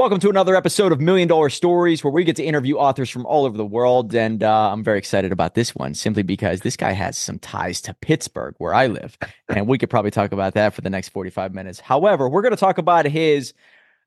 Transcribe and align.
Welcome 0.00 0.20
to 0.20 0.30
another 0.30 0.56
episode 0.56 0.92
of 0.92 1.00
Million 1.02 1.28
Dollar 1.28 1.50
Stories, 1.50 2.02
where 2.02 2.10
we 2.10 2.24
get 2.24 2.34
to 2.36 2.42
interview 2.42 2.76
authors 2.76 3.10
from 3.10 3.26
all 3.26 3.44
over 3.44 3.58
the 3.58 3.66
world. 3.66 4.14
And 4.14 4.42
uh, 4.42 4.72
I'm 4.72 4.82
very 4.82 4.96
excited 4.96 5.30
about 5.30 5.54
this 5.54 5.74
one 5.74 5.92
simply 5.92 6.22
because 6.22 6.62
this 6.62 6.74
guy 6.74 6.92
has 6.92 7.18
some 7.18 7.38
ties 7.38 7.82
to 7.82 7.92
Pittsburgh, 7.92 8.54
where 8.56 8.72
I 8.72 8.86
live. 8.86 9.18
And 9.50 9.68
we 9.68 9.76
could 9.76 9.90
probably 9.90 10.10
talk 10.10 10.32
about 10.32 10.54
that 10.54 10.72
for 10.72 10.80
the 10.80 10.88
next 10.88 11.10
45 11.10 11.52
minutes. 11.52 11.80
However, 11.80 12.30
we're 12.30 12.40
going 12.40 12.54
to 12.54 12.56
talk 12.56 12.78
about 12.78 13.04
his, 13.04 13.52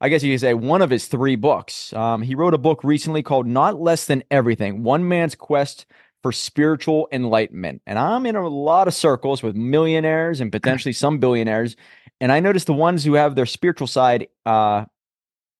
I 0.01 0.09
guess 0.09 0.23
you 0.23 0.33
could 0.33 0.41
say, 0.41 0.55
one 0.55 0.81
of 0.81 0.89
his 0.89 1.05
three 1.05 1.35
books. 1.35 1.93
Um, 1.93 2.23
he 2.23 2.33
wrote 2.33 2.55
a 2.55 2.57
book 2.57 2.83
recently 2.83 3.21
called 3.21 3.45
Not 3.45 3.79
Less 3.79 4.07
Than 4.07 4.23
Everything 4.31 4.81
One 4.81 5.07
Man's 5.07 5.35
Quest 5.35 5.85
for 6.23 6.31
Spiritual 6.31 7.07
Enlightenment. 7.11 7.83
And 7.85 7.99
I'm 7.99 8.25
in 8.25 8.35
a 8.35 8.47
lot 8.47 8.87
of 8.87 8.95
circles 8.95 9.43
with 9.43 9.55
millionaires 9.55 10.41
and 10.41 10.51
potentially 10.51 10.93
some 10.93 11.19
billionaires. 11.19 11.75
And 12.19 12.31
I 12.31 12.39
noticed 12.39 12.65
the 12.65 12.73
ones 12.73 13.03
who 13.03 13.13
have 13.13 13.35
their 13.35 13.45
spiritual 13.45 13.85
side, 13.85 14.29
uh, 14.43 14.85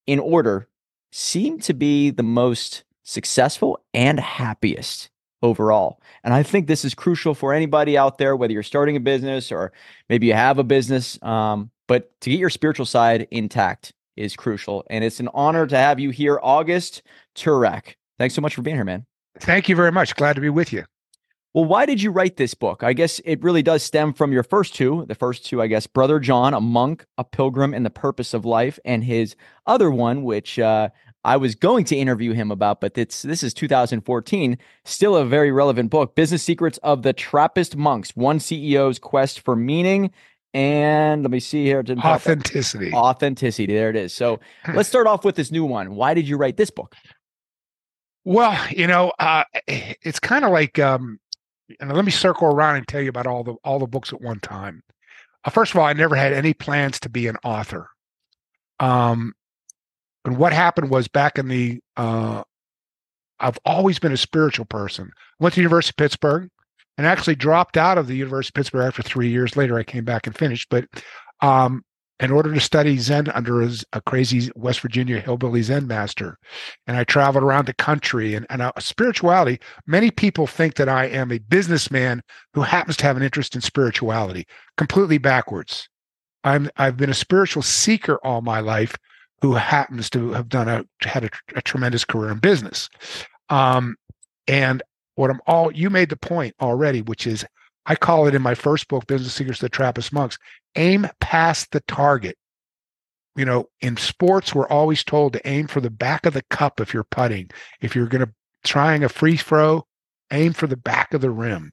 in 0.08 0.20
order 0.20 0.68
seem 1.12 1.60
to 1.60 1.74
be 1.74 2.10
the 2.10 2.24
most 2.24 2.84
successful 3.04 3.84
and 3.94 4.20
happiest 4.20 5.10
overall. 5.42 6.00
And 6.24 6.34
I 6.34 6.42
think 6.42 6.68
this 6.68 6.86
is 6.86 6.96
crucial 6.96 7.36
for 7.36 7.54
anybody 7.54 7.98
out 7.98 8.18
there, 8.18 8.36
whether 8.36 8.54
you're 8.54 8.64
starting 8.64 8.96
a 8.96 9.02
business 9.02 9.52
or 9.52 9.74
maybe 10.10 10.28
you 10.28 10.34
have 10.34 10.58
a 10.58 10.64
business. 10.64 11.22
Um, 11.22 11.70
but 11.88 12.20
to 12.22 12.30
get 12.30 12.40
your 12.40 12.50
spiritual 12.50 12.86
side 12.86 13.28
intact 13.30 13.94
is 14.16 14.36
crucial. 14.36 14.86
And 14.90 15.04
it's 15.04 15.20
an 15.20 15.30
honor 15.34 15.68
to 15.68 15.78
have 15.78 16.00
you 16.00 16.12
here, 16.12 16.40
August 16.42 17.04
Turak. 17.36 17.96
Thanks 18.18 18.36
so 18.36 18.42
much 18.42 18.56
for 18.56 18.62
being 18.62 18.78
here, 18.78 18.86
man. 18.86 19.06
Thank 19.40 19.68
you 19.68 19.76
very 19.76 19.92
much. 19.92 20.16
Glad 20.16 20.34
to 20.34 20.42
be 20.42 20.50
with 20.50 20.72
you. 20.72 20.86
Well, 21.54 21.66
why 21.66 21.86
did 21.86 22.02
you 22.02 22.10
write 22.10 22.38
this 22.38 22.56
book? 22.56 22.84
I 22.84 22.94
guess 22.94 23.20
it 23.26 23.44
really 23.44 23.62
does 23.62 23.84
stem 23.84 24.14
from 24.14 24.32
your 24.34 24.42
first 24.42 24.74
two. 24.74 25.06
The 25.08 25.14
first 25.14 25.46
two, 25.46 25.62
I 25.62 25.68
guess, 25.68 25.86
Brother 25.86 26.20
John, 26.20 26.56
a 26.56 26.62
monk, 26.62 27.06
a 27.20 27.24
pilgrim, 27.24 27.76
and 27.76 27.86
the 27.86 27.92
purpose 27.92 28.34
of 28.34 28.44
life, 28.44 28.80
and 28.86 29.04
his 29.04 29.36
other 29.68 29.92
one, 29.92 30.24
which 30.24 30.58
uh, 30.58 30.90
I 31.24 31.38
was 31.38 31.54
going 31.54 31.86
to 31.86 31.96
interview 31.96 32.34
him 32.34 32.50
about, 32.50 32.82
but 32.82 32.98
it's 32.98 33.22
this 33.22 33.44
is 33.44 33.54
2014, 33.54 34.58
still 34.84 35.16
a 35.16 35.26
very 35.26 35.52
relevant 35.52 35.92
book, 35.92 36.16
Business 36.16 36.42
Secrets 36.42 36.80
of 36.80 37.04
the 37.04 37.14
Trappist 37.14 37.76
Monks: 37.76 38.16
One 38.16 38.40
CEO's 38.40 38.98
Quest 38.98 39.42
for 39.42 39.56
Meaning. 39.56 40.12
And 40.56 41.24
let 41.24 41.32
me 41.32 41.40
see 41.40 41.66
here. 41.66 41.84
Authenticity. 42.04 42.94
Authenticity. 42.94 43.74
There 43.74 43.90
it 43.90 43.96
is. 43.96 44.14
So 44.14 44.40
let's 44.74 44.90
start 44.90 45.08
off 45.08 45.24
with 45.24 45.36
this 45.36 45.52
new 45.52 45.66
one. 45.66 45.96
Why 45.96 46.14
did 46.14 46.28
you 46.28 46.38
write 46.38 46.58
this 46.58 46.70
book? 46.70 46.96
Well, 48.26 48.58
you 48.70 48.88
know, 48.88 49.12
uh, 49.20 49.44
it's 49.68 50.20
kind 50.20 50.46
of 50.46 50.52
like 50.52 50.80
um, 50.80 51.20
and 51.80 51.94
let 51.94 52.06
me 52.06 52.12
circle 52.12 52.48
around 52.48 52.76
and 52.76 52.88
tell 52.88 53.02
you 53.02 53.10
about 53.10 53.28
all 53.28 53.44
the 53.44 53.56
all 53.64 53.80
the 53.80 53.88
books 53.88 54.14
at 54.14 54.22
one 54.22 54.40
time. 54.40 54.84
Uh, 55.46 55.50
first 55.50 55.74
of 55.74 55.80
all, 55.80 55.86
I 55.86 55.94
never 55.94 56.16
had 56.16 56.34
any 56.34 56.54
plans 56.54 57.00
to 57.02 57.10
be 57.10 57.28
an 57.28 57.38
author. 57.44 57.90
Um, 58.80 59.34
and 60.26 60.38
what 60.38 60.54
happened 60.54 60.90
was 60.90 61.08
back 61.08 61.38
in 61.38 61.48
the 61.48 61.80
uh, 61.98 62.44
I've 63.40 63.60
always 63.66 64.00
been 64.00 64.14
a 64.14 64.18
spiritual 64.18 64.66
person. 64.66 65.12
Went 65.40 65.54
to 65.54 65.58
the 65.58 65.64
University 65.64 65.92
of 65.92 65.98
Pittsburgh 65.98 66.50
and 66.98 67.06
actually 67.08 67.36
dropped 67.36 67.78
out 67.78 67.98
of 67.98 68.08
the 68.08 68.16
University 68.16 68.52
of 68.52 68.56
Pittsburgh 68.56 68.88
after 68.88 69.04
three 69.04 69.30
years 69.30 69.58
later. 69.58 69.78
I 69.78 69.84
came 69.84 70.06
back 70.06 70.28
and 70.28 70.38
finished, 70.38 70.70
but 70.70 70.86
um, 71.42 71.84
in 72.20 72.32
order 72.32 72.54
to 72.54 72.60
study 72.60 72.98
Zen 72.98 73.30
under 73.30 73.62
a, 73.62 73.72
a, 73.94 74.02
crazy 74.02 74.52
West 74.56 74.82
Virginia 74.82 75.20
hillbilly 75.20 75.62
Zen 75.64 75.88
master. 75.88 76.38
And 76.86 76.96
I 76.96 77.04
traveled 77.04 77.44
around 77.44 77.66
the 77.66 77.74
country 77.74 78.36
and, 78.36 78.46
and 78.50 78.62
uh, 78.62 78.72
spirituality. 78.80 79.60
Many 79.88 80.12
people 80.12 80.46
think 80.46 80.76
that 80.76 80.88
I 80.88 81.06
am 81.06 81.32
a 81.32 81.40
businessman 81.40 82.22
who 82.54 82.62
happens 82.62 82.98
to 82.98 83.04
have 83.06 83.18
an 83.18 83.24
interest 83.24 83.56
in 83.56 83.62
spirituality. 83.62 84.46
Completely 84.78 85.18
backwards. 85.18 85.90
I'm 86.44 86.70
I've 86.78 86.98
been 86.98 87.10
a 87.10 87.16
spiritual 87.16 87.64
seeker 87.64 88.20
all 88.24 88.42
my 88.42 88.60
life 88.60 88.96
who 89.42 89.54
happens 89.54 90.10
to 90.12 90.32
have 90.34 90.50
done 90.50 90.70
a 90.70 90.86
had 91.02 91.26
a, 91.26 91.30
a 91.56 91.62
tremendous 91.62 92.06
career 92.06 92.32
in 92.32 92.40
business. 92.40 92.90
Um, 93.50 93.96
and 94.48 94.84
what 95.16 95.30
I'm 95.30 95.42
all 95.48 95.72
you 95.72 95.90
made 95.90 96.10
the 96.10 96.18
point 96.18 96.56
already, 96.62 97.02
which 97.02 97.26
is 97.26 97.46
I 97.86 97.96
call 97.96 98.28
it 98.28 98.36
in 98.36 98.42
my 98.42 98.56
first 98.56 98.88
book, 98.88 99.08
Business 99.08 99.34
Secrets 99.34 99.60
of 99.60 99.66
the 99.66 99.70
Trappist 99.70 100.14
Monks, 100.14 100.38
aim 100.76 101.08
past 101.20 101.72
the 101.72 101.82
target. 101.82 102.38
You 103.36 103.46
know, 103.46 103.66
in 103.82 103.98
sports, 103.98 104.54
we're 104.54 104.68
always 104.68 105.04
told 105.04 105.34
to 105.34 105.48
aim 105.48 105.68
for 105.68 105.82
the 105.82 105.90
back 105.90 106.26
of 106.26 106.34
the 106.34 106.44
cup 106.50 106.80
if 106.80 106.94
you're 106.94 107.04
putting. 107.04 107.50
If 107.82 107.96
you're 107.96 108.08
going 108.08 108.26
to 108.26 108.32
trying 108.64 109.04
a 109.04 109.10
free 109.10 109.38
throw, 109.38 109.86
aim 110.32 110.54
for 110.54 110.68
the 110.68 110.78
back 110.78 111.14
of 111.14 111.22
the 111.22 111.32
rim. 111.32 111.72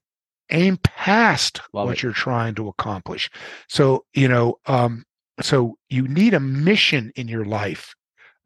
Aim 0.50 0.78
past 0.78 1.60
Love 1.72 1.86
what 1.86 1.98
it. 1.98 2.02
you're 2.02 2.12
trying 2.12 2.54
to 2.56 2.68
accomplish. 2.68 3.30
So, 3.68 4.04
you 4.14 4.26
know, 4.26 4.58
um, 4.66 5.04
so 5.40 5.76
you 5.88 6.08
need 6.08 6.34
a 6.34 6.40
mission 6.40 7.12
in 7.14 7.28
your 7.28 7.44
life 7.44 7.94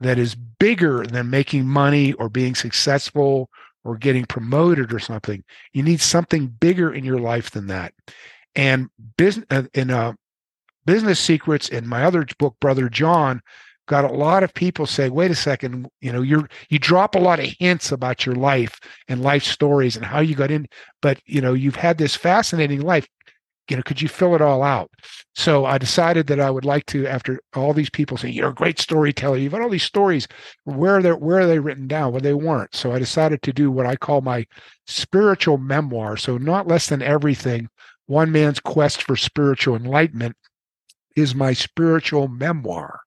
that 0.01 0.19
is 0.19 0.35
bigger 0.35 1.07
than 1.07 1.31
making 1.31 1.67
money 1.67 2.13
or 2.15 2.29
being 2.29 2.55
successful 2.55 3.49
or 3.85 3.97
getting 3.97 4.25
promoted 4.25 4.93
or 4.93 4.99
something. 4.99 5.45
You 5.73 5.83
need 5.83 6.01
something 6.01 6.47
bigger 6.47 6.93
in 6.93 7.05
your 7.05 7.19
life 7.19 7.51
than 7.51 7.67
that. 7.69 7.93
And 8.55 8.89
business 9.17 9.47
uh, 9.51 9.65
in 9.75 9.91
uh, 9.91 10.15
business 10.87 11.21
secrets 11.21 11.69
in 11.69 11.87
my 11.87 12.05
other 12.05 12.27
book, 12.39 12.57
Brother 12.61 12.89
John, 12.89 13.41
got 13.87 14.05
a 14.05 14.13
lot 14.13 14.43
of 14.43 14.55
people 14.55 14.87
say, 14.87 15.11
"Wait 15.11 15.31
a 15.31 15.35
second, 15.35 15.89
you 16.01 16.13
know, 16.13 16.23
you're 16.23 16.49
you 16.69 16.79
drop 16.79 17.15
a 17.15 17.19
lot 17.19 17.41
of 17.41 17.53
hints 17.59 17.93
about 17.93 18.25
your 18.25 18.35
life 18.35 18.79
and 19.09 19.23
life 19.23 19.45
stories 19.45 19.97
and 19.97 20.05
how 20.05 20.21
you 20.21 20.35
got 20.35 20.51
in, 20.51 20.67
but 21.03 21.21
you 21.27 21.41
know, 21.41 21.53
you've 21.53 21.77
had 21.77 21.99
this 21.99 22.15
fascinating 22.15 22.81
life 22.81 23.07
you 23.69 23.77
know, 23.77 23.83
could 23.83 24.03
you 24.03 24.09
fill 24.09 24.35
it 24.35 24.43
all 24.43 24.63
out? 24.63 24.91
So 25.35 25.65
I 25.65 25.79
decided 25.79 26.27
that 26.27 26.41
I 26.41 26.51
would 26.51 26.65
like 26.65 26.87
to, 26.87 27.07
after 27.07 27.41
all 27.55 27.73
these 27.73 27.91
people 27.91 28.17
say, 28.17 28.29
you're 28.29 28.51
a 28.51 28.55
great 28.55 28.79
storyteller, 28.79 29.37
you've 29.37 29.53
got 29.53 29.63
all 29.63 29.71
these 29.71 29.83
stories, 29.83 30.29
where 30.65 30.97
are 30.97 31.03
they 31.03 31.13
where 31.13 31.41
are 31.41 31.47
they 31.47 31.59
written 31.59 31.87
down? 31.87 32.13
Well, 32.13 32.21
they 32.21 32.35
weren't. 32.35 32.75
So 32.75 32.93
I 32.93 32.99
decided 32.99 33.43
to 33.43 33.53
do 33.53 33.71
what 33.71 33.87
I 33.87 33.97
call 33.97 34.21
my 34.21 34.47
spiritual 34.87 35.59
memoir. 35.59 36.17
So 36.17 36.37
not 36.37 36.69
less 36.69 36.89
than 36.89 37.03
everything, 37.03 37.69
one 38.07 38.31
man's 38.31 38.61
quest 38.61 39.03
for 39.03 39.17
spiritual 39.17 39.77
enlightenment 39.77 40.37
is 41.17 41.35
my 41.35 41.53
spiritual 41.53 42.29
memoir. 42.29 43.01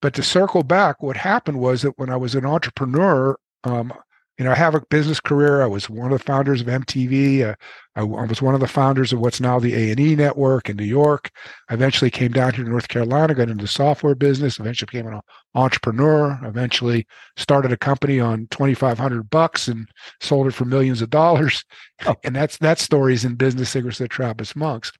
But 0.00 0.14
to 0.14 0.22
circle 0.22 0.62
back, 0.62 1.02
what 1.02 1.16
happened 1.16 1.58
was 1.58 1.82
that 1.82 1.98
when 1.98 2.10
I 2.10 2.16
was 2.16 2.34
an 2.34 2.46
entrepreneur, 2.46 3.36
um, 3.64 3.92
you 4.38 4.44
know, 4.44 4.50
I 4.50 4.54
have 4.54 4.74
a 4.74 4.82
business 4.90 5.18
career. 5.18 5.62
I 5.62 5.66
was 5.66 5.88
one 5.88 6.12
of 6.12 6.18
the 6.18 6.24
founders 6.24 6.60
of 6.60 6.66
MTV. 6.66 7.42
Uh, 7.42 7.54
I, 7.94 8.00
I, 8.02 8.26
was 8.26 8.42
one 8.42 8.54
of 8.54 8.60
the 8.60 8.68
founders 8.68 9.12
of 9.12 9.20
what's 9.20 9.40
now 9.40 9.58
the 9.58 9.74
A 9.74 9.90
and 9.90 10.00
E 10.00 10.14
network 10.14 10.68
in 10.68 10.76
New 10.76 10.84
York. 10.84 11.30
I 11.70 11.74
eventually 11.74 12.10
came 12.10 12.32
down 12.32 12.52
here 12.52 12.64
to 12.64 12.70
North 12.70 12.88
Carolina, 12.88 13.34
got 13.34 13.48
into 13.48 13.64
the 13.64 13.68
software 13.68 14.14
business. 14.14 14.60
Eventually 14.60 14.88
became 14.92 15.10
an 15.10 15.20
entrepreneur. 15.54 16.38
Eventually 16.44 17.06
started 17.36 17.72
a 17.72 17.78
company 17.78 18.20
on 18.20 18.46
twenty 18.50 18.74
five 18.74 18.98
hundred 18.98 19.30
bucks 19.30 19.68
and 19.68 19.88
sold 20.20 20.46
it 20.46 20.54
for 20.54 20.66
millions 20.66 21.00
of 21.00 21.10
dollars. 21.10 21.64
Oh. 22.04 22.14
And 22.24 22.36
that's 22.36 22.58
that 22.58 22.78
story 22.78 23.14
is 23.14 23.24
in 23.24 23.36
Business 23.36 23.70
Secrets 23.70 24.00
of 24.00 24.04
the 24.04 24.08
Trappist 24.08 24.54
Monks. 24.56 24.92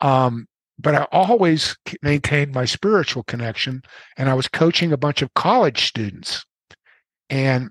Um, 0.00 0.46
but 0.78 0.94
I 0.94 1.06
always 1.12 1.76
maintained 2.02 2.54
my 2.54 2.64
spiritual 2.64 3.24
connection, 3.24 3.82
and 4.16 4.30
I 4.30 4.34
was 4.34 4.48
coaching 4.48 4.92
a 4.92 4.96
bunch 4.96 5.20
of 5.20 5.34
college 5.34 5.84
students. 5.86 6.46
And 7.28 7.70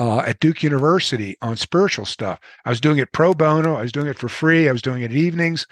uh, 0.00 0.20
at 0.20 0.40
Duke 0.40 0.62
University 0.62 1.36
on 1.42 1.56
spiritual 1.56 2.06
stuff. 2.06 2.40
I 2.64 2.70
was 2.70 2.80
doing 2.80 2.98
it 2.98 3.12
pro 3.12 3.34
bono. 3.34 3.76
I 3.76 3.82
was 3.82 3.92
doing 3.92 4.06
it 4.06 4.18
for 4.18 4.28
free. 4.28 4.66
I 4.68 4.72
was 4.72 4.82
doing 4.82 5.02
it 5.02 5.12
evenings. 5.12 5.66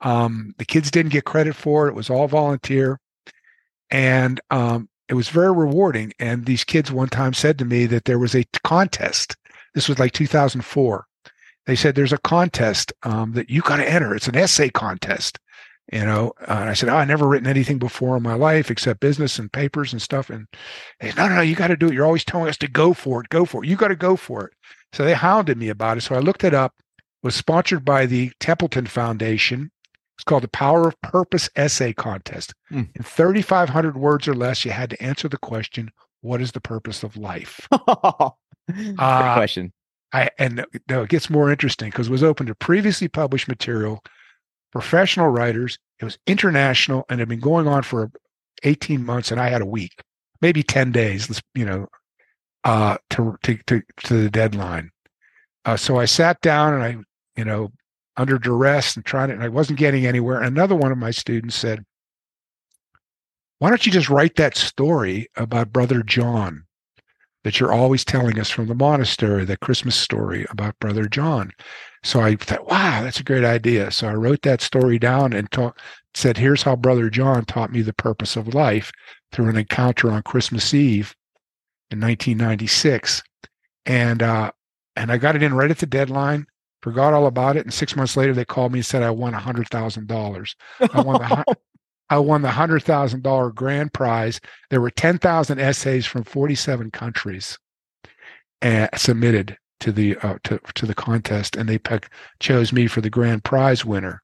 Um, 0.00 0.54
the 0.58 0.64
kids 0.64 0.90
didn't 0.90 1.12
get 1.12 1.26
credit 1.26 1.54
for 1.54 1.86
it. 1.86 1.90
It 1.90 1.94
was 1.94 2.08
all 2.08 2.26
volunteer, 2.26 2.98
and 3.90 4.40
um, 4.50 4.88
it 5.08 5.14
was 5.14 5.28
very 5.28 5.52
rewarding. 5.52 6.12
And 6.18 6.46
these 6.46 6.64
kids 6.64 6.90
one 6.90 7.08
time 7.08 7.34
said 7.34 7.58
to 7.58 7.66
me 7.66 7.84
that 7.86 8.06
there 8.06 8.18
was 8.18 8.34
a 8.34 8.44
contest. 8.64 9.36
This 9.74 9.88
was 9.88 9.98
like 9.98 10.12
2004. 10.12 11.06
They 11.66 11.76
said 11.76 11.94
there's 11.94 12.12
a 12.12 12.18
contest 12.18 12.92
um, 13.02 13.32
that 13.32 13.50
you 13.50 13.60
got 13.60 13.76
to 13.76 13.88
enter. 13.88 14.14
It's 14.14 14.28
an 14.28 14.36
essay 14.36 14.70
contest, 14.70 15.38
you 15.92 16.04
know 16.04 16.32
uh, 16.42 16.58
and 16.60 16.70
i 16.70 16.72
said 16.72 16.88
oh, 16.88 16.96
i 16.96 17.04
never 17.04 17.28
written 17.28 17.48
anything 17.48 17.78
before 17.78 18.16
in 18.16 18.22
my 18.22 18.34
life 18.34 18.70
except 18.70 19.00
business 19.00 19.38
and 19.38 19.52
papers 19.52 19.92
and 19.92 20.00
stuff. 20.00 20.30
And 20.30 20.46
they 21.00 21.08
said 21.08 21.16
no 21.16 21.28
no 21.28 21.34
no 21.36 21.40
you 21.42 21.54
got 21.54 21.68
to 21.68 21.76
do 21.76 21.88
it. 21.88 21.94
You're 21.94 22.06
always 22.06 22.24
telling 22.24 22.48
us 22.48 22.56
to 22.58 22.68
go 22.68 22.92
for 22.92 23.22
it 23.22 23.28
go 23.28 23.44
for 23.44 23.64
it. 23.64 23.68
You 23.68 23.76
got 23.76 23.88
to 23.88 23.96
go 23.96 24.16
for 24.16 24.46
it. 24.46 24.52
So 24.92 25.04
they 25.04 25.14
hounded 25.14 25.58
me 25.58 25.68
about 25.68 25.98
it. 25.98 26.02
So 26.02 26.14
i 26.14 26.18
looked 26.18 26.44
it 26.44 26.54
up. 26.54 26.74
Was 27.22 27.34
sponsored 27.34 27.84
by 27.86 28.04
the 28.04 28.32
templeton 28.38 28.86
foundation. 28.86 29.70
It's 30.16 30.24
called 30.24 30.42
the 30.42 30.48
power 30.48 30.86
of 30.86 31.00
purpose 31.00 31.48
essay 31.56 31.92
contest. 31.92 32.54
Mm. 32.70 32.88
in 32.94 33.02
3500 33.02 33.96
words 33.96 34.28
or 34.28 34.34
less 34.34 34.64
you 34.64 34.70
had 34.70 34.90
to 34.90 35.02
answer 35.02 35.28
the 35.28 35.38
question 35.38 35.90
what 36.20 36.40
is 36.40 36.52
the 36.52 36.60
purpose 36.60 37.02
of 37.02 37.16
life? 37.16 37.68
Good 37.70 38.96
uh, 38.98 39.34
question. 39.34 39.72
I, 40.14 40.30
and 40.38 40.64
no, 40.88 41.02
it 41.02 41.10
gets 41.10 41.28
more 41.28 41.50
interesting 41.50 41.90
because 41.90 42.08
it 42.08 42.12
was 42.12 42.22
open 42.22 42.46
to 42.46 42.54
previously 42.54 43.08
published 43.08 43.46
material 43.46 44.02
professional 44.74 45.28
writers. 45.28 45.78
It 46.00 46.04
was 46.04 46.18
international 46.26 47.06
and 47.08 47.20
had 47.20 47.28
been 47.28 47.38
going 47.38 47.68
on 47.68 47.84
for 47.84 48.10
18 48.64 49.06
months, 49.06 49.30
and 49.30 49.40
I 49.40 49.48
had 49.48 49.62
a 49.62 49.66
week, 49.66 50.02
maybe 50.42 50.64
10 50.64 50.90
days, 50.90 51.40
you 51.54 51.64
know, 51.64 51.86
uh, 52.64 52.98
to, 53.10 53.38
to, 53.44 53.56
to, 53.68 53.82
to 54.04 54.22
the 54.22 54.30
deadline. 54.30 54.90
Uh, 55.64 55.76
so 55.76 55.98
I 55.98 56.06
sat 56.06 56.40
down 56.40 56.74
and 56.74 56.82
I, 56.82 56.96
you 57.38 57.44
know, 57.44 57.70
under 58.16 58.36
duress 58.36 58.96
and 58.96 59.04
trying 59.04 59.28
to, 59.28 59.34
and 59.34 59.44
I 59.44 59.48
wasn't 59.48 59.78
getting 59.78 60.06
anywhere. 60.06 60.38
And 60.38 60.56
another 60.56 60.74
one 60.74 60.90
of 60.90 60.98
my 60.98 61.12
students 61.12 61.54
said, 61.54 61.84
why 63.60 63.68
don't 63.68 63.86
you 63.86 63.92
just 63.92 64.10
write 64.10 64.34
that 64.36 64.56
story 64.56 65.28
about 65.36 65.72
Brother 65.72 66.02
John 66.02 66.63
that 67.44 67.60
you're 67.60 67.72
always 67.72 68.04
telling 68.04 68.38
us 68.38 68.50
from 68.50 68.66
the 68.66 68.74
monastery, 68.74 69.44
that 69.44 69.60
Christmas 69.60 69.94
story 69.94 70.46
about 70.50 70.78
Brother 70.80 71.06
John? 71.06 71.52
So 72.02 72.20
I 72.20 72.36
thought, 72.36 72.68
wow, 72.68 73.02
that's 73.02 73.20
a 73.20 73.24
great 73.24 73.44
idea. 73.44 73.90
So 73.90 74.08
I 74.08 74.14
wrote 74.14 74.42
that 74.42 74.60
story 74.60 74.98
down 74.98 75.32
and 75.32 75.50
ta- 75.50 75.72
said, 76.14 76.36
here's 76.36 76.62
how 76.62 76.76
Brother 76.76 77.08
John 77.08 77.44
taught 77.44 77.72
me 77.72 77.80
the 77.80 77.94
purpose 77.94 78.36
of 78.36 78.54
life 78.54 78.92
through 79.32 79.48
an 79.48 79.56
encounter 79.56 80.10
on 80.10 80.22
Christmas 80.22 80.74
Eve 80.74 81.14
in 81.90 82.00
1996. 82.00 83.22
And 83.86 84.22
uh, 84.22 84.50
and 84.96 85.10
I 85.10 85.18
got 85.18 85.36
it 85.36 85.42
in 85.42 85.54
right 85.54 85.70
at 85.70 85.78
the 85.78 85.86
deadline. 85.86 86.46
Forgot 86.82 87.14
all 87.14 87.26
about 87.26 87.56
it, 87.56 87.64
and 87.64 87.72
six 87.72 87.96
months 87.96 88.16
later 88.16 88.34
they 88.34 88.44
called 88.44 88.72
me 88.72 88.80
and 88.80 88.86
said 88.86 89.02
I 89.02 89.10
won 89.10 89.34
a 89.34 89.40
hundred 89.40 89.68
thousand 89.68 90.06
dollars. 90.06 90.54
I 90.92 91.00
won 91.00 91.20
the 91.20 91.56
I 92.10 92.18
won 92.18 92.42
the 92.42 92.50
hundred 92.50 92.82
thousand 92.82 93.22
dollar 93.22 93.50
grand 93.50 93.92
prize. 93.92 94.40
There 94.70 94.80
were 94.80 94.90
ten 94.90 95.18
thousand 95.18 95.58
essays 95.58 96.06
from 96.06 96.24
forty 96.24 96.54
seven 96.54 96.90
countries 96.90 97.58
uh, 98.62 98.88
submitted 98.96 99.56
to 99.80 99.92
the 99.92 100.16
uh, 100.18 100.38
to 100.44 100.58
to 100.74 100.86
the 100.86 100.94
contest, 100.94 101.56
and 101.56 101.68
they 101.68 101.78
pick, 101.78 102.08
chose 102.40 102.72
me 102.72 102.86
for 102.86 103.00
the 103.00 103.10
grand 103.10 103.44
prize 103.44 103.84
winner. 103.84 104.22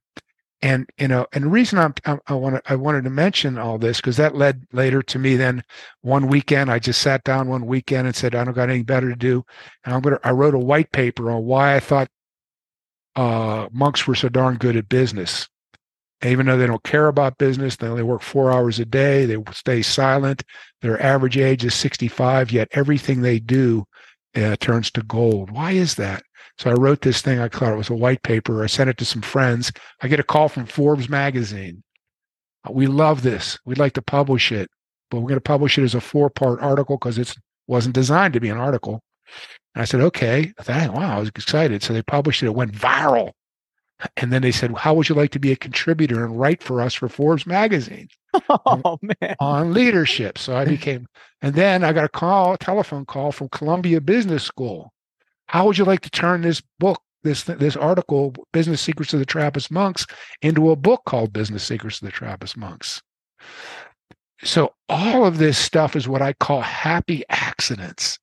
And 0.63 0.89
you 0.99 1.09
know, 1.09 1.27
and 1.33 1.45
the 1.45 1.49
reason 1.49 1.79
I'm, 1.79 1.95
I, 2.05 2.19
I 2.27 2.35
wanted 2.35 2.63
I 2.67 2.77
wanted 2.77 3.05
to 3.05 3.11
mention 3.11 3.59
all 3.59 3.79
this 3.79 3.99
because 3.99 4.19
that 4.19 4.35
led 4.35 4.67
later 4.73 5.03
to 5.03 5.19
me. 5.19 5.37
Then 5.37 5.63
one 6.03 6.29
weekend, 6.29 6.71
I 6.71 6.79
just 6.79 7.01
sat 7.01 7.25
down 7.25 7.49
one 7.49 7.67
weekend 7.67 8.07
and 8.07 8.15
said, 8.17 8.35
I 8.35 8.45
don't 8.45 8.55
got 8.55 8.69
anything 8.69 8.85
better 8.85 9.09
to 9.09 9.17
do, 9.17 9.45
and 9.85 9.95
I'm 9.95 10.01
gonna. 10.03 10.21
I 10.23 10.33
wrote 10.33 10.55
a 10.55 10.59
white 10.59 10.93
paper 10.93 11.31
on 11.31 11.45
why 11.45 11.77
I 11.77 11.81
thought 11.81 12.09
uh, 13.17 13.69
monks 13.73 14.07
were 14.07 14.15
so 14.15 14.29
darn 14.29 14.57
good 14.57 14.77
at 14.77 14.89
business. 14.89 15.49
Even 16.23 16.47
though 16.47 16.59
they 16.59 16.67
don't 16.67 16.83
care 16.83 17.09
about 17.09 17.39
business, 17.39 17.77
they 17.77 17.89
only 17.89 18.03
work 18.03 18.23
four 18.23 18.51
hours 18.51 18.79
a 18.79 18.85
day. 18.85 19.25
They 19.25 19.39
stay 19.53 19.83
silent. 19.83 20.43
Their 20.83 21.03
average 21.03 21.39
age 21.39 21.65
is 21.65 21.75
65, 21.75 22.53
yet 22.53 22.69
everything 22.73 23.23
they 23.23 23.39
do 23.39 23.85
uh, 24.37 24.57
turns 24.57 24.91
to 24.93 25.03
gold. 25.03 25.51
Why 25.51 25.73
is 25.73 25.95
that? 25.95 26.23
So 26.59 26.71
I 26.71 26.75
wrote 26.75 27.01
this 27.01 27.23
thing. 27.23 27.39
I 27.39 27.49
thought 27.49 27.73
it 27.73 27.77
was 27.79 27.89
a 27.89 27.95
white 27.95 28.23
paper. 28.23 28.63
I 28.63 28.67
sent 28.67 28.91
it 28.91 28.99
to 28.99 29.05
some 29.05 29.23
friends. 29.23 29.73
I 30.03 30.09
get 30.09 30.21
a 30.21 30.25
call 30.25 30.49
from 30.49 30.67
Forbes 30.67 31.09
magazine. 31.09 31.83
We 32.71 32.87
love 32.87 33.23
this. 33.23 33.59
We'd 33.65 33.79
like 33.79 33.95
to 33.95 34.03
publish 34.03 34.53
it, 34.53 34.69
but 35.11 35.21
we're 35.21 35.29
going 35.29 35.35
to 35.37 35.41
publish 35.41 35.79
it 35.79 35.85
as 35.85 35.95
a 35.95 36.01
four 36.03 36.29
part 36.29 36.61
article 36.61 36.99
because 36.99 37.17
it 37.17 37.35
wasn't 37.67 37.95
designed 37.95 38.35
to 38.35 38.41
be 38.41 38.51
an 38.51 38.59
article. 38.59 39.01
And 39.75 39.83
I 39.83 39.85
said, 39.87 40.01
okay. 40.03 40.53
I 40.59 40.63
thought, 40.63 40.95
wow, 40.95 41.17
I 41.17 41.21
was 41.21 41.31
excited. 41.31 41.83
So 41.83 41.95
they 41.95 42.03
published 42.03 42.43
it. 42.43 42.47
It 42.47 42.55
went 42.55 42.73
viral. 42.73 43.33
And 44.17 44.33
then 44.33 44.43
they 44.43 44.53
said, 44.53 44.77
how 44.77 44.95
would 44.95 45.09
you 45.09 45.15
like 45.15 45.31
to 45.33 45.39
be 45.39 45.53
a 45.53 45.57
contributor 45.57 46.25
and 46.25 46.39
write 46.39 46.63
for 46.63 46.81
us 46.81 46.95
for 46.95 47.09
Forbes 47.09 47.47
magazine? 47.47 48.09
Oh, 48.49 48.99
man. 49.03 49.35
On 49.41 49.75
leadership. 49.75 50.39
So 50.39 50.57
I 50.57 50.65
became, 50.65 51.07
and 51.43 51.55
then 51.55 51.83
I 51.83 51.93
got 51.93 52.05
a 52.05 52.09
call, 52.09 52.55
a 52.55 52.59
telephone 52.59 53.05
call 53.05 53.33
from 53.33 53.49
Columbia 53.49 54.01
Business 54.01 54.45
School. 54.45 54.93
How 55.47 55.67
would 55.67 55.79
you 55.79 55.85
like 55.85 56.01
to 56.03 56.11
turn 56.11 56.43
this 56.43 56.63
book, 56.79 57.03
this 57.25 57.43
this 57.43 57.77
article, 57.77 58.33
Business 58.53 58.81
Secrets 58.81 59.13
of 59.13 59.19
the 59.19 59.27
Trappist 59.27 59.71
Monks, 59.73 60.07
into 60.43 60.71
a 60.71 60.77
book 60.77 61.03
called 61.07 61.33
Business 61.33 61.65
Secrets 61.65 62.01
of 62.01 62.07
the 62.07 62.13
Trappist 62.13 62.57
Monks? 62.57 63.03
So 64.43 64.75
all 64.89 65.27
of 65.27 65.39
this 65.39 65.59
stuff 65.59 65.97
is 65.97 66.09
what 66.09 66.23
I 66.23 66.33
call 66.35 66.61
happy 66.61 67.25
accidents 67.29 68.19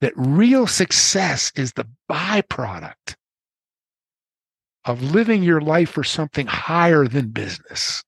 that 0.00 0.12
real 0.16 0.66
success 0.66 1.52
is 1.56 1.72
the 1.74 1.86
byproduct 2.10 3.16
of 4.84 5.02
living 5.02 5.42
your 5.42 5.60
life 5.60 5.90
for 5.90 6.04
something 6.04 6.46
higher 6.46 7.06
than 7.06 7.28
business 7.28 8.02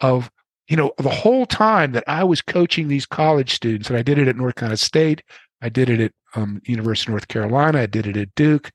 of 0.00 0.30
you 0.68 0.76
know 0.76 0.92
the 0.98 1.10
whole 1.10 1.46
time 1.46 1.92
that 1.92 2.04
i 2.06 2.24
was 2.24 2.40
coaching 2.40 2.88
these 2.88 3.06
college 3.06 3.52
students 3.54 3.88
and 3.88 3.98
i 3.98 4.02
did 4.02 4.18
it 4.18 4.28
at 4.28 4.36
north 4.36 4.54
carolina 4.54 4.76
state 4.76 5.22
i 5.62 5.68
did 5.68 5.90
it 5.90 6.00
at 6.00 6.12
um, 6.34 6.60
university 6.64 7.10
of 7.10 7.14
north 7.14 7.28
carolina 7.28 7.80
i 7.80 7.86
did 7.86 8.06
it 8.06 8.16
at 8.16 8.34
duke 8.34 8.70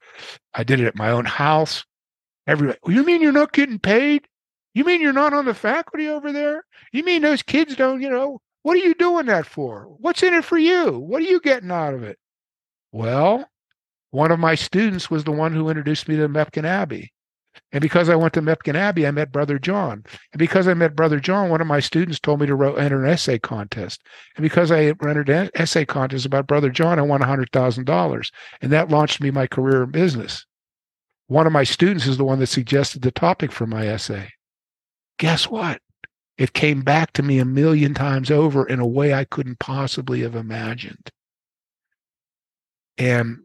i 0.54 0.63
did 0.63 0.80
it 0.80 0.86
at 0.86 0.95
my 0.95 1.10
own 1.10 1.25
house 1.25 1.83
everybody 2.48 2.77
you 2.88 3.04
mean 3.04 3.22
you're 3.22 3.31
not 3.31 3.54
getting 3.54 3.80
paid? 3.80 4.27
You 4.74 4.83
mean 4.83 5.01
you're 5.01 5.13
not 5.13 5.33
on 5.33 5.45
the 5.45 5.54
faculty 5.54 6.10
over 6.10 6.31
there? 6.31 6.66
You 6.92 7.04
mean 7.04 7.22
those 7.22 7.42
kids 7.42 7.75
don't 7.75 8.01
you 8.01 8.10
know 8.10 8.39
what 8.63 8.75
are 8.75 8.81
you 8.81 8.95
doing 8.95 9.27
that 9.27 9.45
for? 9.45 9.83
What's 10.00 10.24
in 10.24 10.33
it 10.33 10.44
for 10.44 10.57
you? 10.57 10.98
What 10.98 11.22
are 11.22 11.25
you 11.25 11.39
getting 11.39 11.69
out 11.69 11.94
of 11.94 12.04
it? 12.04 12.18
Well, 12.92 13.48
one 14.10 14.31
of 14.31 14.39
my 14.39 14.56
students 14.56 15.10
was 15.10 15.24
the 15.24 15.31
one 15.31 15.54
who 15.54 15.69
introduced 15.69 16.07
me 16.07 16.16
to 16.16 16.27
Mepkin 16.27 16.66
Abbey. 16.66 17.13
And 17.71 17.81
because 17.81 18.09
I 18.09 18.15
went 18.15 18.33
to 18.33 18.41
Mepkin 18.41 18.75
Abbey, 18.75 19.06
I 19.06 19.12
met 19.12 19.31
Brother 19.31 19.59
John. 19.59 20.03
And 20.31 20.39
because 20.39 20.67
I 20.67 20.73
met 20.73 20.95
Brother 20.95 21.19
John, 21.19 21.50
one 21.50 21.62
of 21.62 21.67
my 21.67 21.79
students 21.79 22.19
told 22.19 22.39
me 22.39 22.47
to 22.47 22.56
wrote, 22.56 22.79
enter 22.79 23.03
an 23.03 23.09
essay 23.09 23.38
contest. 23.38 24.01
And 24.38 24.44
because 24.44 24.71
I 24.71 24.83
entered 24.83 25.29
an 25.29 25.50
essay 25.56 25.83
contest 25.83 26.25
about 26.25 26.47
Brother 26.47 26.69
John, 26.69 27.00
I 27.00 27.01
won 27.01 27.21
$100,000. 27.21 28.31
And 28.62 28.71
that 28.71 28.89
launched 28.89 29.19
me 29.19 29.31
my 29.31 29.47
career 29.47 29.83
in 29.83 29.91
business. 29.91 30.45
One 31.27 31.47
of 31.47 31.53
my 31.53 31.63
students 31.63 32.07
is 32.07 32.17
the 32.17 32.23
one 32.23 32.39
that 32.39 32.47
suggested 32.47 33.01
the 33.01 33.12
topic 33.12 33.51
for 33.51 33.65
my 33.65 33.88
essay. 33.88 34.29
Guess 35.17 35.50
what? 35.50 35.81
It 36.38 36.53
came 36.53 36.81
back 36.81 37.13
to 37.13 37.23
me 37.23 37.39
a 37.39 37.45
million 37.45 37.94
times 37.94 38.29
over 38.29 38.67
in 38.67 38.79
a 38.79 38.88
way 38.88 39.13
I 39.13 39.23
couldn't 39.23 39.59
possibly 39.59 40.21
have 40.21 40.35
imagined. 40.35 41.09
And 42.97 43.39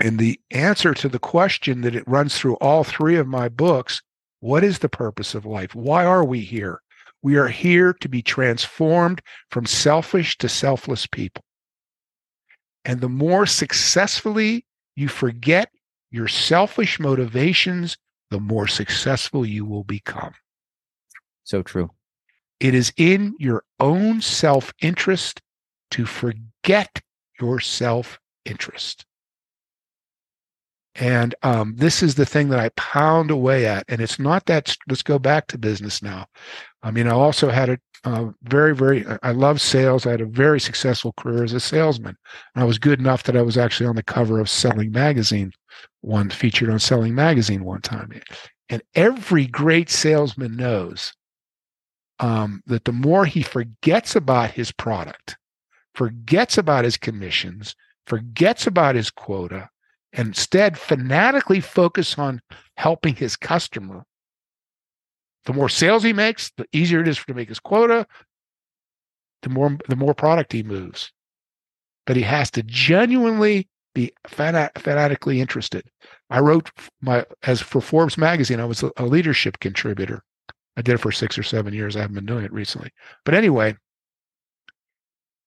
and 0.00 0.18
the 0.18 0.40
answer 0.50 0.94
to 0.94 1.08
the 1.08 1.18
question 1.18 1.82
that 1.82 1.94
it 1.94 2.08
runs 2.08 2.36
through 2.36 2.54
all 2.54 2.84
three 2.84 3.16
of 3.16 3.26
my 3.26 3.48
books, 3.48 4.00
what 4.40 4.64
is 4.64 4.78
the 4.78 4.88
purpose 4.88 5.34
of 5.34 5.44
life? 5.44 5.74
Why 5.74 6.06
are 6.06 6.24
we 6.24 6.40
here? 6.40 6.80
We 7.22 7.36
are 7.36 7.48
here 7.48 7.92
to 7.92 8.08
be 8.08 8.22
transformed 8.22 9.20
from 9.50 9.66
selfish 9.66 10.38
to 10.38 10.48
selfless 10.48 11.06
people. 11.06 11.44
And 12.86 13.02
the 13.02 13.10
more 13.10 13.44
successfully 13.44 14.64
you 14.96 15.08
forget 15.08 15.70
your 16.10 16.28
selfish 16.28 16.98
motivations, 16.98 17.98
the 18.30 18.40
more 18.40 18.66
successful 18.66 19.44
you 19.44 19.66
will 19.66 19.84
become. 19.84 20.32
So 21.44 21.62
true. 21.62 21.90
It 22.58 22.74
is 22.74 22.92
in 22.96 23.34
your 23.38 23.64
own 23.78 24.22
self 24.22 24.72
interest 24.80 25.42
to 25.90 26.06
forget 26.06 27.02
your 27.38 27.60
self 27.60 28.18
interest. 28.46 29.04
And 30.96 31.34
um, 31.42 31.74
this 31.76 32.02
is 32.02 32.16
the 32.16 32.26
thing 32.26 32.48
that 32.48 32.58
I 32.58 32.70
pound 32.70 33.30
away 33.30 33.66
at. 33.66 33.84
And 33.88 34.00
it's 34.00 34.18
not 34.18 34.46
that, 34.46 34.76
let's 34.88 35.02
go 35.02 35.18
back 35.18 35.46
to 35.48 35.58
business 35.58 36.02
now. 36.02 36.26
I 36.82 36.90
mean, 36.90 37.06
I 37.06 37.12
also 37.12 37.48
had 37.48 37.78
a 38.04 38.34
very, 38.42 38.74
very, 38.74 39.04
I 39.22 39.30
love 39.32 39.60
sales. 39.60 40.06
I 40.06 40.10
had 40.10 40.20
a 40.20 40.26
very 40.26 40.58
successful 40.60 41.12
career 41.16 41.44
as 41.44 41.52
a 41.52 41.60
salesman. 41.60 42.16
And 42.54 42.62
I 42.62 42.66
was 42.66 42.78
good 42.78 42.98
enough 42.98 43.22
that 43.24 43.36
I 43.36 43.42
was 43.42 43.56
actually 43.56 43.86
on 43.86 43.96
the 43.96 44.02
cover 44.02 44.40
of 44.40 44.50
Selling 44.50 44.90
Magazine, 44.90 45.52
one 46.00 46.28
featured 46.30 46.70
on 46.70 46.78
Selling 46.78 47.14
Magazine 47.14 47.64
one 47.64 47.82
time. 47.82 48.10
And 48.68 48.82
every 48.94 49.46
great 49.46 49.90
salesman 49.90 50.56
knows 50.56 51.12
um, 52.18 52.62
that 52.66 52.84
the 52.84 52.92
more 52.92 53.24
he 53.24 53.42
forgets 53.42 54.14
about 54.16 54.50
his 54.50 54.72
product, 54.72 55.36
forgets 55.94 56.58
about 56.58 56.84
his 56.84 56.96
commissions, 56.96 57.74
forgets 58.06 58.66
about 58.66 58.94
his 58.94 59.10
quota, 59.10 59.69
instead 60.12 60.78
fanatically 60.78 61.60
focus 61.60 62.18
on 62.18 62.40
helping 62.76 63.14
his 63.14 63.36
customer. 63.36 64.04
The 65.44 65.52
more 65.52 65.68
sales 65.68 66.02
he 66.02 66.12
makes, 66.12 66.50
the 66.56 66.66
easier 66.72 67.00
it 67.00 67.08
is 67.08 67.22
to 67.24 67.34
make 67.34 67.48
his 67.48 67.60
quota, 67.60 68.06
the 69.42 69.48
more 69.48 69.76
the 69.88 69.96
more 69.96 70.14
product 70.14 70.52
he 70.52 70.62
moves. 70.62 71.12
But 72.06 72.16
he 72.16 72.22
has 72.22 72.50
to 72.52 72.62
genuinely 72.62 73.68
be 73.94 74.12
fanat- 74.28 74.78
fanatically 74.78 75.40
interested. 75.40 75.84
I 76.28 76.40
wrote 76.40 76.70
my 77.00 77.24
as 77.42 77.60
for 77.60 77.80
Forbes 77.80 78.18
magazine, 78.18 78.60
I 78.60 78.64
was 78.64 78.82
a 78.82 79.04
leadership 79.04 79.58
contributor. 79.60 80.22
I 80.76 80.82
did 80.82 80.94
it 80.94 80.98
for 80.98 81.12
six 81.12 81.38
or 81.38 81.42
seven 81.42 81.74
years. 81.74 81.96
I 81.96 82.00
haven't 82.00 82.14
been 82.14 82.26
doing 82.26 82.44
it 82.44 82.52
recently. 82.52 82.90
But 83.24 83.34
anyway, 83.34 83.76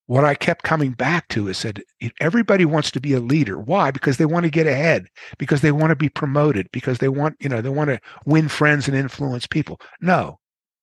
what 0.08 0.26
I 0.26 0.36
kept 0.36 0.64
coming 0.64 0.92
back 0.92 1.28
to 1.30 1.48
is 1.48 1.58
said 1.58 1.82
everybody 2.20 2.66
wants 2.66 2.92
to 2.92 3.00
be 3.00 3.14
a 3.14 3.20
leader. 3.20 3.58
Why? 3.58 3.90
Because 3.90 4.18
they 4.18 4.26
want 4.26 4.44
to 4.44 4.50
get 4.50 4.68
ahead, 4.68 5.08
because 5.38 5.62
they 5.62 5.72
want 5.72 5.92
to 5.92 5.96
be 5.96 6.10
promoted, 6.10 6.68
because 6.74 6.98
they 6.98 7.08
want, 7.08 7.38
you 7.40 7.48
know, 7.48 7.62
they 7.62 7.70
want 7.70 7.90
to 7.90 8.00
win 8.26 8.50
friends 8.50 8.88
and 8.88 8.98
influence 8.98 9.48
people. 9.48 9.80
No. 10.02 10.40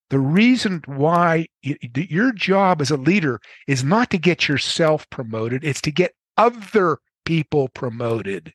The 0.09 0.19
reason 0.19 0.83
why 0.87 1.47
your 1.62 2.33
job 2.33 2.81
as 2.81 2.91
a 2.91 2.97
leader 2.97 3.41
is 3.69 3.85
not 3.85 4.11
to 4.11 4.19
get 4.19 4.49
yourself 4.49 5.09
promoted, 5.11 5.62
it's 5.65 5.83
to 5.83 5.93
get 5.93 6.15
other 6.37 6.99
people 7.25 7.69
promoted. 7.69 8.53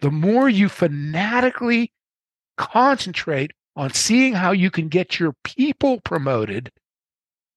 The 0.00 0.10
more 0.10 0.48
you 0.48 0.68
fanatically 0.68 1.92
concentrate 2.56 3.50
on 3.76 3.92
seeing 3.92 4.32
how 4.32 4.52
you 4.52 4.70
can 4.70 4.88
get 4.88 5.20
your 5.20 5.34
people 5.44 6.00
promoted, 6.00 6.70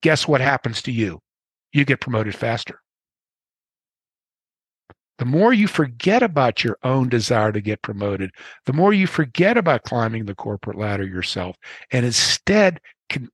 guess 0.02 0.28
what 0.28 0.42
happens 0.42 0.82
to 0.82 0.92
you? 0.92 1.20
You 1.76 1.86
get 1.86 2.02
promoted 2.02 2.36
faster. 2.36 2.82
The 5.18 5.26
more 5.26 5.54
you 5.54 5.68
forget 5.68 6.24
about 6.24 6.64
your 6.64 6.78
own 6.84 7.08
desire 7.08 7.52
to 7.52 7.62
get 7.62 7.82
promoted, 7.82 8.32
the 8.66 8.74
more 8.74 8.94
you 8.94 9.08
forget 9.08 9.58
about 9.58 9.84
climbing 9.84 10.26
the 10.26 10.36
corporate 10.36 10.78
ladder 10.78 11.06
yourself 11.06 11.56
and 11.92 12.06
instead 12.06 12.82
can 13.10 13.30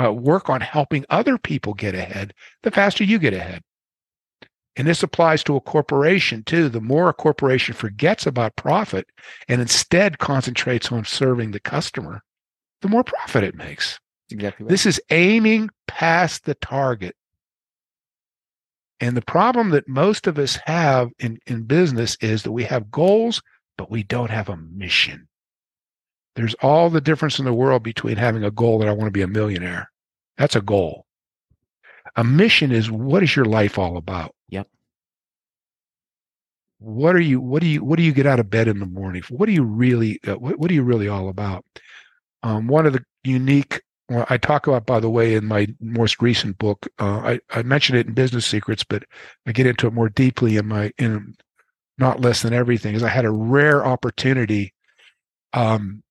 uh, 0.00 0.12
work 0.12 0.48
on 0.48 0.60
helping 0.60 1.04
other 1.10 1.38
people 1.38 1.74
get 1.74 1.94
ahead, 1.94 2.34
the 2.62 2.70
faster 2.70 3.02
you 3.02 3.18
get 3.18 3.34
ahead. 3.34 3.62
And 4.76 4.86
this 4.86 5.02
applies 5.02 5.44
to 5.44 5.56
a 5.56 5.60
corporation 5.60 6.44
too. 6.44 6.68
The 6.68 6.80
more 6.80 7.08
a 7.08 7.14
corporation 7.14 7.74
forgets 7.74 8.26
about 8.26 8.56
profit 8.56 9.06
and 9.48 9.60
instead 9.60 10.18
concentrates 10.18 10.90
on 10.90 11.04
serving 11.04 11.50
the 11.50 11.60
customer, 11.60 12.22
the 12.80 12.88
more 12.88 13.04
profit 13.04 13.44
it 13.44 13.54
makes. 13.54 13.98
Exactly. 14.30 14.64
Right. 14.64 14.70
This 14.70 14.86
is 14.86 15.00
aiming 15.10 15.68
past 15.88 16.44
the 16.44 16.54
target. 16.54 17.14
And 19.02 19.16
the 19.16 19.22
problem 19.22 19.70
that 19.70 19.88
most 19.88 20.28
of 20.28 20.38
us 20.38 20.60
have 20.64 21.10
in, 21.18 21.36
in 21.48 21.64
business 21.64 22.16
is 22.20 22.44
that 22.44 22.52
we 22.52 22.62
have 22.62 22.92
goals, 22.92 23.42
but 23.76 23.90
we 23.90 24.04
don't 24.04 24.30
have 24.30 24.48
a 24.48 24.56
mission. 24.56 25.26
There's 26.36 26.54
all 26.62 26.88
the 26.88 27.00
difference 27.00 27.40
in 27.40 27.44
the 27.44 27.52
world 27.52 27.82
between 27.82 28.16
having 28.16 28.44
a 28.44 28.50
goal 28.52 28.78
that 28.78 28.86
I 28.86 28.92
want 28.92 29.08
to 29.08 29.10
be 29.10 29.22
a 29.22 29.26
millionaire. 29.26 29.90
That's 30.38 30.54
a 30.54 30.60
goal. 30.60 31.04
A 32.14 32.22
mission 32.22 32.70
is 32.70 32.92
what 32.92 33.24
is 33.24 33.34
your 33.34 33.44
life 33.44 33.76
all 33.76 33.96
about? 33.96 34.36
Yep. 34.50 34.68
What 36.78 37.16
are 37.16 37.20
you 37.20 37.40
what 37.40 37.60
do 37.60 37.66
you 37.66 37.82
what 37.84 37.96
do 37.96 38.04
you 38.04 38.12
get 38.12 38.26
out 38.26 38.38
of 38.38 38.50
bed 38.50 38.68
in 38.68 38.78
the 38.78 38.86
morning? 38.86 39.22
What 39.30 39.48
are 39.48 39.52
you 39.52 39.64
really 39.64 40.20
uh, 40.28 40.34
what, 40.34 40.60
what 40.60 40.70
are 40.70 40.74
you 40.74 40.84
really 40.84 41.08
all 41.08 41.28
about? 41.28 41.64
Um, 42.44 42.68
one 42.68 42.86
of 42.86 42.92
the 42.92 43.04
unique 43.24 43.82
I 44.28 44.36
talk 44.36 44.66
about, 44.66 44.86
by 44.86 45.00
the 45.00 45.10
way, 45.10 45.34
in 45.34 45.44
my 45.46 45.68
most 45.80 46.20
recent 46.22 46.58
book. 46.58 46.86
Uh, 46.98 47.36
I, 47.36 47.40
I 47.50 47.62
mentioned 47.62 47.98
it 47.98 48.06
in 48.06 48.14
Business 48.14 48.46
Secrets, 48.46 48.84
but 48.84 49.04
I 49.46 49.52
get 49.52 49.66
into 49.66 49.86
it 49.86 49.92
more 49.92 50.08
deeply 50.08 50.56
in 50.56 50.66
my 50.66 50.92
in 50.98 51.34
not 51.98 52.20
less 52.20 52.42
than 52.42 52.52
everything. 52.52 52.94
Is 52.94 53.02
I 53.02 53.08
had 53.08 53.24
a 53.24 53.30
rare 53.30 53.84
opportunity 53.84 54.74
um, 55.52 56.02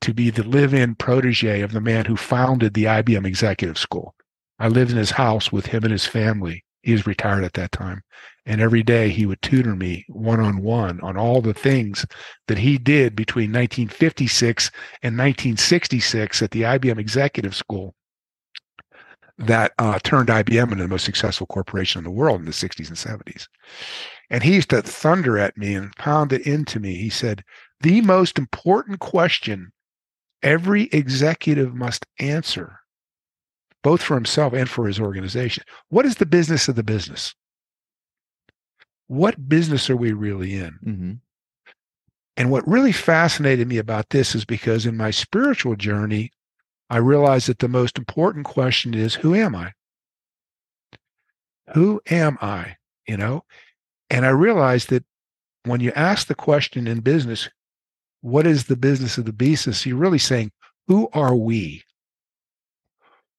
to 0.00 0.14
be 0.14 0.30
the 0.30 0.42
live-in 0.42 0.94
protege 0.94 1.60
of 1.60 1.72
the 1.72 1.80
man 1.80 2.04
who 2.04 2.16
founded 2.16 2.74
the 2.74 2.84
IBM 2.84 3.26
Executive 3.26 3.78
School. 3.78 4.14
I 4.58 4.68
lived 4.68 4.90
in 4.90 4.96
his 4.96 5.10
house 5.10 5.52
with 5.52 5.66
him 5.66 5.84
and 5.84 5.92
his 5.92 6.06
family. 6.06 6.64
He 6.82 6.92
was 6.92 7.06
retired 7.06 7.44
at 7.44 7.54
that 7.54 7.72
time. 7.72 8.02
And 8.46 8.60
every 8.60 8.84
day 8.84 9.08
he 9.08 9.26
would 9.26 9.42
tutor 9.42 9.74
me 9.74 10.04
one 10.08 10.38
on 10.40 10.62
one 10.62 11.00
on 11.00 11.16
all 11.16 11.42
the 11.42 11.54
things 11.54 12.06
that 12.46 12.58
he 12.58 12.78
did 12.78 13.16
between 13.16 13.50
1956 13.50 14.70
and 15.02 15.18
1966 15.18 16.42
at 16.42 16.52
the 16.52 16.62
IBM 16.62 16.98
Executive 16.98 17.54
School 17.56 17.94
that 19.38 19.72
uh, 19.78 19.98
turned 20.02 20.28
IBM 20.28 20.72
into 20.72 20.84
the 20.84 20.88
most 20.88 21.04
successful 21.04 21.46
corporation 21.46 21.98
in 21.98 22.04
the 22.04 22.10
world 22.10 22.40
in 22.40 22.46
the 22.46 22.52
60s 22.52 22.88
and 22.88 22.96
70s. 22.96 23.48
And 24.30 24.42
he 24.42 24.54
used 24.54 24.70
to 24.70 24.80
thunder 24.80 25.38
at 25.38 25.56
me 25.56 25.74
and 25.74 25.94
pound 25.96 26.32
it 26.32 26.46
into 26.46 26.80
me. 26.80 26.94
He 26.94 27.10
said, 27.10 27.42
The 27.80 28.00
most 28.00 28.38
important 28.38 29.00
question 29.00 29.72
every 30.42 30.84
executive 30.92 31.74
must 31.74 32.06
answer 32.18 32.78
both 33.82 34.02
for 34.02 34.14
himself 34.14 34.52
and 34.52 34.68
for 34.68 34.86
his 34.86 34.98
organization. 34.98 35.62
What 35.90 36.06
is 36.06 36.16
the 36.16 36.26
business 36.26 36.68
of 36.68 36.74
the 36.74 36.82
business? 36.82 37.34
What 39.08 39.48
business 39.48 39.88
are 39.88 39.96
we 39.96 40.12
really 40.12 40.56
in? 40.56 40.78
Mm-hmm. 40.84 41.12
And 42.36 42.50
what 42.50 42.68
really 42.68 42.92
fascinated 42.92 43.66
me 43.66 43.78
about 43.78 44.10
this 44.10 44.34
is 44.34 44.44
because 44.44 44.84
in 44.84 44.96
my 44.96 45.10
spiritual 45.10 45.76
journey, 45.76 46.32
I 46.90 46.98
realized 46.98 47.48
that 47.48 47.60
the 47.60 47.68
most 47.68 47.98
important 47.98 48.44
question 48.44 48.94
is 48.94 49.14
who 49.14 49.34
am 49.34 49.54
I? 49.54 49.72
Who 51.72 52.00
am 52.10 52.38
I? 52.40 52.76
You 53.08 53.16
know? 53.16 53.44
And 54.10 54.26
I 54.26 54.30
realized 54.30 54.90
that 54.90 55.04
when 55.64 55.80
you 55.80 55.92
ask 55.92 56.26
the 56.26 56.34
question 56.34 56.86
in 56.86 57.00
business, 57.00 57.48
what 58.20 58.46
is 58.46 58.64
the 58.64 58.76
business 58.76 59.18
of 59.18 59.24
the 59.24 59.32
business? 59.32 59.86
You're 59.86 59.96
really 59.96 60.18
saying, 60.18 60.52
who 60.86 61.08
are 61.12 61.34
we? 61.34 61.82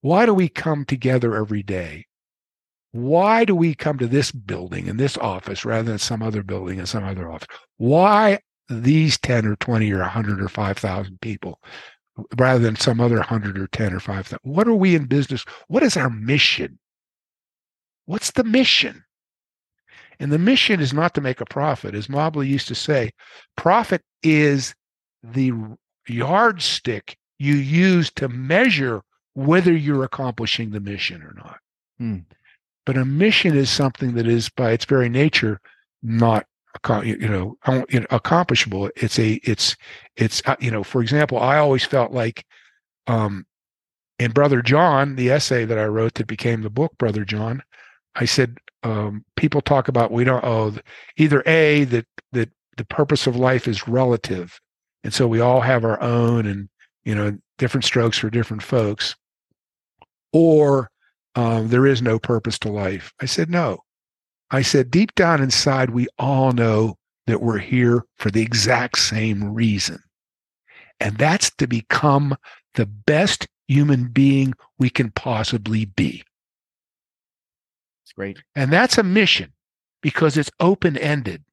Why 0.02 0.26
do 0.26 0.34
we 0.34 0.50
come 0.50 0.86
together 0.86 1.36
every 1.36 1.64
day? 1.64 2.07
Why 2.92 3.46
do 3.46 3.56
we 3.56 3.76
come 3.76 3.98
to 4.00 4.08
this 4.08 4.32
building 4.32 4.90
and 4.90 5.00
this 5.00 5.18
office 5.18 5.66
rather 5.66 5.90
than 5.90 6.00
some 6.00 6.24
other 6.24 6.44
building 6.44 6.80
and 6.80 6.88
some 6.88 7.04
other 7.04 7.30
office? 7.30 7.48
Why 7.78 8.40
these 8.70 9.18
10 9.18 9.46
or 9.46 9.56
20 9.58 9.92
or 9.92 10.00
100 10.00 10.42
or 10.42 10.50
5,000 10.50 11.22
people 11.22 11.60
rather 12.38 12.60
than 12.60 12.76
some 12.76 13.00
other 13.00 13.18
100 13.18 13.58
or 13.58 13.68
10 13.68 13.94
or 13.94 14.00
5,000? 14.00 14.40
What 14.44 14.68
are 14.68 14.74
we 14.74 14.96
in 14.96 15.06
business? 15.06 15.46
What 15.68 15.84
is 15.84 15.98
our 15.98 16.10
mission? 16.10 16.80
What's 18.06 18.32
the 18.32 18.44
mission? 18.44 19.04
And 20.20 20.32
the 20.32 20.40
mission 20.40 20.80
is 20.80 20.94
not 20.94 21.14
to 21.14 21.22
make 21.22 21.42
a 21.42 21.46
profit. 21.46 21.94
As 21.94 22.10
Mobley 22.10 22.48
used 22.48 22.68
to 22.70 22.76
say, 22.76 23.12
profit 23.56 24.02
is 24.24 24.74
the 25.22 25.52
yardstick 26.08 27.18
you 27.38 27.56
use 27.56 28.12
to 28.16 28.28
measure 28.28 29.04
whether 29.34 29.72
you're 29.72 30.04
accomplishing 30.04 30.72
the 30.72 30.80
mission 30.80 31.22
or 31.22 31.34
not. 31.36 31.60
Hmm. 32.00 32.20
But 32.88 32.96
a 32.96 33.04
mission 33.04 33.54
is 33.54 33.70
something 33.70 34.16
that 34.16 34.28
is, 34.28 34.48
by 34.48 34.72
its 34.72 34.86
very 34.86 35.10
nature, 35.10 35.60
not 36.02 36.46
you 37.04 37.18
know, 37.18 37.58
accomplishable. 38.10 38.90
It's 38.96 39.20
a, 39.20 39.34
it's, 39.44 39.76
it's, 40.16 40.42
uh, 40.46 40.56
you 40.62 40.72
know, 40.72 40.84
for 40.84 41.02
example, 41.02 41.38
I 41.38 41.58
always 41.58 41.84
felt 41.84 42.14
like, 42.14 42.46
um, 43.08 43.46
in 44.20 44.32
Brother 44.32 44.62
John, 44.62 45.18
the 45.18 45.32
essay 45.32 45.66
that 45.66 45.78
I 45.78 45.84
wrote 45.84 46.14
that 46.14 46.28
became 46.28 46.62
the 46.62 46.70
book, 46.70 46.98
Brother 46.98 47.26
John, 47.26 47.62
I 48.16 48.24
said, 48.24 48.58
um, 48.84 49.26
people 49.36 49.60
talk 49.60 49.90
about 49.90 50.14
we 50.14 50.24
don't, 50.24 50.46
oh, 50.46 50.74
either 51.18 51.44
a 51.46 51.84
that 51.86 52.06
that 52.32 52.50
the 52.78 52.86
purpose 52.86 53.28
of 53.28 53.36
life 53.36 53.68
is 53.68 53.86
relative, 53.88 54.62
and 55.04 55.14
so 55.14 55.28
we 55.28 55.42
all 55.42 55.60
have 55.60 55.84
our 55.84 56.02
own, 56.02 56.46
and 56.46 56.70
you 57.04 57.16
know, 57.16 57.38
different 57.58 57.84
strokes 57.84 58.18
for 58.18 58.30
different 58.30 58.64
folks, 58.64 59.16
or 60.32 60.90
um, 61.38 61.68
there 61.68 61.86
is 61.86 62.02
no 62.02 62.18
purpose 62.18 62.58
to 62.58 62.70
life. 62.70 63.14
I 63.22 63.28
said, 63.28 63.48
no. 63.48 63.84
I 64.50 64.64
said, 64.64 64.90
deep 64.90 65.14
down 65.14 65.40
inside, 65.40 65.92
we 65.92 66.08
all 66.18 66.52
know 66.52 66.96
that 67.28 67.44
we're 67.44 67.60
here 67.60 68.04
for 68.16 68.32
the 68.32 68.42
exact 68.42 68.98
same 68.98 69.54
reason. 69.54 70.02
And 71.00 71.16
that's 71.20 71.52
to 71.58 71.68
become 71.68 72.36
the 72.74 72.88
best 72.88 73.48
human 73.68 74.08
being 74.08 74.56
we 74.80 74.90
can 74.90 75.12
possibly 75.12 75.86
be. 75.86 76.24
It's 78.04 78.14
great. 78.14 78.42
And 78.56 78.74
that's 78.74 78.98
a 78.98 79.04
mission 79.04 79.54
because 80.02 80.38
it's 80.38 80.50
open 80.60 80.98
ended. 80.98 81.44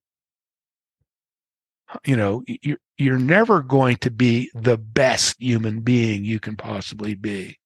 You 2.06 2.16
know, 2.16 2.42
you're, 2.46 2.78
you're 2.96 3.18
never 3.18 3.60
going 3.60 3.96
to 3.98 4.10
be 4.10 4.50
the 4.54 4.78
best 4.78 5.36
human 5.38 5.80
being 5.80 6.24
you 6.24 6.40
can 6.40 6.56
possibly 6.56 7.14
be. 7.14 7.58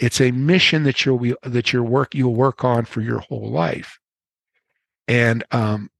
It's 0.00 0.20
a 0.20 0.30
mission 0.30 0.84
that 0.84 1.04
you'll 1.04 1.36
that 1.42 1.72
your 1.72 1.82
work 1.82 2.14
you'll 2.14 2.34
work 2.34 2.64
on 2.64 2.86
for 2.86 3.02
your 3.02 3.18
whole 3.18 3.50
life. 3.50 3.98
And 5.06 5.44
um, 5.50 5.90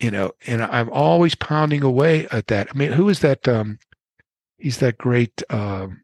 you 0.00 0.10
know, 0.10 0.32
and 0.46 0.62
I'm 0.62 0.90
always 0.90 1.34
pounding 1.34 1.82
away 1.82 2.26
at 2.30 2.48
that. 2.48 2.68
I 2.74 2.76
mean, 2.76 2.92
who 2.92 3.08
is 3.08 3.20
that? 3.20 3.46
Um, 3.46 3.78
he's 4.58 4.78
that 4.78 4.98
great 4.98 5.42
um, 5.50 6.02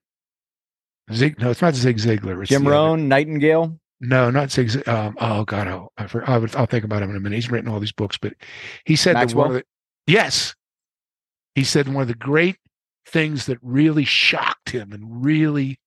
Zig. 1.12 1.40
No, 1.40 1.50
it's 1.50 1.62
not 1.62 1.74
Zig 1.74 1.96
Ziglar. 1.96 2.40
It's 2.40 2.50
Jim 2.50 2.66
Rohn, 2.66 3.08
Nightingale. 3.08 3.78
No, 4.00 4.30
not 4.30 4.50
Zig. 4.50 4.86
Um, 4.88 5.16
oh 5.20 5.44
God, 5.44 5.66
oh, 5.66 5.90
I, 5.98 6.08
I 6.26 6.38
would, 6.38 6.54
I'll 6.54 6.66
think 6.66 6.84
about 6.84 7.02
him 7.02 7.10
in 7.10 7.16
a 7.16 7.20
minute. 7.20 7.34
He's 7.36 7.50
written 7.50 7.68
all 7.68 7.80
these 7.80 7.92
books, 7.92 8.16
but 8.16 8.34
he 8.84 8.96
said 8.96 9.14
Maxwell? 9.14 9.44
that 9.44 9.48
one 9.48 9.56
of 9.56 9.62
the 10.06 10.12
yes, 10.12 10.54
he 11.54 11.64
said 11.64 11.88
one 11.88 12.02
of 12.02 12.08
the 12.08 12.14
great 12.14 12.56
things 13.06 13.46
that 13.46 13.58
really 13.60 14.04
shocked 14.04 14.70
him 14.70 14.92
and 14.92 15.24
really 15.24 15.80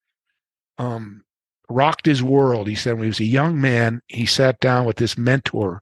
um 0.77 1.23
rocked 1.70 2.05
his 2.05 2.24
world. 2.24 2.67
He 2.67 2.75
said 2.75 2.93
when 2.93 3.03
he 3.03 3.10
was 3.10 3.20
a 3.20 3.25
young 3.25 3.60
man, 3.60 4.01
he 4.08 4.25
sat 4.25 4.60
down 4.60 4.86
with 4.86 4.98
this 4.98 5.17
mentor, 5.17 5.82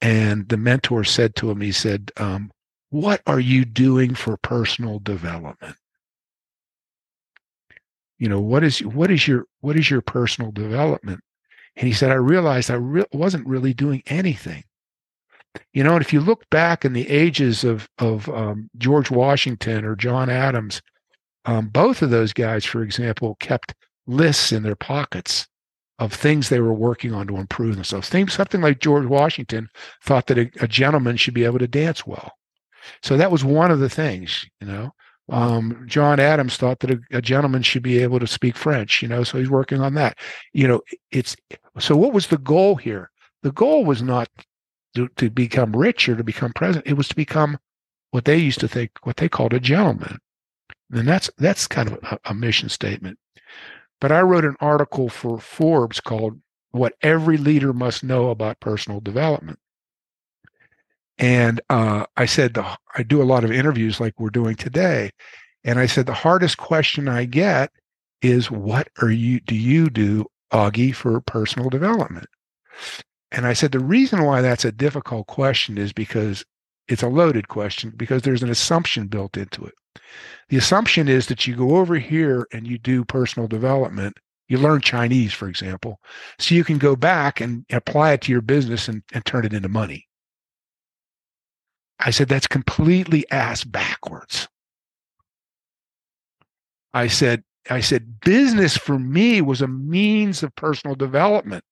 and 0.00 0.48
the 0.48 0.56
mentor 0.56 1.04
said 1.04 1.34
to 1.36 1.50
him, 1.50 1.60
he 1.60 1.72
said, 1.72 2.10
um, 2.16 2.50
"What 2.90 3.22
are 3.26 3.40
you 3.40 3.64
doing 3.64 4.14
for 4.14 4.36
personal 4.36 4.98
development?" 4.98 5.76
You 8.18 8.28
know 8.28 8.40
what 8.40 8.62
is 8.62 8.80
what 8.84 9.10
is 9.10 9.26
your 9.26 9.46
what 9.60 9.76
is 9.76 9.90
your 9.90 10.02
personal 10.02 10.52
development? 10.52 11.20
And 11.76 11.86
he 11.86 11.94
said, 11.94 12.10
I 12.10 12.14
realized 12.14 12.70
I 12.70 12.74
re- 12.74 13.04
wasn't 13.12 13.46
really 13.46 13.72
doing 13.72 14.02
anything. 14.06 14.64
You 15.72 15.82
know, 15.82 15.94
and 15.94 16.04
if 16.04 16.12
you 16.12 16.20
look 16.20 16.48
back 16.50 16.84
in 16.84 16.92
the 16.92 17.08
ages 17.08 17.64
of 17.64 17.88
of 17.98 18.28
um, 18.28 18.68
George 18.76 19.10
Washington 19.10 19.84
or 19.84 19.96
John 19.96 20.28
Adams, 20.28 20.82
um, 21.46 21.68
both 21.68 22.02
of 22.02 22.10
those 22.10 22.32
guys, 22.34 22.64
for 22.64 22.82
example, 22.82 23.36
kept 23.40 23.74
lists 24.10 24.52
in 24.52 24.62
their 24.62 24.76
pockets 24.76 25.46
of 25.98 26.12
things 26.12 26.48
they 26.48 26.60
were 26.60 26.72
working 26.72 27.12
on 27.12 27.26
to 27.26 27.36
improve 27.36 27.74
themselves. 27.74 28.08
Things, 28.08 28.32
something 28.32 28.60
like 28.60 28.80
George 28.80 29.06
Washington 29.06 29.68
thought 30.02 30.26
that 30.26 30.38
a, 30.38 30.50
a, 30.60 30.66
gentleman 30.66 31.16
should 31.16 31.34
be 31.34 31.44
able 31.44 31.58
to 31.58 31.68
dance 31.68 32.06
well. 32.06 32.32
So 33.02 33.18
that 33.18 33.30
was 33.30 33.44
one 33.44 33.70
of 33.70 33.80
the 33.80 33.90
things, 33.90 34.46
you 34.60 34.66
know. 34.66 34.92
Um, 35.30 35.84
John 35.86 36.18
Adams 36.18 36.56
thought 36.56 36.80
that 36.80 36.90
a, 36.90 37.00
a, 37.12 37.22
gentleman 37.22 37.62
should 37.62 37.82
be 37.82 38.02
able 38.02 38.18
to 38.18 38.26
speak 38.26 38.56
French, 38.56 39.02
you 39.02 39.08
know, 39.08 39.22
so 39.22 39.38
he's 39.38 39.50
working 39.50 39.80
on 39.80 39.94
that. 39.94 40.18
You 40.52 40.66
know, 40.66 40.80
it's 41.12 41.36
so 41.78 41.96
what 41.96 42.12
was 42.12 42.26
the 42.26 42.38
goal 42.38 42.76
here? 42.76 43.10
The 43.42 43.52
goal 43.52 43.84
was 43.84 44.02
not 44.02 44.28
to, 44.96 45.08
to 45.16 45.30
become 45.30 45.76
rich 45.76 46.08
or 46.08 46.16
to 46.16 46.24
become 46.24 46.52
president. 46.52 46.86
It 46.86 46.96
was 46.96 47.08
to 47.08 47.16
become 47.16 47.58
what 48.10 48.24
they 48.24 48.38
used 48.38 48.60
to 48.60 48.68
think, 48.68 48.90
what 49.02 49.18
they 49.18 49.28
called 49.28 49.52
a 49.52 49.60
gentleman. 49.60 50.18
And 50.92 51.06
that's 51.06 51.30
that's 51.38 51.66
kind 51.68 51.90
of 51.90 51.98
a, 52.02 52.18
a 52.24 52.34
mission 52.34 52.68
statement. 52.68 53.18
But 54.00 54.12
I 54.12 54.20
wrote 54.20 54.44
an 54.44 54.56
article 54.60 55.08
for 55.08 55.38
Forbes 55.38 56.00
called 56.00 56.40
What 56.70 56.94
Every 57.02 57.36
Leader 57.36 57.72
Must 57.72 58.02
Know 58.02 58.30
About 58.30 58.60
Personal 58.60 59.00
Development. 59.00 59.58
And 61.18 61.60
uh, 61.68 62.06
I 62.16 62.24
said, 62.24 62.54
the, 62.54 62.64
I 62.96 63.02
do 63.02 63.20
a 63.20 63.24
lot 63.24 63.44
of 63.44 63.52
interviews 63.52 64.00
like 64.00 64.18
we're 64.18 64.30
doing 64.30 64.56
today. 64.56 65.10
And 65.64 65.78
I 65.78 65.84
said, 65.84 66.06
the 66.06 66.14
hardest 66.14 66.56
question 66.56 67.08
I 67.08 67.26
get 67.26 67.70
is, 68.22 68.50
what 68.50 68.88
are 69.02 69.10
you, 69.10 69.40
do 69.40 69.54
you 69.54 69.90
do, 69.90 70.26
Augie, 70.50 70.94
for 70.94 71.20
personal 71.20 71.68
development? 71.68 72.26
And 73.30 73.46
I 73.46 73.52
said, 73.52 73.72
the 73.72 73.78
reason 73.80 74.24
why 74.24 74.40
that's 74.40 74.64
a 74.64 74.72
difficult 74.72 75.26
question 75.26 75.76
is 75.76 75.92
because 75.92 76.44
it's 76.88 77.02
a 77.02 77.08
loaded 77.08 77.48
question 77.48 77.92
because 77.96 78.22
there's 78.22 78.42
an 78.42 78.50
assumption 78.50 79.06
built 79.06 79.36
into 79.36 79.64
it. 79.64 79.74
The 80.48 80.56
assumption 80.56 81.08
is 81.08 81.26
that 81.26 81.46
you 81.46 81.56
go 81.56 81.76
over 81.76 81.96
here 81.96 82.46
and 82.52 82.66
you 82.66 82.78
do 82.78 83.04
personal 83.04 83.48
development. 83.48 84.18
You 84.48 84.58
learn 84.58 84.80
Chinese, 84.80 85.32
for 85.32 85.48
example, 85.48 86.00
so 86.40 86.56
you 86.56 86.64
can 86.64 86.78
go 86.78 86.96
back 86.96 87.40
and 87.40 87.64
apply 87.70 88.12
it 88.12 88.22
to 88.22 88.32
your 88.32 88.40
business 88.40 88.88
and, 88.88 89.02
and 89.12 89.24
turn 89.24 89.46
it 89.46 89.52
into 89.52 89.68
money. 89.68 90.08
I 92.00 92.10
said, 92.10 92.28
that's 92.28 92.48
completely 92.48 93.30
ass 93.30 93.62
backwards. 93.62 94.48
I 96.92 97.06
said, 97.06 97.44
I 97.68 97.80
said, 97.80 98.20
business 98.20 98.76
for 98.76 98.98
me 98.98 99.40
was 99.40 99.62
a 99.62 99.68
means 99.68 100.42
of 100.42 100.54
personal 100.56 100.96
development. 100.96 101.62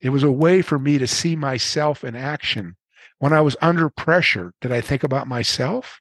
It 0.00 0.10
was 0.10 0.22
a 0.22 0.30
way 0.30 0.62
for 0.62 0.78
me 0.78 0.98
to 0.98 1.08
see 1.08 1.34
myself 1.34 2.04
in 2.04 2.14
action. 2.14 2.76
When 3.18 3.32
I 3.32 3.40
was 3.40 3.56
under 3.60 3.88
pressure, 3.88 4.52
did 4.60 4.72
I 4.72 4.80
think 4.80 5.02
about 5.02 5.26
myself? 5.26 6.00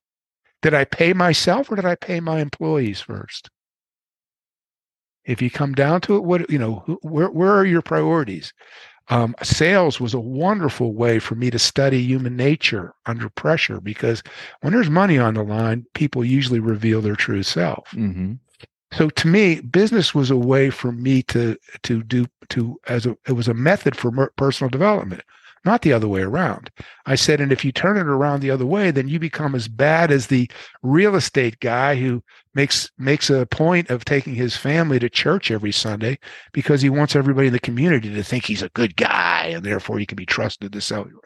Did 0.62 0.74
I 0.74 0.86
pay 0.86 1.14
myself 1.14 1.72
or 1.72 1.76
did 1.76 1.86
I 1.86 1.96
pay 1.96 2.20
my 2.20 2.40
employees 2.40 3.02
first? 3.02 3.50
If 5.26 5.42
you 5.42 5.52
come 5.52 5.74
down 5.74 6.02
to 6.02 6.16
it, 6.16 6.24
what 6.24 6.50
you 6.50 6.58
know, 6.58 6.98
where 7.02 7.30
where 7.30 7.54
are 7.54 7.66
your 7.66 7.82
priorities? 7.82 8.54
Um, 9.10 9.36
sales 9.42 10.00
was 10.00 10.14
a 10.14 10.20
wonderful 10.20 10.94
way 10.94 11.20
for 11.20 11.36
me 11.36 11.50
to 11.52 11.60
study 11.60 12.02
human 12.02 12.36
nature 12.36 12.94
under 13.06 13.30
pressure 13.30 13.80
because 13.80 14.22
when 14.62 14.74
there's 14.74 14.90
money 14.90 15.18
on 15.18 15.36
the 15.36 15.44
line, 15.44 15.86
people 15.94 16.26
usually 16.26 16.60
reveal 16.60 17.02
their 17.02 17.16
true 17.16 17.44
self. 17.44 17.90
Mm-hmm. 17.92 18.34
So 18.94 19.10
to 19.10 19.28
me, 19.28 19.62
business 19.62 20.16
was 20.16 20.32
a 20.32 20.38
way 20.38 20.70
for 20.70 20.92
me 20.92 21.24
to 21.24 21.58
to 21.84 22.04
do 22.04 22.26
to 22.50 22.80
as 22.88 23.06
a 23.06 23.18
it 23.28 23.34
was 23.34 23.48
a 23.48 23.54
method 23.54 23.96
for 23.96 24.30
personal 24.38 24.70
development, 24.70 25.24
not 25.66 25.82
the 25.82 25.94
other 25.94 26.08
way 26.08 26.22
around. 26.22 26.70
I 27.06 27.16
said, 27.16 27.42
and 27.42 27.52
if 27.52 27.64
you 27.66 27.72
turn 27.72 27.98
it 27.98 28.08
around 28.08 28.40
the 28.40 28.52
other 28.52 28.66
way, 28.66 28.92
then 28.92 29.08
you 29.08 29.20
become 29.20 29.56
as 29.56 29.68
bad 29.68 30.12
as 30.12 30.28
the 30.28 30.50
real 30.82 31.16
estate 31.16 31.60
guy 31.60 31.96
who 31.96 32.24
makes 32.54 32.90
makes 32.98 33.30
a 33.30 33.46
point 33.46 33.90
of 33.90 34.06
taking 34.06 34.36
his 34.36 34.58
family 34.58 35.00
to 35.00 35.10
church 35.10 35.52
every 35.52 35.72
Sunday 35.72 36.18
because 36.54 36.82
he 36.82 36.90
wants 36.90 37.16
everybody 37.16 37.48
in 37.48 37.54
the 37.54 37.60
community 37.60 38.14
to 38.14 38.24
think 38.24 38.46
he's 38.46 38.64
a 38.64 38.70
good 38.70 38.96
guy 38.96 39.48
and 39.48 39.64
therefore 39.64 40.00
he 40.00 40.06
can 40.06 40.16
be 40.16 40.26
trusted 40.26 40.72
to 40.72 40.82
sell 40.82 41.08
you. 41.08 41.20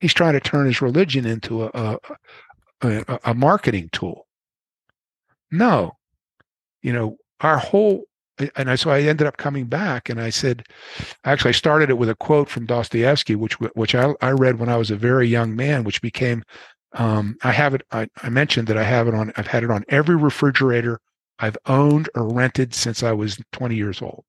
He's 0.00 0.14
trying 0.14 0.34
to 0.34 0.40
turn 0.40 0.66
his 0.66 0.80
religion 0.80 1.26
into 1.26 1.64
a, 1.64 1.70
a, 1.74 1.98
a, 2.82 3.18
a 3.24 3.34
marketing 3.34 3.90
tool. 3.92 4.26
No, 5.50 5.96
you 6.82 6.92
know, 6.92 7.16
our 7.40 7.58
whole 7.58 8.04
and 8.56 8.70
I, 8.70 8.76
so 8.76 8.90
I 8.90 9.00
ended 9.00 9.26
up 9.26 9.36
coming 9.36 9.66
back 9.66 10.08
and 10.08 10.20
I 10.20 10.30
said, 10.30 10.64
actually, 11.24 11.50
I 11.50 11.52
started 11.52 11.90
it 11.90 11.98
with 11.98 12.08
a 12.08 12.14
quote 12.14 12.48
from 12.48 12.66
Dostoevsky, 12.66 13.34
which 13.34 13.54
which 13.60 13.94
I, 13.94 14.14
I 14.20 14.30
read 14.30 14.58
when 14.58 14.68
I 14.68 14.76
was 14.76 14.90
a 14.90 14.96
very 14.96 15.26
young 15.26 15.56
man, 15.56 15.84
which 15.84 16.02
became, 16.02 16.44
um, 16.92 17.36
I 17.42 17.52
have 17.52 17.74
it. 17.74 17.82
I, 17.92 18.08
I 18.22 18.28
mentioned 18.30 18.68
that 18.68 18.78
I 18.78 18.84
have 18.84 19.08
it 19.08 19.14
on. 19.14 19.32
I've 19.36 19.46
had 19.46 19.64
it 19.64 19.70
on 19.70 19.84
every 19.88 20.16
refrigerator 20.16 21.00
I've 21.38 21.58
owned 21.66 22.08
or 22.14 22.32
rented 22.32 22.74
since 22.74 23.02
I 23.02 23.12
was 23.12 23.40
20 23.52 23.76
years 23.76 24.02
old. 24.02 24.24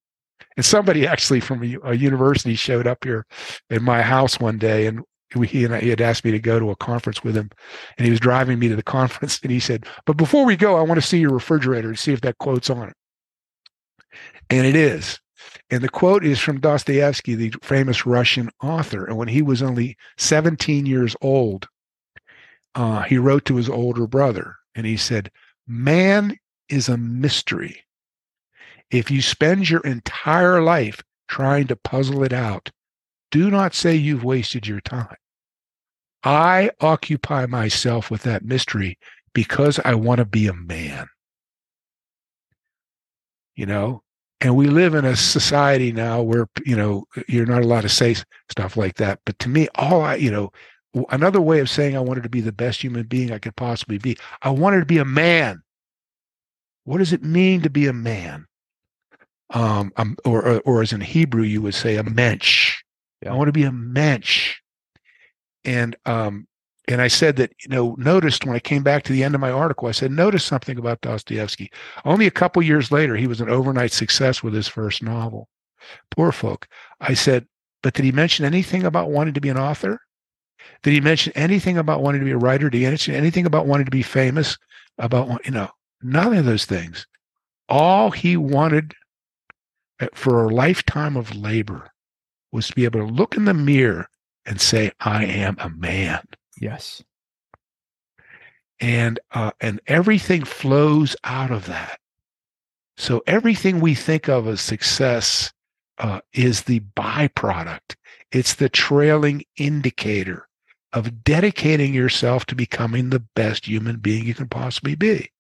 And 0.56 0.66
somebody 0.66 1.08
actually 1.08 1.40
from 1.40 1.64
a, 1.84 1.94
university 1.94 2.56
showed 2.56 2.88
up 2.88 3.04
here 3.04 3.26
in 3.70 3.84
my 3.84 4.02
house 4.02 4.40
one 4.40 4.58
day, 4.58 4.88
and 4.88 5.02
he 5.46 5.64
and 5.64 5.76
I, 5.76 5.80
he 5.80 5.90
had 5.90 6.02
asked 6.02 6.26
me 6.26 6.32
to 6.32 6.40
go 6.40 6.60
to 6.60 6.72
a 6.72 6.76
conference 6.76 7.24
with 7.24 7.36
him, 7.36 7.50
and 7.98 8.06
he 8.06 8.12
was 8.12 8.20
driving 8.20 8.60
me 8.60 8.68
to 8.70 8.76
the 8.76 8.84
conference, 8.98 9.40
and 9.42 9.52
he 9.52 9.60
said, 9.60 9.86
"But 10.06 10.18
before 10.18 10.46
we 10.46 10.56
go, 10.56 10.78
I 10.78 10.82
want 10.82 11.00
to 11.00 11.06
see 11.06 11.20
your 11.20 11.34
refrigerator 11.34 11.90
and 11.90 12.00
see 12.00 12.14
if 12.14 12.22
that 12.22 12.38
quote's 12.40 12.70
on 12.70 12.90
it." 12.90 12.96
And 14.50 14.66
it 14.66 14.76
is. 14.76 15.20
And 15.70 15.84
the 15.84 15.90
quote 15.90 16.26
is 16.26 16.40
from 16.40 16.60
Dostoevsky, 16.60 17.36
the 17.36 17.54
famous 17.62 18.06
Russian 18.06 18.50
author. 18.62 19.06
And 19.06 19.18
when 19.18 19.28
he 19.28 19.42
was 19.42 19.62
only 19.62 19.98
17 20.18 20.86
years 20.86 21.16
old, 21.22 21.68
uh, 22.76 23.04
he 23.04 23.18
wrote 23.18 23.46
to 23.46 23.56
his 23.56 23.70
older 23.70 24.08
brother, 24.08 24.56
and 24.76 24.86
he 24.86 24.98
said, 24.98 25.32
"Man 25.68 26.38
is 26.70 26.90
a 26.90 26.98
mystery. 26.98 27.84
If 28.92 29.12
you 29.12 29.22
spend 29.22 29.70
your 29.70 29.82
entire 29.82 30.62
life 30.62 31.04
trying 31.28 31.68
to 31.68 31.76
puzzle 31.76 32.24
it 32.24 32.34
out, 32.34 32.72
do 33.32 33.52
not 33.52 33.76
say 33.76 33.96
you've 33.96 34.24
wasted 34.24 34.68
your 34.68 34.82
time. 34.82 35.16
I 36.24 36.72
occupy 36.82 37.46
myself 37.46 38.10
with 38.10 38.24
that 38.24 38.44
mystery 38.44 38.98
because 39.34 39.80
I 39.86 39.94
want 39.94 40.18
to 40.18 40.26
be 40.26 40.48
a 40.48 40.54
man. 40.54 41.08
You 43.56 43.68
know, 43.68 44.04
and 44.42 44.56
we 44.56 44.68
live 44.68 44.96
in 44.96 45.06
a 45.06 45.16
society 45.16 45.92
now 45.92 46.22
where, 46.22 46.48
you 46.66 46.76
know, 46.76 47.06
you're 47.28 47.46
not 47.46 47.64
allowed 47.64 47.82
to 47.82 47.90
say 47.90 48.16
stuff 48.50 48.78
like 48.78 48.96
that. 48.96 49.20
But 49.26 49.38
to 49.40 49.50
me, 49.50 49.68
all 49.76 50.02
I, 50.02 50.16
you 50.16 50.32
know, 50.32 50.52
another 51.10 51.42
way 51.42 51.60
of 51.60 51.70
saying 51.70 51.96
I 51.96 52.02
wanted 52.02 52.24
to 52.24 52.30
be 52.30 52.42
the 52.42 52.52
best 52.52 52.82
human 52.82 53.06
being 53.06 53.32
I 53.32 53.40
could 53.40 53.56
possibly 53.56 53.98
be, 53.98 54.18
I 54.42 54.50
wanted 54.50 54.80
to 54.80 54.86
be 54.86 54.98
a 54.98 55.06
man. 55.06 55.62
What 56.86 57.00
does 57.00 57.12
it 57.14 57.24
mean 57.24 57.62
to 57.62 57.70
be 57.70 57.88
a 57.88 57.94
man? 57.94 58.46
Um, 59.52 59.92
um 59.98 60.16
or, 60.24 60.46
or, 60.46 60.60
or 60.62 60.82
as 60.82 60.94
in 60.94 61.02
Hebrew, 61.02 61.44
you 61.44 61.62
would 61.62 61.76
say 61.76 61.98
a 61.98 62.04
mensch. 62.04 62.82
Yeah. 63.22 63.34
I 63.34 63.36
want 63.36 63.50
to 63.50 63.54
be 63.54 63.64
a 63.64 63.72
mensch. 63.72 64.56
And 65.66 65.98
um, 66.06 66.48
and 66.90 67.02
I 67.02 67.08
said 67.08 67.36
that, 67.36 67.54
you 67.62 67.70
know, 67.70 67.96
noticed 68.00 68.46
when 68.46 68.56
I 68.56 68.60
came 68.60 68.82
back 68.82 69.04
to 69.04 69.14
the 69.14 69.24
end 69.24 69.36
of 69.36 69.42
my 69.42 69.52
article, 69.52 69.88
I 69.88 69.92
said, 69.92 70.12
notice 70.12 70.44
something 70.44 70.78
about 70.80 71.02
Dostoevsky. 71.02 71.72
Only 72.04 72.26
a 72.26 72.32
couple 72.32 72.64
years 72.64 72.92
later, 72.92 73.16
he 73.16 73.28
was 73.28 73.40
an 73.40 73.50
overnight 73.50 73.92
success 73.92 74.42
with 74.42 74.56
his 74.56 74.68
first 74.68 75.04
novel, 75.04 75.48
Poor 76.10 76.32
Folk. 76.32 76.68
I 77.00 77.14
said, 77.14 77.46
but 77.84 77.94
did 77.94 78.06
he 78.06 78.12
mention 78.12 78.44
anything 78.44 78.84
about 78.84 79.12
wanting 79.12 79.36
to 79.36 79.42
be 79.42 79.50
an 79.50 79.58
author? 79.58 80.02
Did 80.82 80.94
he 80.94 81.00
mention 81.00 81.32
anything 81.36 81.78
about 81.78 82.02
wanting 82.02 82.22
to 82.22 82.26
be 82.26 82.32
a 82.32 82.38
writer? 82.38 82.72
Did 82.72 82.80
he 82.80 82.86
mention 82.86 83.14
anything 83.14 83.46
about 83.46 83.68
wanting 83.68 83.86
to 83.86 83.92
be 83.92 84.02
famous? 84.02 84.58
About, 84.98 85.46
you 85.46 85.52
know, 85.52 85.70
none 86.02 86.34
of 86.34 86.46
those 86.46 86.66
things. 86.66 87.06
All 87.70 88.10
he 88.10 88.36
wanted 88.36 88.96
uh, 90.00 90.08
for 90.16 90.44
a 90.44 90.54
lifetime 90.54 91.16
of 91.16 91.36
labor 91.36 91.92
was 92.52 92.68
to 92.68 92.76
be 92.76 92.86
able 92.86 93.06
to 93.06 93.14
look 93.14 93.38
in 93.38 93.46
the 93.46 93.54
mirror 93.54 94.10
and 94.46 94.60
say, 94.60 94.92
I 95.00 95.26
am 95.26 95.56
a 95.60 95.70
man. 95.70 96.22
Yes. 96.60 97.04
And 98.80 99.20
uh, 99.32 99.52
and 99.60 99.82
everything 99.88 100.46
flows 100.46 101.16
out 101.24 101.52
of 101.52 101.66
that. 101.66 102.00
So 102.98 103.24
everything 103.28 103.80
we 103.80 103.96
think 103.96 104.28
of 104.30 104.48
as 104.48 104.62
success 104.62 105.52
uh, 105.98 106.22
is 106.34 106.64
the 106.64 106.82
byproduct. 106.96 107.96
It's 108.32 108.56
the 108.56 108.70
trailing 108.70 109.44
indicator 109.58 110.48
of 110.94 111.24
dedicating 111.24 111.94
yourself 111.94 112.46
to 112.48 112.56
becoming 112.56 113.10
the 113.10 113.24
best 113.36 113.68
human 113.68 113.98
being 113.98 114.26
you 114.26 114.34
can 114.34 114.48
possibly 114.48 114.96
be. 114.96 115.32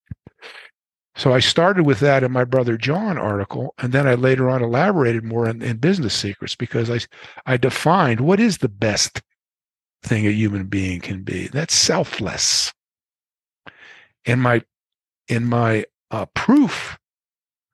So 1.15 1.33
I 1.33 1.39
started 1.39 1.85
with 1.85 1.99
that 1.99 2.23
in 2.23 2.31
my 2.31 2.45
brother 2.45 2.77
John 2.77 3.17
article, 3.17 3.73
and 3.77 3.91
then 3.91 4.07
I 4.07 4.15
later 4.15 4.49
on 4.49 4.63
elaborated 4.63 5.23
more 5.23 5.49
in, 5.49 5.61
in 5.61 5.77
business 5.77 6.13
secrets 6.13 6.55
because 6.55 6.89
I 6.89 6.99
I 7.45 7.57
defined 7.57 8.21
what 8.21 8.39
is 8.39 8.59
the 8.59 8.69
best 8.69 9.21
thing 10.03 10.25
a 10.27 10.31
human 10.31 10.65
being 10.65 11.01
can 11.01 11.23
be. 11.23 11.47
That's 11.47 11.73
selfless. 11.73 12.73
In 14.25 14.39
my 14.39 14.63
in 15.27 15.45
my 15.45 15.85
uh, 16.11 16.25
proof 16.33 16.97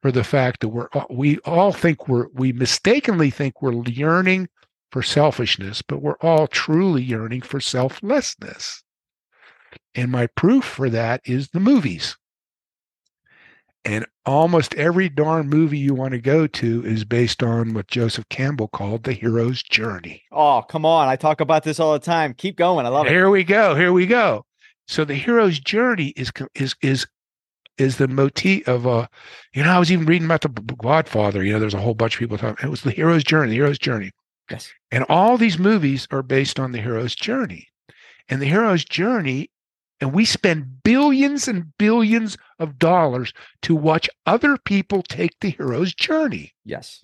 for 0.02 0.12
the 0.12 0.24
fact 0.24 0.60
that 0.62 0.70
we're 0.70 0.90
we 1.10 1.40
all 1.40 1.72
think 1.72 2.08
we're 2.08 2.28
we 2.34 2.54
mistakenly 2.54 3.30
think 3.30 3.62
we're 3.62 3.84
yearning 3.88 4.50
for 4.92 5.02
selfishness, 5.02 5.82
but 5.82 6.02
we're 6.02 6.18
all 6.22 6.48
truly 6.48 7.04
yearning 7.04 7.42
for 7.42 7.60
selflessness. 7.60 8.84
And 9.94 10.12
my 10.12 10.28
proof 10.28 10.64
for 10.64 10.90
that 10.90 11.22
is 11.26 11.50
the 11.50 11.60
movies. 11.60 12.18
And 13.86 14.04
almost 14.26 14.74
every 14.74 15.10
darn 15.10 15.48
movie 15.48 15.78
you 15.78 15.94
want 15.94 16.14
to 16.14 16.20
go 16.20 16.48
to 16.48 16.86
is 16.86 17.06
based 17.06 17.44
on 17.44 17.76
what 17.76 17.88
Joseph 17.88 18.28
Campbell 18.30 18.68
called 18.68 19.04
the 19.04 19.14
hero's 19.14 19.62
journey. 19.62 20.24
Oh, 20.32 20.64
come 20.68 20.86
on. 20.86 21.08
I 21.08 21.16
talk 21.16 21.40
about 21.40 21.64
this 21.64 21.80
all 21.80 21.94
the 21.94 22.00
time. 22.00 22.34
Keep 22.34 22.58
going. 22.58 22.88
I 22.88 22.90
love 22.90 23.06
it. 23.06 23.12
Here 23.12 23.30
we 23.30 23.44
go. 23.44 23.76
Here 23.76 23.94
we 23.94 24.08
go. 24.08 24.44
So 24.88 25.06
the 25.06 25.14
hero's 25.14 25.60
journey 25.60 26.14
is 26.16 26.32
is 26.56 26.76
is 26.82 27.06
is 27.78 27.98
the 27.98 28.08
motif 28.08 28.68
of 28.68 28.88
uh 28.88 29.08
you 29.54 29.64
know, 29.64 29.70
I 29.70 29.80
was 29.80 29.92
even 29.92 30.08
reading 30.08 30.26
about 30.26 30.42
the 30.42 30.50
Godfather. 30.50 31.44
You 31.44 31.54
know, 31.54 31.60
there's 31.60 31.74
a 31.76 31.82
whole 31.82 31.94
bunch 31.94 32.16
of 32.16 32.20
people 32.20 32.38
talking. 32.38 32.66
It 32.66 32.72
was 32.72 32.82
the 32.82 32.92
hero's 32.92 33.24
journey, 33.24 33.50
the 33.50 33.56
hero's 33.56 33.80
journey. 33.80 34.12
Yes. 34.50 34.72
And 34.92 35.06
all 35.10 35.38
these 35.38 35.60
movies 35.60 36.08
are 36.10 36.24
based 36.24 36.60
on 36.60 36.72
the 36.72 36.82
hero's 36.82 37.16
journey. 37.16 37.68
And 38.30 38.42
the 38.42 38.48
hero's 38.48 38.84
journey 38.84 39.52
and 40.02 40.14
we 40.14 40.26
spend 40.26 40.84
billions 40.84 41.48
and 41.48 41.76
billions 41.78 42.38
of 42.60 42.80
dollars 42.80 43.34
to 43.64 43.76
watch 43.76 44.10
other 44.26 44.58
people 44.58 45.02
take 45.04 45.40
the 45.40 45.52
hero's 45.52 45.94
journey. 45.94 46.54
Yes. 46.64 47.04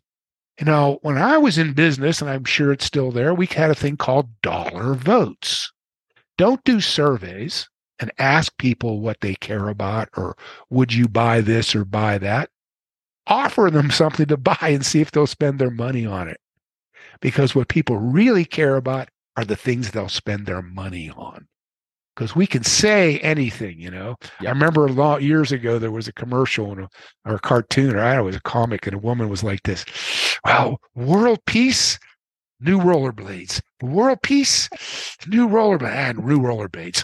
You 0.59 0.65
know, 0.65 0.99
when 1.01 1.17
I 1.17 1.37
was 1.37 1.57
in 1.57 1.73
business, 1.73 2.21
and 2.21 2.29
I'm 2.29 2.45
sure 2.45 2.71
it's 2.71 2.85
still 2.85 3.11
there, 3.11 3.33
we 3.33 3.47
had 3.47 3.71
a 3.71 3.75
thing 3.75 3.97
called 3.97 4.29
dollar 4.41 4.93
votes. 4.93 5.71
Don't 6.37 6.63
do 6.63 6.79
surveys 6.79 7.69
and 7.99 8.11
ask 8.17 8.55
people 8.57 8.99
what 8.99 9.21
they 9.21 9.35
care 9.35 9.69
about 9.69 10.09
or 10.17 10.35
would 10.69 10.93
you 10.93 11.07
buy 11.07 11.41
this 11.41 11.75
or 11.75 11.85
buy 11.85 12.17
that. 12.17 12.49
Offer 13.27 13.69
them 13.71 13.91
something 13.91 14.25
to 14.27 14.37
buy 14.37 14.57
and 14.61 14.85
see 14.85 15.01
if 15.01 15.11
they'll 15.11 15.27
spend 15.27 15.59
their 15.59 15.71
money 15.71 16.05
on 16.05 16.27
it. 16.27 16.39
Because 17.21 17.53
what 17.53 17.67
people 17.67 17.97
really 17.97 18.45
care 18.45 18.75
about 18.75 19.09
are 19.37 19.45
the 19.45 19.55
things 19.55 19.91
they'll 19.91 20.09
spend 20.09 20.45
their 20.45 20.61
money 20.61 21.09
on 21.09 21.47
because 22.21 22.35
we 22.35 22.45
can 22.45 22.63
say 22.63 23.17
anything, 23.21 23.79
you 23.79 23.89
know. 23.89 24.15
Yep. 24.41 24.47
I 24.47 24.49
remember 24.51 24.85
a 24.85 24.91
lot 24.91 25.23
years 25.23 25.51
ago 25.51 25.79
there 25.79 25.89
was 25.89 26.07
a 26.07 26.13
commercial 26.13 26.71
a, 26.77 26.87
or 27.25 27.35
a 27.35 27.39
cartoon, 27.39 27.95
or 27.95 27.99
I 27.99 28.09
don't 28.09 28.17
know, 28.17 28.21
it 28.21 28.25
was 28.27 28.35
a 28.35 28.41
comic, 28.41 28.85
and 28.85 28.95
a 28.95 28.99
woman 28.99 29.27
was 29.27 29.43
like 29.43 29.63
this: 29.63 29.83
"Wow, 30.45 30.77
world 30.93 31.39
peace, 31.47 31.97
new 32.59 32.77
rollerblades. 32.77 33.59
World 33.81 34.19
peace, 34.21 34.69
new 35.25 35.47
rollerblades, 35.47 35.95
and 35.95 36.23
new 36.23 36.37
rollerblades." 36.37 37.03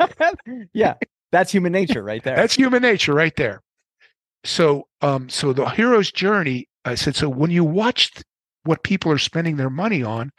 yeah, 0.74 0.96
that's 1.32 1.50
human 1.50 1.72
nature, 1.72 2.02
right 2.02 2.22
there. 2.22 2.36
that's 2.36 2.54
human 2.54 2.82
nature, 2.82 3.14
right 3.14 3.36
there. 3.36 3.62
So, 4.44 4.86
um, 5.00 5.30
so 5.30 5.54
the 5.54 5.64
hero's 5.64 6.12
journey. 6.12 6.68
I 6.84 6.94
said, 6.94 7.16
so 7.16 7.30
when 7.30 7.50
you 7.50 7.64
watch 7.64 8.12
what 8.64 8.84
people 8.84 9.10
are 9.10 9.18
spending 9.18 9.56
their 9.56 9.70
money 9.70 10.02
on, 10.02 10.30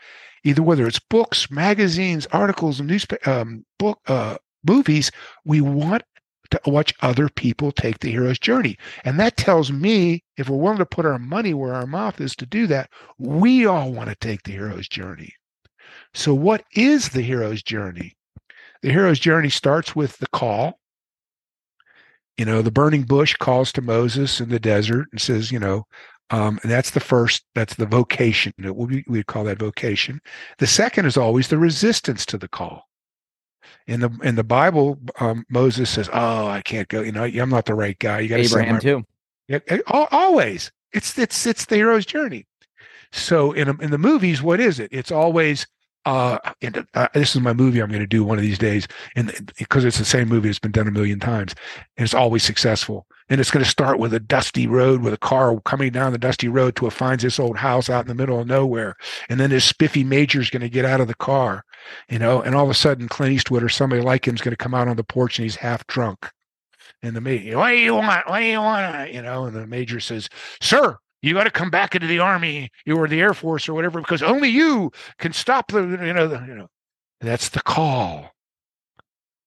either 0.47 0.63
whether 0.63 0.87
it's 0.87 0.99
books, 0.99 1.51
magazines, 1.51 2.25
articles, 2.31 2.79
newspaper, 2.79 3.29
um, 3.29 3.65
book, 3.77 3.99
uh, 4.07 4.37
movies, 4.65 5.11
we 5.43 5.59
want 5.59 6.03
to 6.49 6.61
watch 6.65 6.93
other 7.01 7.27
people 7.27 7.73
take 7.73 7.99
the 7.99 8.09
hero's 8.09 8.39
journey. 8.39 8.77
And 9.03 9.19
that 9.19 9.35
tells 9.35 9.73
me 9.73 10.23
if 10.37 10.47
we're 10.47 10.57
willing 10.57 10.77
to 10.77 10.85
put 10.85 11.05
our 11.05 11.19
money 11.19 11.53
where 11.53 11.73
our 11.73 11.85
mouth 11.85 12.21
is 12.21 12.33
to 12.37 12.45
do 12.45 12.65
that, 12.67 12.89
we 13.17 13.65
all 13.65 13.91
want 13.91 14.09
to 14.09 14.15
take 14.15 14.43
the 14.43 14.53
hero's 14.53 14.87
journey. 14.87 15.33
So, 16.13 16.33
what 16.33 16.63
is 16.73 17.09
the 17.09 17.21
hero's 17.21 17.61
journey? 17.61 18.15
The 18.81 18.91
hero's 18.91 19.19
journey 19.19 19.49
starts 19.49 19.97
with 19.97 20.17
the 20.19 20.27
call. 20.27 20.79
You 22.37 22.45
know, 22.45 22.61
the 22.61 22.71
burning 22.71 23.03
bush 23.03 23.33
calls 23.33 23.73
to 23.73 23.81
Moses 23.81 24.39
in 24.39 24.47
the 24.47 24.59
desert 24.59 25.07
and 25.11 25.19
says, 25.19 25.51
you 25.51 25.59
know, 25.59 25.85
um, 26.29 26.59
and 26.61 26.71
that's 26.71 26.91
the 26.91 26.99
first, 26.99 27.43
that's 27.55 27.75
the 27.75 27.85
vocation. 27.85 28.53
We, 28.57 29.03
we 29.07 29.23
call 29.23 29.45
that 29.45 29.59
vocation. 29.59 30.21
The 30.57 30.67
second 30.67 31.05
is 31.05 31.17
always 31.17 31.47
the 31.47 31.57
resistance 31.57 32.25
to 32.27 32.37
the 32.37 32.47
call. 32.47 32.83
In 33.85 34.01
the 34.01 34.09
in 34.23 34.35
the 34.35 34.43
Bible, 34.43 34.97
um, 35.19 35.45
Moses 35.49 35.89
says, 35.89 36.09
"Oh, 36.11 36.47
I 36.47 36.61
can't 36.61 36.87
go. 36.87 37.01
You 37.01 37.11
know, 37.11 37.23
I'm 37.23 37.49
not 37.49 37.65
the 37.65 37.73
right 37.73 37.97
guy. 37.99 38.19
You 38.19 38.29
got 38.29 38.39
Abraham 38.39 38.79
too. 38.79 39.03
Yeah, 39.47 39.59
always. 39.87 40.71
It's 40.93 41.17
it's 41.17 41.45
it's 41.45 41.65
the 41.65 41.75
hero's 41.75 42.05
journey. 42.05 42.45
So 43.11 43.53
in 43.53 43.69
in 43.81 43.91
the 43.91 43.97
movies, 43.97 44.41
what 44.41 44.59
is 44.59 44.79
it? 44.79 44.89
It's 44.91 45.11
always 45.11 45.67
uh, 46.07 46.39
and, 46.61 46.87
uh, 46.93 47.09
this 47.13 47.35
is 47.35 47.41
my 47.41 47.51
movie 47.51 47.81
I'm 47.81 47.89
going 47.89 47.99
to 47.99 48.07
do 48.07 48.23
one 48.23 48.37
of 48.37 48.41
these 48.41 48.57
days, 48.57 48.87
and 49.17 49.51
because 49.57 49.83
it's 49.83 49.97
the 49.97 50.05
same 50.05 50.29
movie 50.29 50.47
that's 50.47 50.57
been 50.57 50.71
done 50.71 50.87
a 50.87 50.91
million 50.91 51.19
times, 51.19 51.53
and 51.97 52.05
it's 52.05 52.13
always 52.13 52.43
successful. 52.43 53.05
And 53.27 53.41
it's 53.41 53.51
going 53.51 53.65
to 53.65 53.69
start 53.69 53.99
with 53.99 54.13
a 54.13 54.19
dusty 54.21 54.67
road 54.67 55.01
with 55.01 55.13
a 55.13 55.17
car 55.17 55.59
coming 55.65 55.91
down 55.91 56.13
the 56.13 56.17
dusty 56.17 56.47
road 56.47 56.77
to 56.77 56.87
a 56.87 56.91
finds 56.91 57.23
this 57.23 57.41
old 57.41 57.57
house 57.57 57.89
out 57.89 58.05
in 58.05 58.07
the 58.07 58.15
middle 58.15 58.39
of 58.39 58.47
nowhere, 58.47 58.95
and 59.27 59.37
then 59.37 59.49
this 59.49 59.65
spiffy 59.65 60.05
major 60.05 60.39
is 60.39 60.49
going 60.49 60.61
to 60.61 60.69
get 60.69 60.85
out 60.85 61.01
of 61.01 61.09
the 61.09 61.13
car, 61.13 61.65
you 62.09 62.19
know, 62.19 62.41
and 62.41 62.55
all 62.55 62.63
of 62.63 62.69
a 62.69 62.73
sudden 62.73 63.09
Clint 63.09 63.33
Eastwood 63.33 63.61
or 63.61 63.67
somebody 63.67 64.01
like 64.01 64.29
him 64.29 64.35
is 64.35 64.41
going 64.41 64.53
to 64.53 64.63
come 64.63 64.73
out 64.73 64.87
on 64.87 64.95
the 64.95 65.03
porch 65.03 65.37
and 65.37 65.43
he's 65.43 65.57
half 65.57 65.85
drunk. 65.87 66.31
And 67.03 67.17
the 67.17 67.21
major, 67.21 67.57
what 67.57 67.71
do 67.71 67.75
you 67.75 67.95
want? 67.95 68.29
What 68.29 68.39
do 68.39 68.45
you 68.45 68.59
want? 68.59 69.13
You 69.13 69.23
know, 69.23 69.43
and 69.43 69.55
the 69.55 69.67
major 69.67 69.99
says, 69.99 70.29
"Sir, 70.61 70.97
you 71.21 71.33
got 71.33 71.45
to 71.45 71.51
come 71.51 71.69
back 71.69 71.95
into 71.95 72.07
the 72.07 72.19
army 72.19 72.69
or 72.87 73.07
the 73.07 73.19
air 73.19 73.33
force 73.33 73.67
or 73.67 73.73
whatever 73.73 73.99
because 73.99 74.21
only 74.21 74.49
you 74.49 74.91
can 75.17 75.33
stop 75.33 75.71
the 75.71 75.81
you 75.81 76.13
know 76.13 76.27
the, 76.27 76.39
you 76.45 76.55
know 76.55 76.67
that's 77.19 77.49
the 77.49 77.61
call. 77.61 78.31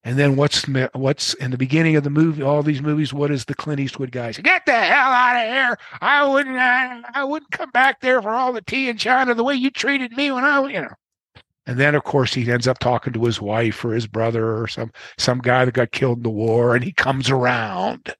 And 0.02 0.18
then 0.18 0.34
what's 0.34 0.64
what's 0.94 1.34
in 1.34 1.50
the 1.50 1.58
beginning 1.58 1.94
of 1.94 2.04
the 2.04 2.10
movie 2.10 2.42
all 2.42 2.62
these 2.62 2.80
movies 2.80 3.12
what 3.12 3.30
is 3.30 3.44
the 3.44 3.54
clint 3.54 3.80
eastwood 3.80 4.10
guy 4.10 4.30
say 4.30 4.40
get 4.40 4.64
the 4.64 4.72
hell 4.72 5.12
out 5.12 5.36
of 5.36 5.52
here! 5.52 5.78
I 6.00 6.26
wouldn't 6.26 6.56
I, 6.56 7.02
I 7.14 7.24
wouldn't 7.24 7.50
come 7.50 7.70
back 7.70 8.00
there 8.00 8.22
for 8.22 8.30
all 8.30 8.52
the 8.52 8.62
tea 8.62 8.88
in 8.88 8.96
china 8.96 9.34
the 9.34 9.44
way 9.44 9.54
you 9.54 9.70
treated 9.70 10.12
me 10.12 10.32
when 10.32 10.44
i 10.44 10.66
you 10.68 10.80
know. 10.80 10.94
And 11.66 11.78
then 11.78 11.94
of 11.94 12.04
course 12.04 12.32
he 12.32 12.50
ends 12.50 12.66
up 12.66 12.78
talking 12.78 13.12
to 13.12 13.24
his 13.24 13.42
wife 13.42 13.84
or 13.84 13.92
his 13.92 14.06
brother 14.06 14.58
or 14.58 14.66
some 14.66 14.90
some 15.18 15.38
guy 15.38 15.66
that 15.66 15.74
got 15.74 15.92
killed 15.92 16.18
in 16.18 16.22
the 16.22 16.30
war 16.30 16.74
and 16.74 16.82
he 16.82 16.92
comes 16.92 17.28
around. 17.28 18.14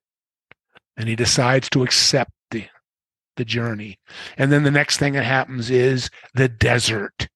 And 0.99 1.09
he 1.09 1.17
decides 1.17 1.71
to 1.71 1.83
accept 1.83 2.31
the 3.41 3.45
journey. 3.47 3.99
And 4.37 4.53
then 4.53 4.65
the 4.65 4.71
next 4.71 4.99
thing 4.99 5.15
that 5.15 5.25
happens 5.25 5.71
is 5.71 6.11
the 6.35 6.49
desert. 6.49 7.29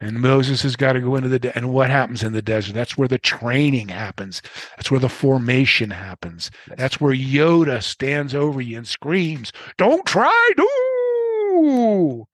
And 0.00 0.20
Moses 0.20 0.62
has 0.62 0.76
got 0.76 0.92
to 0.92 1.00
go 1.00 1.16
into 1.16 1.28
the 1.28 1.38
de- 1.38 1.56
and 1.56 1.72
what 1.72 1.90
happens 1.90 2.22
in 2.22 2.34
the 2.34 2.42
desert? 2.42 2.74
That's 2.74 2.96
where 2.96 3.08
the 3.08 3.18
training 3.18 3.88
happens. 3.88 4.42
That's 4.76 4.90
where 4.90 5.00
the 5.00 5.08
formation 5.08 5.90
happens. 5.90 6.50
That's 6.76 7.00
where 7.00 7.14
Yoda 7.14 7.82
stands 7.82 8.34
over 8.34 8.60
you 8.60 8.76
and 8.76 8.86
screams, 8.86 9.52
"Don't 9.76 10.06
try, 10.06 10.50
do!" 10.56 12.26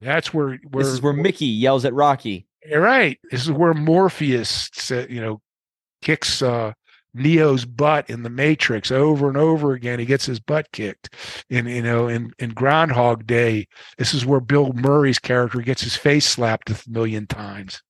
That's 0.00 0.32
where, 0.34 0.58
where 0.70 0.82
this 0.82 0.92
is 0.92 1.02
where 1.02 1.12
Mickey 1.12 1.46
yells 1.46 1.84
at 1.84 1.94
Rocky. 1.94 2.46
Right. 2.74 3.20
This 3.30 3.42
is 3.42 3.52
where 3.52 3.74
Morpheus, 3.74 4.70
you 4.90 5.20
know, 5.20 5.40
kicks 6.02 6.42
uh, 6.42 6.72
Neo's 7.14 7.64
butt 7.64 8.08
in 8.08 8.22
the 8.22 8.30
Matrix 8.30 8.90
over 8.90 9.28
and 9.28 9.36
over 9.36 9.72
again. 9.72 9.98
He 9.98 10.06
gets 10.06 10.26
his 10.26 10.40
butt 10.40 10.70
kicked. 10.72 11.14
In 11.48 11.66
you 11.66 11.82
know, 11.82 12.08
in, 12.08 12.32
in 12.38 12.50
Groundhog 12.50 13.26
Day, 13.26 13.66
this 13.98 14.14
is 14.14 14.26
where 14.26 14.40
Bill 14.40 14.72
Murray's 14.72 15.18
character 15.18 15.60
gets 15.60 15.82
his 15.82 15.96
face 15.96 16.26
slapped 16.26 16.70
a 16.70 16.82
million 16.88 17.26
times. 17.26 17.82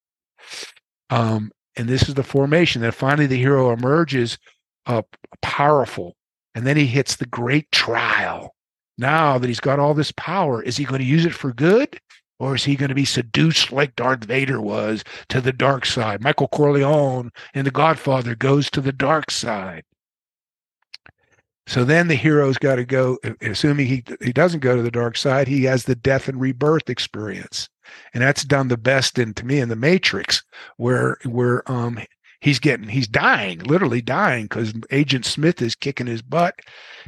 Um, 1.11 1.51
and 1.77 1.89
this 1.89 2.09
is 2.09 2.15
the 2.15 2.23
formation. 2.23 2.83
that 2.83 2.95
finally 2.95 3.27
the 3.27 3.37
hero 3.37 3.73
emerges 3.73 4.39
uh, 4.87 5.03
powerful. 5.43 6.17
And 6.55 6.67
then 6.67 6.77
he 6.77 6.87
hits 6.87 7.17
the 7.17 7.27
great 7.27 7.71
trial. 7.71 8.55
Now 8.99 9.39
that 9.39 9.47
he's 9.47 9.61
got 9.61 9.79
all 9.79 9.95
this 9.95 10.13
power, 10.13 10.63
is 10.63 10.77
he 10.77 10.85
going 10.85 11.01
to 11.01 11.07
use 11.07 11.25
it 11.25 11.35
for 11.35 11.53
good? 11.53 11.99
Or 12.40 12.55
is 12.55 12.64
he 12.64 12.74
going 12.74 12.88
to 12.88 12.94
be 12.94 13.05
seduced 13.05 13.70
like 13.70 13.94
Darth 13.94 14.24
Vader 14.24 14.62
was 14.62 15.05
to 15.29 15.42
the 15.42 15.53
dark 15.53 15.85
side? 15.85 16.22
Michael 16.22 16.48
Corleone 16.48 17.31
in 17.53 17.66
The 17.66 17.70
Godfather 17.70 18.35
goes 18.35 18.70
to 18.70 18.81
the 18.81 18.92
dark 18.92 19.31
side. 19.31 19.85
So 21.66 21.85
then 21.85 22.09
the 22.09 22.14
hero's 22.14 22.57
got 22.57 22.76
to 22.76 22.85
go, 22.87 23.18
assuming 23.42 23.87
he, 23.87 24.03
he 24.22 24.33
doesn't 24.33 24.61
go 24.61 24.74
to 24.74 24.83
the 24.83 24.90
dark 24.90 25.18
side, 25.18 25.48
he 25.48 25.64
has 25.64 25.85
the 25.85 25.94
death 25.94 26.29
and 26.29 26.40
rebirth 26.40 26.88
experience. 26.88 27.68
And 28.14 28.22
that's 28.22 28.42
done 28.42 28.68
the 28.68 28.79
best 28.79 29.18
in 29.18 29.35
to 29.35 29.44
me 29.44 29.61
in 29.61 29.68
the 29.68 29.76
Matrix, 29.76 30.42
where 30.79 31.18
where 31.24 31.70
um 31.70 31.98
he's 32.40 32.59
getting 32.59 32.88
he's 32.88 33.07
dying, 33.07 33.59
literally 33.61 34.00
dying, 34.00 34.44
because 34.44 34.72
Agent 34.90 35.26
Smith 35.26 35.61
is 35.61 35.74
kicking 35.74 36.07
his 36.07 36.22
butt 36.22 36.59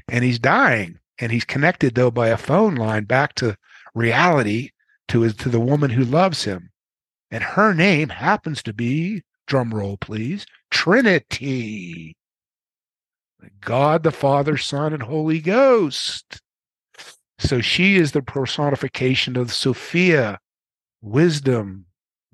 and 0.08 0.24
he's 0.24 0.38
dying. 0.38 0.98
And 1.18 1.32
he's 1.32 1.44
connected 1.44 1.94
though 1.94 2.10
by 2.10 2.28
a 2.28 2.36
phone 2.36 2.74
line 2.74 3.04
back 3.04 3.34
to 3.36 3.56
reality 3.94 4.70
to 5.12 5.20
his, 5.20 5.34
to 5.36 5.50
the 5.50 5.60
woman 5.60 5.90
who 5.90 6.04
loves 6.04 6.44
him. 6.44 6.70
And 7.30 7.44
her 7.44 7.74
name 7.74 8.08
happens 8.08 8.62
to 8.62 8.72
be, 8.72 9.22
drum 9.46 9.72
roll 9.74 9.98
please, 9.98 10.46
Trinity. 10.70 12.16
God 13.60 14.04
the 14.04 14.10
Father, 14.10 14.56
Son, 14.56 14.94
and 14.94 15.02
Holy 15.02 15.40
Ghost. 15.40 16.40
So 17.38 17.60
she 17.60 17.96
is 17.96 18.12
the 18.12 18.22
personification 18.22 19.36
of 19.36 19.52
Sophia, 19.52 20.38
wisdom, 21.02 21.86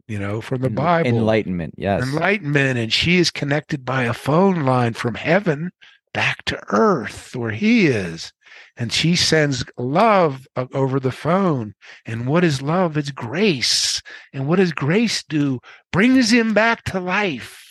you 0.07 0.19
know, 0.19 0.41
from 0.41 0.61
the 0.61 0.71
Bible. 0.71 1.09
Enlightenment, 1.09 1.75
yes. 1.77 2.05
Enlightenment. 2.05 2.79
And 2.79 2.93
she 2.93 3.17
is 3.17 3.33
connected 3.33 3.85
by 3.85 4.05
a 4.05 4.13
phone 4.13 4.65
line 4.65 4.93
from 4.93 5.17
heaven 5.17 5.73
back 6.13 6.45
to 6.47 6.63
earth 6.71 7.35
where 7.37 7.51
he 7.51 7.87
is 7.87 8.33
and 8.79 8.93
she 8.93 9.17
sends 9.17 9.65
love 9.77 10.47
over 10.73 11.01
the 11.01 11.13
phone. 11.13 11.75
And 12.07 12.27
what 12.27 12.45
is 12.45 12.63
love? 12.63 12.97
It's 12.97 13.11
grace. 13.11 14.01
And 14.33 14.47
what 14.47 14.57
does 14.57 14.73
grace 14.73 15.25
do? 15.25 15.59
Brings 15.93 16.33
him 16.33 16.55
back 16.55 16.85
to 16.85 17.01
life. 17.01 17.65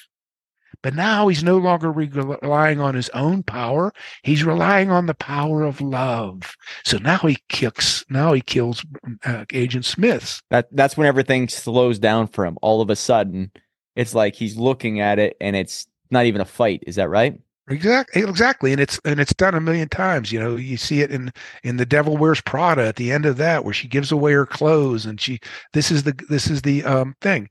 But 0.83 0.93
now 0.93 1.27
he's 1.27 1.43
no 1.43 1.57
longer 1.57 1.91
relying 1.91 2.79
on 2.79 2.93
his 2.93 3.09
own 3.09 3.41
power. 3.41 3.93
He's 4.23 4.43
relying 4.43 4.91
on 4.91 5.07
the 5.07 5.15
power 5.15 5.63
of 5.63 5.81
love. 5.81 6.55
So 6.83 6.97
now 6.97 7.17
he 7.17 7.37
kicks. 7.49 8.05
Now 8.09 8.33
he 8.33 8.41
kills 8.41 8.85
uh, 9.25 9.45
Agent 9.53 9.85
Smith. 9.85 10.41
That 10.49 10.67
that's 10.71 10.95
when 10.95 11.07
everything 11.07 11.47
slows 11.47 11.99
down 11.99 12.27
for 12.27 12.45
him. 12.45 12.57
All 12.61 12.81
of 12.81 12.89
a 12.89 12.95
sudden, 12.95 13.51
it's 13.95 14.13
like 14.13 14.35
he's 14.35 14.55
looking 14.55 14.99
at 14.99 15.17
it, 15.17 15.35
and 15.41 15.55
it's 15.55 15.87
not 16.11 16.25
even 16.25 16.41
a 16.41 16.45
fight. 16.45 16.83
Is 16.85 16.97
that 16.97 17.09
right? 17.09 17.39
Exactly, 17.69 18.21
exactly, 18.23 18.71
and 18.71 18.79
it's 18.79 18.97
and 19.03 19.19
it's 19.19 19.33
done 19.33 19.53
a 19.53 19.59
million 19.59 19.89
times. 19.89 20.31
You 20.31 20.39
know, 20.39 20.55
you 20.55 20.77
see 20.77 21.01
it 21.01 21.11
in 21.11 21.33
in 21.63 21.75
the 21.77 21.85
Devil 21.85 22.15
Wears 22.15 22.39
Prada 22.39 22.87
at 22.87 22.95
the 22.95 23.11
end 23.11 23.25
of 23.25 23.35
that, 23.37 23.65
where 23.65 23.73
she 23.73 23.89
gives 23.89 24.09
away 24.11 24.31
her 24.33 24.45
clothes, 24.45 25.05
and 25.05 25.19
she 25.19 25.39
this 25.73 25.91
is 25.91 26.03
the 26.03 26.13
this 26.29 26.49
is 26.49 26.61
the 26.61 26.83
um 26.85 27.13
thing, 27.21 27.49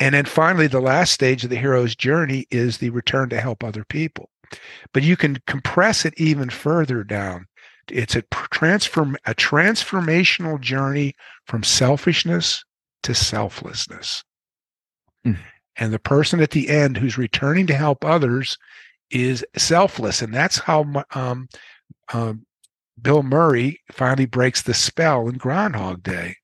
and 0.00 0.14
then 0.14 0.26
finally 0.26 0.66
the 0.68 0.80
last 0.80 1.12
stage 1.12 1.44
of 1.44 1.50
the 1.50 1.56
hero's 1.56 1.96
journey 1.96 2.46
is 2.50 2.78
the 2.78 2.90
return 2.90 3.28
to 3.30 3.40
help 3.40 3.64
other 3.64 3.84
people. 3.84 4.30
but 4.94 5.02
you 5.04 5.16
can 5.16 5.38
compress 5.46 6.04
it 6.04 6.14
even 6.18 6.50
further 6.50 7.04
down. 7.04 7.46
It's 7.90 8.16
a 8.16 8.22
transform 8.52 9.16
a 9.26 9.34
transformational 9.34 10.60
journey 10.60 11.14
from 11.46 11.62
selfishness 11.64 12.64
to 13.04 13.14
selflessness. 13.14 14.24
Mm. 15.26 15.38
And 15.76 15.92
the 15.92 15.98
person 15.98 16.40
at 16.40 16.50
the 16.50 16.68
end 16.68 16.96
who's 16.96 17.18
returning 17.18 17.66
to 17.68 17.74
help 17.74 18.04
others 18.04 18.58
is 19.10 19.44
selfless. 19.56 20.22
And 20.22 20.32
that's 20.32 20.58
how 20.58 21.04
um, 21.14 21.48
um, 22.12 22.46
Bill 23.00 23.22
Murray 23.22 23.80
finally 23.92 24.26
breaks 24.26 24.62
the 24.62 24.74
spell 24.74 25.28
in 25.28 25.36
Groundhog 25.36 26.02
Day. 26.02 26.36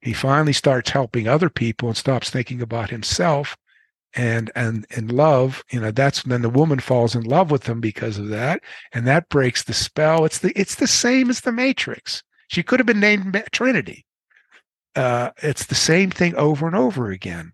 He 0.00 0.12
finally 0.12 0.52
starts 0.52 0.90
helping 0.90 1.26
other 1.26 1.50
people 1.50 1.88
and 1.88 1.96
stops 1.96 2.30
thinking 2.30 2.62
about 2.62 2.90
himself. 2.90 3.56
And 4.14 4.50
and 4.54 4.86
in 4.96 5.08
love, 5.08 5.62
you 5.70 5.80
know, 5.80 5.90
that's 5.90 6.22
then 6.22 6.40
the 6.40 6.48
woman 6.48 6.78
falls 6.78 7.14
in 7.14 7.24
love 7.24 7.50
with 7.50 7.68
him 7.68 7.80
because 7.80 8.16
of 8.16 8.28
that, 8.28 8.62
and 8.94 9.06
that 9.06 9.28
breaks 9.28 9.62
the 9.62 9.74
spell. 9.74 10.24
It's 10.24 10.38
the 10.38 10.50
it's 10.58 10.76
the 10.76 10.86
same 10.86 11.28
as 11.28 11.42
the 11.42 11.52
Matrix. 11.52 12.22
She 12.48 12.62
could 12.62 12.80
have 12.80 12.86
been 12.86 13.00
named 13.00 13.40
Trinity. 13.52 14.06
Uh, 14.96 15.30
it's 15.42 15.66
the 15.66 15.74
same 15.74 16.10
thing 16.10 16.34
over 16.36 16.66
and 16.66 16.74
over 16.74 17.10
again. 17.10 17.52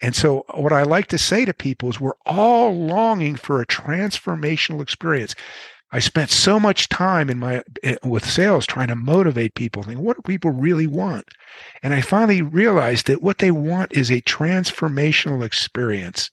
And 0.00 0.14
so, 0.14 0.44
what 0.54 0.72
I 0.72 0.82
like 0.84 1.08
to 1.08 1.18
say 1.18 1.44
to 1.44 1.52
people 1.52 1.88
is, 1.88 2.00
we're 2.00 2.12
all 2.24 2.72
longing 2.72 3.36
for 3.36 3.60
a 3.60 3.66
transformational 3.66 4.80
experience. 4.80 5.34
I 5.90 6.00
spent 6.00 6.30
so 6.30 6.60
much 6.60 6.88
time 6.88 7.30
in 7.30 7.38
my 7.38 7.62
eh, 7.82 7.96
with 8.04 8.28
sales 8.28 8.66
trying 8.66 8.88
to 8.88 8.96
motivate 8.96 9.54
people. 9.54 9.82
Think, 9.82 10.00
what 10.00 10.16
do 10.16 10.22
people 10.22 10.50
really 10.50 10.86
want? 10.86 11.26
And 11.82 11.94
I 11.94 12.00
finally 12.00 12.42
realized 12.42 13.06
that 13.06 13.22
what 13.22 13.38
they 13.38 13.50
want 13.50 13.96
is 13.96 14.10
a 14.10 14.20
transformational 14.20 15.44
experience. 15.44 16.30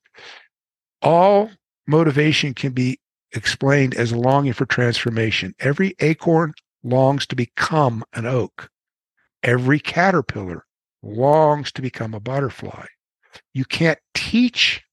All 1.01 1.49
motivation 1.87 2.53
can 2.53 2.73
be 2.73 2.99
explained 3.31 3.95
as 3.95 4.13
longing 4.13 4.53
for 4.53 4.65
transformation. 4.65 5.55
Every 5.59 5.95
acorn 5.99 6.53
longs 6.83 7.25
to 7.27 7.35
become 7.35 8.03
an 8.13 8.25
oak. 8.25 8.69
Every 9.41 9.79
caterpillar 9.79 10.65
longs 11.01 11.71
to 11.73 11.81
become 11.81 12.13
a 12.13 12.19
butterfly. 12.19 12.85
You 13.53 13.65
can't 13.65 13.99
teach 14.13 14.83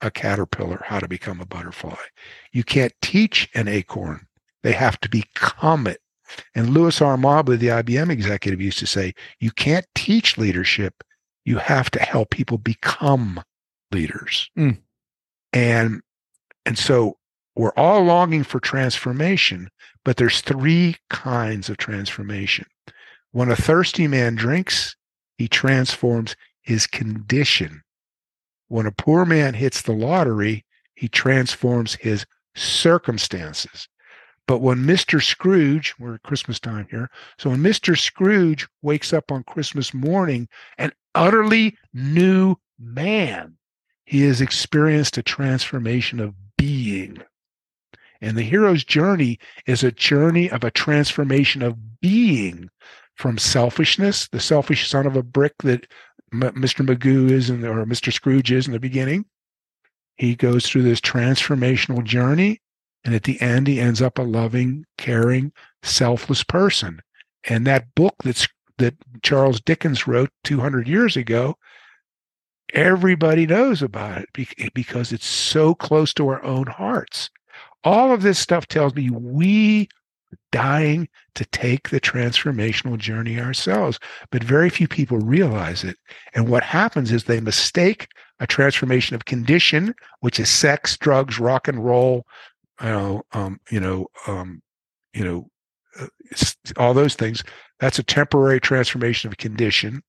a 0.00 0.10
caterpillar 0.10 0.82
how 0.86 0.98
to 0.98 1.08
become 1.08 1.40
a 1.40 1.46
butterfly. 1.46 1.96
You 2.52 2.64
can't 2.64 2.92
teach 3.02 3.48
an 3.54 3.68
acorn. 3.68 4.26
They 4.62 4.72
have 4.72 5.00
to 5.00 5.08
become 5.08 5.86
it. 5.86 6.00
And 6.54 6.70
Louis 6.70 7.00
R. 7.00 7.16
Mobley, 7.16 7.56
the 7.56 7.68
IBM 7.68 8.10
executive, 8.10 8.60
used 8.60 8.78
to 8.78 8.86
say, 8.86 9.14
you 9.38 9.50
can't 9.50 9.86
teach 9.94 10.38
leadership. 10.38 11.04
You 11.44 11.58
have 11.58 11.90
to 11.92 12.00
help 12.00 12.30
people 12.30 12.58
become 12.58 13.42
leaders. 13.90 14.50
Mm. 14.56 14.78
And 15.52 16.00
and 16.64 16.78
so 16.78 17.18
we're 17.54 17.74
all 17.76 18.02
longing 18.04 18.44
for 18.44 18.60
transformation, 18.60 19.68
but 20.04 20.16
there's 20.16 20.40
three 20.40 20.96
kinds 21.10 21.68
of 21.68 21.76
transformation. 21.76 22.66
When 23.32 23.50
a 23.50 23.56
thirsty 23.56 24.06
man 24.06 24.36
drinks, 24.36 24.96
he 25.36 25.48
transforms 25.48 26.36
his 26.62 26.86
condition. 26.86 27.82
When 28.72 28.86
a 28.86 28.90
poor 28.90 29.26
man 29.26 29.52
hits 29.52 29.82
the 29.82 29.92
lottery, 29.92 30.64
he 30.94 31.06
transforms 31.06 31.96
his 31.96 32.24
circumstances. 32.54 33.86
But 34.48 34.60
when 34.62 34.78
Mr. 34.78 35.22
Scrooge, 35.22 35.94
we're 35.98 36.14
at 36.14 36.22
Christmas 36.22 36.58
time 36.58 36.86
here, 36.90 37.10
so 37.36 37.50
when 37.50 37.58
Mr. 37.58 37.98
Scrooge 37.98 38.66
wakes 38.80 39.12
up 39.12 39.30
on 39.30 39.44
Christmas 39.44 39.92
morning 39.92 40.48
an 40.78 40.90
utterly 41.14 41.76
new 41.92 42.56
man, 42.78 43.58
he 44.06 44.22
has 44.22 44.40
experienced 44.40 45.18
a 45.18 45.22
transformation 45.22 46.18
of 46.18 46.34
being. 46.56 47.18
And 48.22 48.38
the 48.38 48.42
hero's 48.42 48.84
journey 48.84 49.38
is 49.66 49.84
a 49.84 49.92
journey 49.92 50.50
of 50.50 50.64
a 50.64 50.70
transformation 50.70 51.60
of 51.60 52.00
being 52.00 52.70
from 53.16 53.36
selfishness, 53.36 54.28
the 54.28 54.40
selfish 54.40 54.88
son 54.88 55.06
of 55.06 55.14
a 55.14 55.22
brick 55.22 55.54
that 55.58 55.86
Mr. 56.32 56.86
Magoo 56.86 57.30
is 57.30 57.50
in 57.50 57.60
the, 57.60 57.68
or 57.68 57.84
Mr. 57.84 58.12
Scrooge 58.12 58.50
is 58.50 58.66
in 58.66 58.72
the 58.72 58.80
beginning. 58.80 59.26
He 60.16 60.34
goes 60.34 60.66
through 60.66 60.82
this 60.82 61.00
transformational 61.00 62.04
journey, 62.04 62.60
and 63.04 63.14
at 63.14 63.24
the 63.24 63.40
end, 63.40 63.66
he 63.66 63.80
ends 63.80 64.00
up 64.00 64.18
a 64.18 64.22
loving, 64.22 64.84
caring, 64.96 65.52
selfless 65.82 66.44
person. 66.44 67.00
And 67.44 67.66
that 67.66 67.94
book 67.94 68.14
that's 68.22 68.46
that 68.78 68.94
Charles 69.22 69.60
Dickens 69.60 70.06
wrote 70.06 70.30
200 70.44 70.88
years 70.88 71.16
ago, 71.16 71.56
everybody 72.72 73.46
knows 73.46 73.82
about 73.82 74.22
it 74.22 74.72
because 74.74 75.12
it's 75.12 75.26
so 75.26 75.74
close 75.74 76.12
to 76.14 76.28
our 76.28 76.42
own 76.42 76.66
hearts. 76.66 77.30
All 77.84 78.12
of 78.12 78.22
this 78.22 78.38
stuff 78.38 78.66
tells 78.66 78.94
me 78.94 79.10
we 79.10 79.88
dying 80.52 81.08
to 81.34 81.44
take 81.46 81.88
the 81.88 82.00
transformational 82.00 82.96
journey 82.96 83.40
ourselves. 83.40 83.98
But 84.30 84.44
very 84.44 84.70
few 84.70 84.86
people 84.86 85.18
realize 85.18 85.82
it. 85.82 85.96
And 86.34 86.48
what 86.48 86.62
happens 86.62 87.10
is 87.10 87.24
they 87.24 87.40
mistake 87.40 88.06
a 88.38 88.46
transformation 88.46 89.16
of 89.16 89.24
condition, 89.24 89.94
which 90.20 90.38
is 90.38 90.48
sex, 90.48 90.96
drugs, 90.96 91.40
rock 91.40 91.66
and 91.66 91.84
roll, 91.84 92.24
you 92.80 92.88
know, 92.88 93.22
um, 93.32 93.60
you 93.70 93.80
know, 93.80 94.06
um, 94.26 94.62
you 95.14 95.24
know, 95.24 95.48
uh, 95.98 96.06
all 96.76 96.94
those 96.94 97.14
things. 97.14 97.42
That's 97.80 97.98
a 97.98 98.04
temporary 98.04 98.60
transformation 98.60 99.28
of 99.28 99.38
condition, 99.38 100.02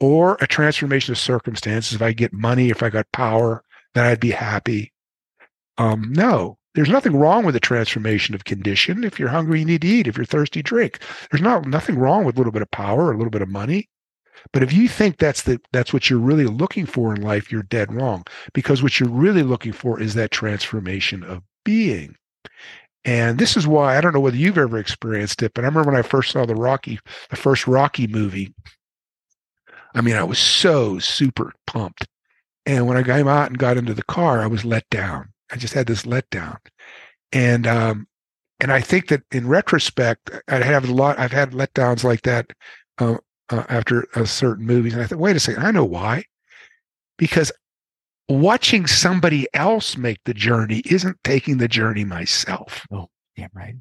or 0.00 0.36
a 0.40 0.46
transformation 0.46 1.12
of 1.12 1.18
circumstances. 1.18 1.94
If 1.94 2.02
I 2.02 2.12
get 2.12 2.32
money, 2.32 2.70
if 2.70 2.82
I 2.82 2.90
got 2.90 3.10
power, 3.12 3.62
then 3.94 4.04
I'd 4.04 4.20
be 4.20 4.30
happy. 4.30 4.92
Um, 5.78 6.12
no, 6.12 6.58
there's 6.76 6.90
nothing 6.90 7.16
wrong 7.16 7.44
with 7.46 7.54
the 7.54 7.60
transformation 7.60 8.34
of 8.34 8.44
condition. 8.44 9.02
If 9.02 9.18
you're 9.18 9.30
hungry, 9.30 9.60
you 9.60 9.64
need 9.64 9.80
to 9.80 9.88
eat. 9.88 10.06
If 10.06 10.18
you're 10.18 10.26
thirsty, 10.26 10.62
drink. 10.62 11.00
There's 11.30 11.42
not 11.42 11.66
nothing 11.66 11.98
wrong 11.98 12.24
with 12.24 12.36
a 12.36 12.38
little 12.38 12.52
bit 12.52 12.60
of 12.60 12.70
power 12.70 13.10
a 13.10 13.16
little 13.16 13.30
bit 13.30 13.40
of 13.40 13.48
money. 13.48 13.88
But 14.52 14.62
if 14.62 14.74
you 14.74 14.86
think 14.86 15.16
that's 15.16 15.42
the 15.42 15.58
that's 15.72 15.94
what 15.94 16.10
you're 16.10 16.18
really 16.18 16.44
looking 16.44 16.84
for 16.84 17.14
in 17.14 17.22
life, 17.22 17.50
you're 17.50 17.62
dead 17.62 17.94
wrong. 17.94 18.24
Because 18.52 18.82
what 18.82 19.00
you're 19.00 19.08
really 19.08 19.42
looking 19.42 19.72
for 19.72 19.98
is 19.98 20.12
that 20.14 20.30
transformation 20.30 21.24
of 21.24 21.42
being. 21.64 22.14
And 23.06 23.38
this 23.38 23.56
is 23.56 23.66
why 23.66 23.96
I 23.96 24.02
don't 24.02 24.12
know 24.12 24.20
whether 24.20 24.36
you've 24.36 24.58
ever 24.58 24.76
experienced 24.76 25.42
it, 25.42 25.54
but 25.54 25.64
I 25.64 25.68
remember 25.68 25.90
when 25.90 25.98
I 25.98 26.02
first 26.02 26.30
saw 26.30 26.44
the 26.44 26.54
Rocky, 26.54 27.00
the 27.30 27.36
first 27.36 27.66
Rocky 27.66 28.06
movie. 28.06 28.52
I 29.94 30.02
mean, 30.02 30.16
I 30.16 30.24
was 30.24 30.38
so 30.38 30.98
super 30.98 31.54
pumped. 31.66 32.06
And 32.66 32.86
when 32.86 32.98
I 32.98 33.02
came 33.02 33.28
out 33.28 33.48
and 33.48 33.56
got 33.56 33.78
into 33.78 33.94
the 33.94 34.02
car, 34.02 34.42
I 34.42 34.46
was 34.46 34.64
let 34.64 34.90
down 34.90 35.32
I 35.50 35.56
just 35.56 35.74
had 35.74 35.86
this 35.86 36.02
letdown, 36.02 36.58
and 37.32 37.66
um, 37.66 38.06
and 38.60 38.72
I 38.72 38.80
think 38.80 39.08
that 39.08 39.22
in 39.32 39.46
retrospect, 39.46 40.30
I 40.48 40.56
have 40.56 40.88
a 40.88 40.92
lot. 40.92 41.18
I've 41.18 41.32
had 41.32 41.52
letdowns 41.52 42.04
like 42.04 42.22
that 42.22 42.50
uh, 42.98 43.18
uh, 43.50 43.64
after 43.68 44.06
a 44.14 44.26
certain 44.26 44.66
movies, 44.66 44.94
and 44.94 45.02
I 45.02 45.06
thought, 45.06 45.18
wait 45.18 45.36
a 45.36 45.40
second, 45.40 45.64
I 45.64 45.70
know 45.70 45.84
why, 45.84 46.24
because 47.18 47.52
watching 48.28 48.86
somebody 48.86 49.46
else 49.54 49.96
make 49.96 50.18
the 50.24 50.34
journey 50.34 50.82
isn't 50.86 51.18
taking 51.22 51.58
the 51.58 51.68
journey 51.68 52.04
myself. 52.04 52.86
Oh, 52.90 53.08
yeah, 53.36 53.48
right. 53.54 53.76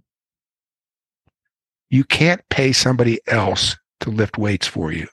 You 1.89 2.03
can't 2.03 2.41
pay 2.49 2.71
somebody 2.71 3.19
else 3.27 3.77
to 4.01 4.09
lift 4.09 4.37
weights 4.37 4.67
for 4.67 4.91
you 4.91 5.07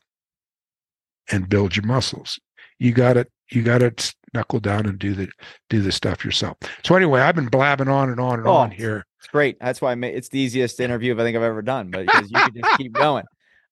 and 1.31 1.49
build 1.49 1.77
your 1.77 1.87
muscles. 1.87 2.39
You 2.79 2.93
got 2.93 3.15
to 3.15 3.27
you 3.55 3.63
got 3.63 3.79
to 3.79 4.15
knuckle 4.35 4.61
down 4.61 4.87
and 4.87 4.99
do 4.99 5.15
the 5.15 5.29
do 5.69 5.81
the 5.83 5.93
stuff 5.93 6.25
yourself. 6.25 6.57
So 6.85 6.95
anyway, 6.95 7.21
I've 7.21 7.35
been 7.35 7.49
blabbing 7.49 7.89
on 7.89 8.11
and 8.11 8.21
on 8.21 8.39
and 8.39 8.49
oh, 8.49 8.53
on 8.53 8.71
here. 8.71 9.07
It's 9.19 9.29
great. 9.29 9.59
That's 9.61 9.81
why 9.81 9.93
I 9.93 9.95
made, 9.95 10.15
it's 10.15 10.29
the 10.29 10.41
easiest 10.41 10.81
interview 10.81 11.15
I 11.15 11.19
think 11.19 11.37
I've 11.37 11.43
ever 11.43 11.63
done, 11.63 11.91
but 11.91 12.07
because 12.07 12.31
you 12.31 12.37
can 12.37 12.55
just 12.55 12.79
keep 12.79 12.93
going. 12.93 13.25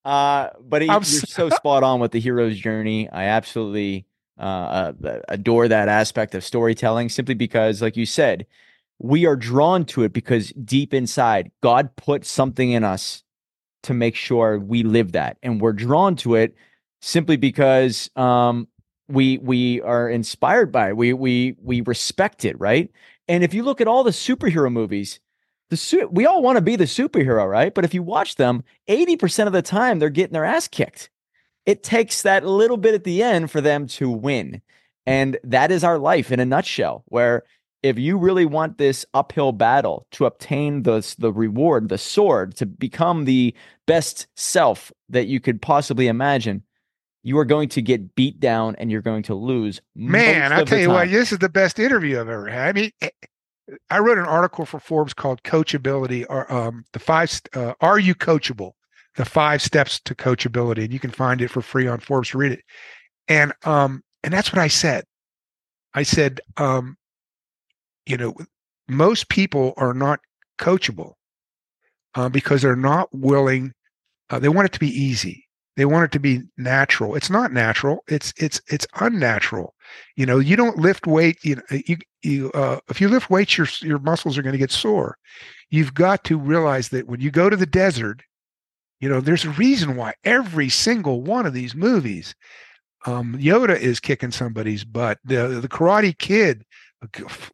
Uh, 0.04 0.48
but 0.60 0.84
you're 0.84 1.02
so 1.02 1.50
spot 1.50 1.82
on 1.82 2.00
with 2.00 2.12
the 2.12 2.20
hero's 2.20 2.58
journey. 2.58 3.08
I 3.10 3.24
absolutely 3.24 4.06
uh, 4.38 4.92
uh, 5.04 5.20
adore 5.28 5.68
that 5.68 5.88
aspect 5.88 6.34
of 6.34 6.44
storytelling 6.44 7.08
simply 7.08 7.34
because, 7.34 7.82
like 7.82 7.96
you 7.96 8.06
said, 8.06 8.46
we 8.98 9.26
are 9.26 9.36
drawn 9.36 9.84
to 9.86 10.02
it 10.04 10.12
because 10.12 10.50
deep 10.52 10.94
inside, 10.94 11.50
God 11.62 11.94
put 11.96 12.24
something 12.24 12.70
in 12.70 12.84
us 12.84 13.22
to 13.82 13.94
make 13.94 14.14
sure 14.14 14.58
we 14.58 14.82
live 14.82 15.12
that, 15.12 15.36
and 15.42 15.60
we're 15.60 15.72
drawn 15.72 16.16
to 16.16 16.34
it 16.34 16.54
simply 17.02 17.36
because 17.36 18.10
um, 18.16 18.68
we 19.10 19.38
we 19.38 19.80
are 19.82 20.08
inspired 20.08 20.72
by 20.72 20.90
it. 20.90 20.96
We 20.96 21.12
we 21.12 21.56
we 21.62 21.80
respect 21.82 22.44
it, 22.44 22.58
right? 22.58 22.90
And 23.28 23.44
if 23.44 23.54
you 23.54 23.62
look 23.62 23.80
at 23.80 23.88
all 23.88 24.04
the 24.04 24.10
superhero 24.10 24.72
movies, 24.72 25.20
the 25.70 25.76
su- 25.76 26.08
we 26.10 26.26
all 26.26 26.42
want 26.42 26.56
to 26.56 26.62
be 26.62 26.76
the 26.76 26.84
superhero, 26.84 27.48
right? 27.48 27.72
But 27.72 27.84
if 27.84 27.94
you 27.94 28.02
watch 28.02 28.34
them, 28.36 28.64
80% 28.88 29.46
of 29.46 29.52
the 29.52 29.62
time 29.62 29.98
they're 29.98 30.10
getting 30.10 30.32
their 30.32 30.44
ass 30.44 30.66
kicked. 30.66 31.10
It 31.64 31.82
takes 31.82 32.22
that 32.22 32.44
little 32.44 32.76
bit 32.76 32.94
at 32.94 33.04
the 33.04 33.22
end 33.22 33.50
for 33.50 33.60
them 33.60 33.86
to 33.88 34.10
win. 34.10 34.62
And 35.06 35.38
that 35.44 35.70
is 35.70 35.84
our 35.84 35.98
life 35.98 36.32
in 36.32 36.40
a 36.40 36.44
nutshell, 36.44 37.04
where 37.06 37.44
if 37.82 37.98
you 37.98 38.18
really 38.18 38.44
want 38.44 38.78
this 38.78 39.06
uphill 39.14 39.52
battle 39.52 40.06
to 40.12 40.26
obtain 40.26 40.82
the, 40.82 41.14
the 41.18 41.32
reward, 41.32 41.88
the 41.88 41.98
sword, 41.98 42.56
to 42.56 42.66
become 42.66 43.24
the 43.24 43.54
best 43.86 44.26
self 44.36 44.92
that 45.08 45.28
you 45.28 45.40
could 45.40 45.62
possibly 45.62 46.08
imagine, 46.08 46.62
you 47.22 47.38
are 47.38 47.44
going 47.44 47.68
to 47.70 47.82
get 47.82 48.14
beat 48.14 48.40
down 48.40 48.76
and 48.76 48.90
you're 48.90 49.02
going 49.02 49.22
to 49.24 49.34
lose. 49.34 49.80
Man, 49.94 50.52
I'll 50.52 50.64
tell 50.64 50.78
you 50.78 50.86
time. 50.86 50.94
what, 50.94 51.10
this 51.10 51.32
is 51.32 51.38
the 51.38 51.48
best 51.48 51.78
interview 51.78 52.18
I've 52.20 52.28
ever 52.28 52.48
had. 52.48 52.68
I 52.68 52.72
mean, 52.72 52.90
eh, 53.02 53.10
I 53.90 53.98
wrote 53.98 54.18
an 54.18 54.24
article 54.24 54.64
for 54.64 54.80
Forbes 54.80 55.14
called 55.14 55.42
"Coachability." 55.42 56.24
Or 56.28 56.50
um, 56.52 56.84
the 56.92 56.98
five 56.98 57.40
uh, 57.54 57.74
are 57.80 57.98
you 57.98 58.14
coachable? 58.14 58.72
The 59.16 59.24
five 59.24 59.60
steps 59.60 60.00
to 60.00 60.14
coachability, 60.14 60.84
and 60.84 60.92
you 60.92 61.00
can 61.00 61.10
find 61.10 61.40
it 61.40 61.50
for 61.50 61.60
free 61.60 61.86
on 61.86 62.00
Forbes 62.00 62.34
read 62.34 62.52
it. 62.52 62.62
And 63.28 63.52
um, 63.64 64.02
and 64.24 64.32
that's 64.32 64.52
what 64.52 64.60
I 64.60 64.68
said. 64.68 65.04
I 65.94 66.04
said, 66.04 66.40
um, 66.56 66.96
you 68.06 68.16
know, 68.16 68.34
most 68.88 69.28
people 69.28 69.74
are 69.76 69.94
not 69.94 70.20
coachable 70.58 71.14
uh, 72.14 72.28
because 72.28 72.62
they're 72.62 72.76
not 72.76 73.08
willing. 73.12 73.72
Uh, 74.30 74.38
they 74.38 74.48
want 74.48 74.66
it 74.66 74.72
to 74.72 74.80
be 74.80 74.88
easy. 74.88 75.44
They 75.76 75.84
want 75.84 76.04
it 76.04 76.12
to 76.12 76.20
be 76.20 76.42
natural. 76.58 77.14
It's 77.14 77.30
not 77.30 77.52
natural. 77.52 78.04
It's 78.08 78.32
it's 78.36 78.60
it's 78.68 78.86
unnatural. 79.00 79.74
You 80.16 80.26
know, 80.26 80.38
you 80.38 80.56
don't 80.56 80.78
lift 80.78 81.06
weight. 81.06 81.38
You 81.42 81.56
know, 81.56 81.80
you 81.86 81.96
you 82.22 82.50
uh, 82.52 82.80
if 82.88 83.00
you 83.00 83.08
lift 83.08 83.30
weights, 83.30 83.56
your 83.56 83.68
your 83.80 83.98
muscles 83.98 84.36
are 84.36 84.42
going 84.42 84.52
to 84.52 84.58
get 84.58 84.70
sore. 84.70 85.16
You've 85.70 85.94
got 85.94 86.24
to 86.24 86.38
realize 86.38 86.88
that 86.90 87.06
when 87.06 87.20
you 87.20 87.30
go 87.30 87.48
to 87.48 87.56
the 87.56 87.66
desert, 87.66 88.22
you 89.00 89.08
know, 89.08 89.20
there's 89.20 89.44
a 89.44 89.50
reason 89.50 89.96
why 89.96 90.14
every 90.24 90.68
single 90.68 91.22
one 91.22 91.46
of 91.46 91.54
these 91.54 91.74
movies, 91.74 92.34
um, 93.06 93.36
Yoda 93.38 93.78
is 93.78 94.00
kicking 94.00 94.32
somebody's 94.32 94.84
butt. 94.84 95.18
The 95.24 95.60
the 95.60 95.68
Karate 95.68 96.16
Kid 96.18 96.64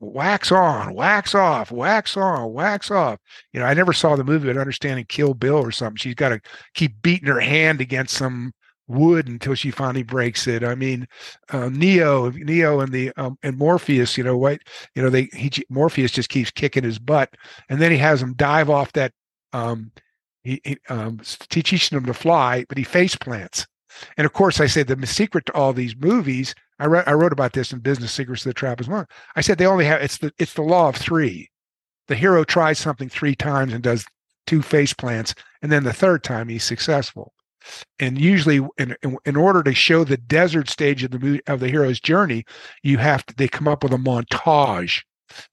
wax 0.01 0.51
on, 0.51 0.95
wax 0.95 1.35
off, 1.35 1.71
wax 1.71 2.17
on, 2.17 2.53
wax 2.53 2.91
off. 2.91 3.19
You 3.53 3.61
know, 3.61 3.67
I 3.67 3.75
never 3.75 3.93
saw 3.93 4.17
the 4.17 4.25
movie, 4.25 4.49
but 4.49 4.57
understanding 4.57 5.05
Kill 5.09 5.35
Bill 5.35 5.57
or 5.57 5.71
something, 5.71 5.97
she's 5.97 6.15
got 6.15 6.31
to 6.31 6.41
keep 6.75 7.01
beating 7.03 7.29
her 7.29 7.41
hand 7.41 7.81
against 7.81 8.17
some 8.17 8.53
wood 8.89 9.29
until 9.29 9.55
she 9.55 9.71
finally 9.71 10.03
breaks 10.03 10.47
it. 10.47 10.65
I 10.65 10.75
mean, 10.75 11.07
uh, 11.51 11.69
Neo, 11.69 12.31
Neo, 12.31 12.81
and 12.81 12.93
the 12.93 13.13
um, 13.17 13.39
and 13.43 13.57
Morpheus, 13.57 14.17
you 14.17 14.25
know, 14.25 14.37
what, 14.37 14.61
you 14.95 15.03
know, 15.03 15.11
they 15.11 15.29
he 15.33 15.51
Morpheus 15.69 16.13
just 16.13 16.29
keeps 16.29 16.51
kicking 16.51 16.85
his 16.85 16.99
butt, 16.99 17.35
and 17.69 17.81
then 17.81 17.93
he 17.93 17.99
has 17.99 18.23
him 18.23 18.35
dive 18.35 18.71
off 18.71 18.93
that. 18.93 19.13
Um, 19.53 19.93
he, 20.43 20.61
he 20.65 20.77
um, 20.89 21.21
teaching 21.51 21.97
him 21.97 22.07
to 22.07 22.15
fly, 22.15 22.65
but 22.69 22.79
he 22.79 22.85
face 22.85 23.17
plants. 23.17 23.67
And 24.17 24.27
of 24.27 24.33
course, 24.33 24.61
I 24.61 24.67
say 24.67 24.83
the 24.83 25.07
secret 25.07 25.47
to 25.47 25.55
all 25.55 25.73
these 25.73 25.97
movies 25.97 26.55
I, 26.79 26.87
re- 26.87 27.05
I 27.07 27.13
wrote 27.13 27.33
about 27.33 27.53
this 27.53 27.73
in 27.73 27.79
Business 27.81 28.13
Secrets 28.13 28.45
of 28.45 28.51
the 28.51 28.55
Trap 28.55 28.81
as 28.81 28.89
well. 28.89 29.07
I 29.35 29.41
said 29.41 29.59
they 29.59 29.67
only 29.67 29.85
have 29.87 30.03
it's 30.03 30.19
the 30.19 30.33
it's 30.39 30.55
the 30.55 30.63
law 30.63 30.89
of 30.89 30.97
three. 30.97 31.49
The 32.09 32.15
hero 32.15 32.45
tries 32.45 32.79
something 32.79 33.09
three 33.09 33.35
times 33.35 33.73
and 33.73 33.83
does 33.83 34.05
two 34.47 34.63
face 34.63 34.93
plants, 34.93 35.35
and 35.63 35.73
then 35.73 35.85
the 35.85 35.93
third 35.93 36.23
time 36.23 36.49
he's 36.49 36.65
successful. 36.65 37.33
And 37.99 38.21
usually, 38.21 38.61
in, 38.79 38.97
in, 39.03 39.17
in 39.25 39.37
order 39.37 39.63
to 39.65 39.75
show 39.75 40.05
the 40.05 40.17
desert 40.17 40.71
stage 40.71 41.03
of 41.03 41.11
the 41.11 41.43
of 41.47 41.61
the 41.61 41.69
hero's 41.69 41.99
journey, 41.99 42.45
you 42.83 42.99
have 42.99 43.27
to 43.27 43.35
they 43.35 43.49
come 43.49 43.67
up 43.67 43.83
with 43.83 43.93
a 43.93 43.97
montage. 43.97 45.03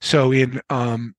So 0.02 0.32
in 0.32 0.62
um, 0.70 1.16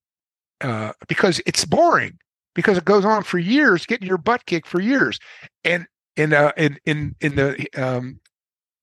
uh, 0.61 0.93
because 1.07 1.41
it's 1.45 1.65
boring 1.65 2.17
because 2.53 2.77
it 2.77 2.85
goes 2.85 3.05
on 3.05 3.23
for 3.23 3.37
years, 3.37 3.85
getting 3.85 4.07
your 4.07 4.17
butt 4.17 4.45
kicked 4.45 4.67
for 4.67 4.79
years, 4.79 5.19
and 5.63 5.85
in 6.15 6.33
uh, 6.33 6.53
in 6.57 6.77
in 6.85 7.15
in 7.19 7.35
the 7.35 7.67
um, 7.75 8.19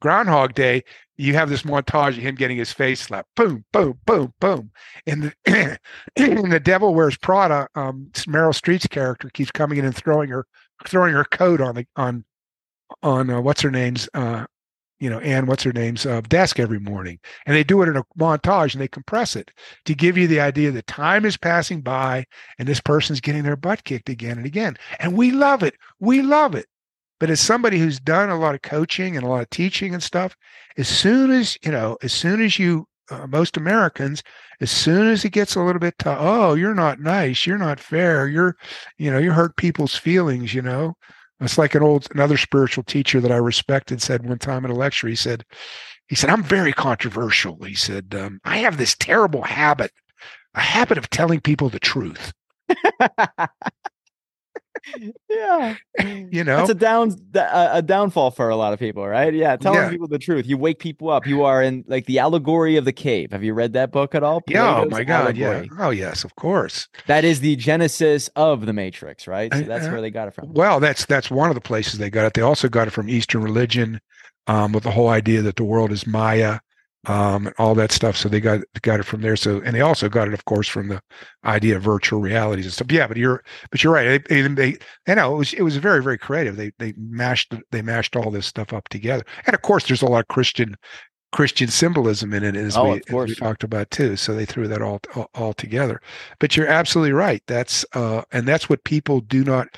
Groundhog 0.03 0.55
Day, 0.55 0.83
you 1.17 1.35
have 1.35 1.49
this 1.49 1.63
montage 1.63 2.17
of 2.17 2.17
him 2.17 2.35
getting 2.35 2.57
his 2.57 2.73
face 2.73 3.01
slapped, 3.01 3.29
boom, 3.37 3.65
boom, 3.73 4.01
boom, 4.05 4.35
boom. 4.41 4.73
And 5.07 5.33
the, 5.45 5.79
in 6.17 6.51
the 6.51 6.59
Devil 6.59 6.93
Wears 6.93 7.17
Prada, 7.17 7.69
um, 7.77 8.09
Meryl 8.13 8.53
Streep's 8.53 8.89
character 8.89 9.31
keeps 9.33 9.53
coming 9.53 9.79
in 9.79 9.85
and 9.85 9.95
throwing 9.95 10.29
her 10.31 10.45
throwing 10.89 11.15
her 11.15 11.23
coat 11.25 11.61
on 11.61 11.77
the 11.77 11.87
on 11.95 12.25
on 13.05 13.31
uh, 13.31 13.41
what's 13.41 13.61
her 13.61 13.71
name's 13.71 14.09
uh, 14.15 14.45
you 14.99 15.09
know 15.09 15.21
Anne 15.21 15.47
what's 15.47 15.63
her 15.63 15.73
name's 15.73 16.05
uh, 16.05 16.21
desk 16.23 16.59
every 16.59 16.81
morning, 16.81 17.21
and 17.47 17.55
they 17.55 17.63
do 17.63 17.81
it 17.83 17.89
in 17.89 17.97
a 17.97 18.03
montage 18.19 18.75
and 18.75 18.83
they 18.83 18.89
compress 18.89 19.37
it 19.37 19.53
to 19.85 19.95
give 19.95 20.19
you 20.19 20.27
the 20.27 20.41
idea 20.41 20.73
that 20.73 20.89
time 20.89 21.25
is 21.25 21.37
passing 21.37 21.81
by 21.81 22.25
and 22.59 22.67
this 22.67 22.81
person's 22.81 23.21
getting 23.21 23.45
their 23.45 23.57
butt 23.57 23.85
kicked 23.85 24.09
again 24.09 24.37
and 24.37 24.47
again, 24.47 24.77
and 24.99 25.17
we 25.17 25.31
love 25.31 25.63
it, 25.63 25.77
we 26.01 26.23
love 26.23 26.57
it. 26.57 26.67
But 27.23 27.31
as 27.31 27.39
somebody 27.39 27.79
who's 27.79 28.01
done 28.01 28.31
a 28.31 28.37
lot 28.37 28.57
of 28.57 28.63
coaching 28.63 29.17
and 29.17 29.25
a 29.25 29.29
lot 29.29 29.43
of 29.43 29.51
teaching 29.51 29.95
and 29.95 30.03
stuff, 30.03 30.35
as 30.77 30.89
soon 30.89 31.31
as, 31.31 31.57
you 31.65 31.71
know, 31.71 31.97
as 32.03 32.13
soon 32.13 32.43
as 32.43 32.59
you, 32.59 32.89
uh, 33.13 33.29
most 33.29 33.57
Americans, 33.57 34.25
as 34.61 34.73
soon 34.73 35.07
as 35.07 35.25
it 35.25 35.31
gets 35.31 35.55
a 35.55 35.63
little 35.63 35.79
bit 35.79 35.95
tough, 36.01 36.19
oh, 36.21 36.55
you're 36.55 36.75
not 36.75 36.99
nice, 36.99 37.47
you're 37.47 37.59
not 37.59 37.79
fair, 37.79 38.27
you're, 38.27 38.57
you 38.99 39.09
know, 39.09 39.19
you 39.19 39.31
hurt 39.31 39.57
people's 39.57 39.95
feelings, 39.95 40.53
you 40.53 40.63
know. 40.63 40.95
It's 41.39 41.59
like 41.59 41.77
an 41.77 41.85
old, 41.85 42.09
another 42.13 42.37
spiritual 42.37 42.83
teacher 42.83 43.21
that 43.21 43.31
I 43.31 43.37
respected 43.37 44.03
said 44.03 44.27
one 44.27 44.39
time 44.39 44.65
in 44.65 44.73
a 44.73 44.75
lecture, 44.75 45.07
he 45.07 45.15
said, 45.15 45.45
he 46.09 46.17
said, 46.17 46.29
I'm 46.29 46.43
very 46.43 46.73
controversial. 46.73 47.57
He 47.63 47.77
said, 47.77 48.17
um, 48.19 48.41
I 48.45 48.57
have 48.57 48.79
this 48.79 48.97
terrible 48.99 49.43
habit, 49.43 49.93
a 50.57 50.61
habit 50.61 50.99
of 50.99 51.09
telling 51.09 51.41
people 51.41 51.69
the 51.69 51.79
truth. 51.79 52.33
yeah. 55.29 55.77
You 56.33 56.45
know? 56.45 56.61
it's 56.63 56.71
a 56.71 56.75
down 56.75 57.15
a 57.35 57.83
downfall 57.83 58.31
for 58.31 58.49
a 58.49 58.57
lot 58.57 58.73
of 58.73 58.79
people 58.79 59.07
right? 59.07 59.33
Yeah 59.35 59.57
telling 59.57 59.79
yeah. 59.81 59.91
people 59.91 60.09
the 60.09 60.19
truth. 60.19 60.47
You 60.47 60.57
wake 60.57 60.79
people 60.79 61.11
up. 61.11 61.27
You 61.27 61.45
are 61.45 61.63
in 61.63 61.85
like 61.87 62.07
the 62.07 62.19
allegory 62.19 62.77
of 62.77 62.85
the 62.85 62.93
cave. 62.93 63.33
Have 63.33 63.45
you 63.45 63.53
read 63.55 63.75
that 63.75 63.93
book 63.93 64.15
at 64.15 64.23
all? 64.23 64.41
Plato's 64.41 64.65
yeah 64.65 64.81
oh 64.81 64.89
my 64.89 65.05
god 65.05 65.39
allegory. 65.39 65.69
yeah 65.71 65.85
oh 65.87 65.91
yes 65.91 66.25
of 66.25 66.35
course. 66.37 66.89
That 67.07 67.25
is 67.25 67.41
the 67.41 67.57
genesis 67.57 68.29
of 68.37 68.67
the 68.67 68.73
matrix 68.73 69.27
right? 69.27 69.53
So 69.53 69.61
that's 69.63 69.87
uh, 69.87 69.91
where 69.91 70.01
they 70.01 70.11
got 70.11 70.29
it 70.29 70.35
from. 70.35 70.53
well 70.55 70.81
that's 70.81 71.05
that's 71.07 71.31
one 71.31 71.51
of 71.51 71.55
the 71.55 71.61
places 71.61 71.99
they 71.99 72.11
got 72.11 72.27
it. 72.27 72.35
They 72.35 72.43
also 72.43 72.69
got 72.69 72.89
it 72.89 72.93
from 72.93 73.09
eastern 73.09 73.43
religion 73.43 74.01
um, 74.47 74.73
with 74.73 74.85
the 74.85 74.91
whole 74.91 75.09
idea 75.09 75.43
that 75.43 75.57
the 75.57 75.65
world 75.65 75.93
is 75.93 76.07
maya 76.07 76.59
um, 77.07 77.47
and 77.47 77.55
all 77.59 77.75
that 77.75 77.93
stuff. 77.93 78.17
So 78.17 78.29
they 78.29 78.41
got 78.41 78.61
got 78.83 79.01
it 79.01 79.05
from 79.05 79.23
there. 79.23 79.37
So 79.37 79.61
and 79.65 79.75
they 79.75 79.81
also 79.81 80.09
got 80.09 80.29
it, 80.29 80.35
of 80.35 80.45
course, 80.45 80.69
from 80.69 80.89
the 80.89 81.03
idea 81.45 81.77
of 81.77 81.83
virtual 81.83 82.21
realities 82.21 82.67
and 82.67 82.73
stuff. 82.73 82.93
Yeah, 82.93 83.07
but 83.07 83.17
you're 83.17 83.43
but 83.71 83.83
you're 83.83 83.93
right. 83.93 84.27
They, 84.29 84.43
they, 84.43 84.79
you 85.07 85.15
know 85.15 85.35
it 85.35 85.39
was 85.39 85.53
it 85.55 85.63
was 85.63 85.77
very 85.77 86.03
very 86.03 86.19
creative. 86.19 86.57
They 86.57 86.73
they 86.79 86.95
mashed 86.97 87.55
they 87.71 87.83
mashed 87.83 88.17
all 88.17 88.31
this 88.31 88.47
stuff 88.47 88.73
up 88.73 88.89
together. 88.89 89.25
And 89.47 89.55
of 89.55 89.63
course, 89.63 89.87
there's 89.87 90.03
a 90.03 90.07
lot 90.07 90.21
of 90.21 90.29
Christian 90.29 90.77
Christian 91.33 91.69
symbolism 91.69 92.35
in 92.35 92.45
it 92.45 92.57
as, 92.57 92.77
oh, 92.77 92.93
we, 92.93 92.97
as 92.99 93.29
we 93.31 93.35
talked 93.35 93.65
about 93.65 93.91
too. 93.91 94.17
So 94.17 94.35
they 94.35 94.45
threw 94.45 94.69
that 94.69 94.83
all, 94.83 95.01
all, 95.17 95.31
all 95.35 95.55
together. 95.55 96.01
But 96.39 96.57
you're 96.57 96.67
absolutely 96.67 97.13
right. 97.13 97.43
That's 97.47 97.87
uh, 97.95 98.23
and 98.33 98.47
that's 98.47 98.69
what 98.69 98.85
people 98.85 99.21
do 99.21 99.43
not. 99.43 99.69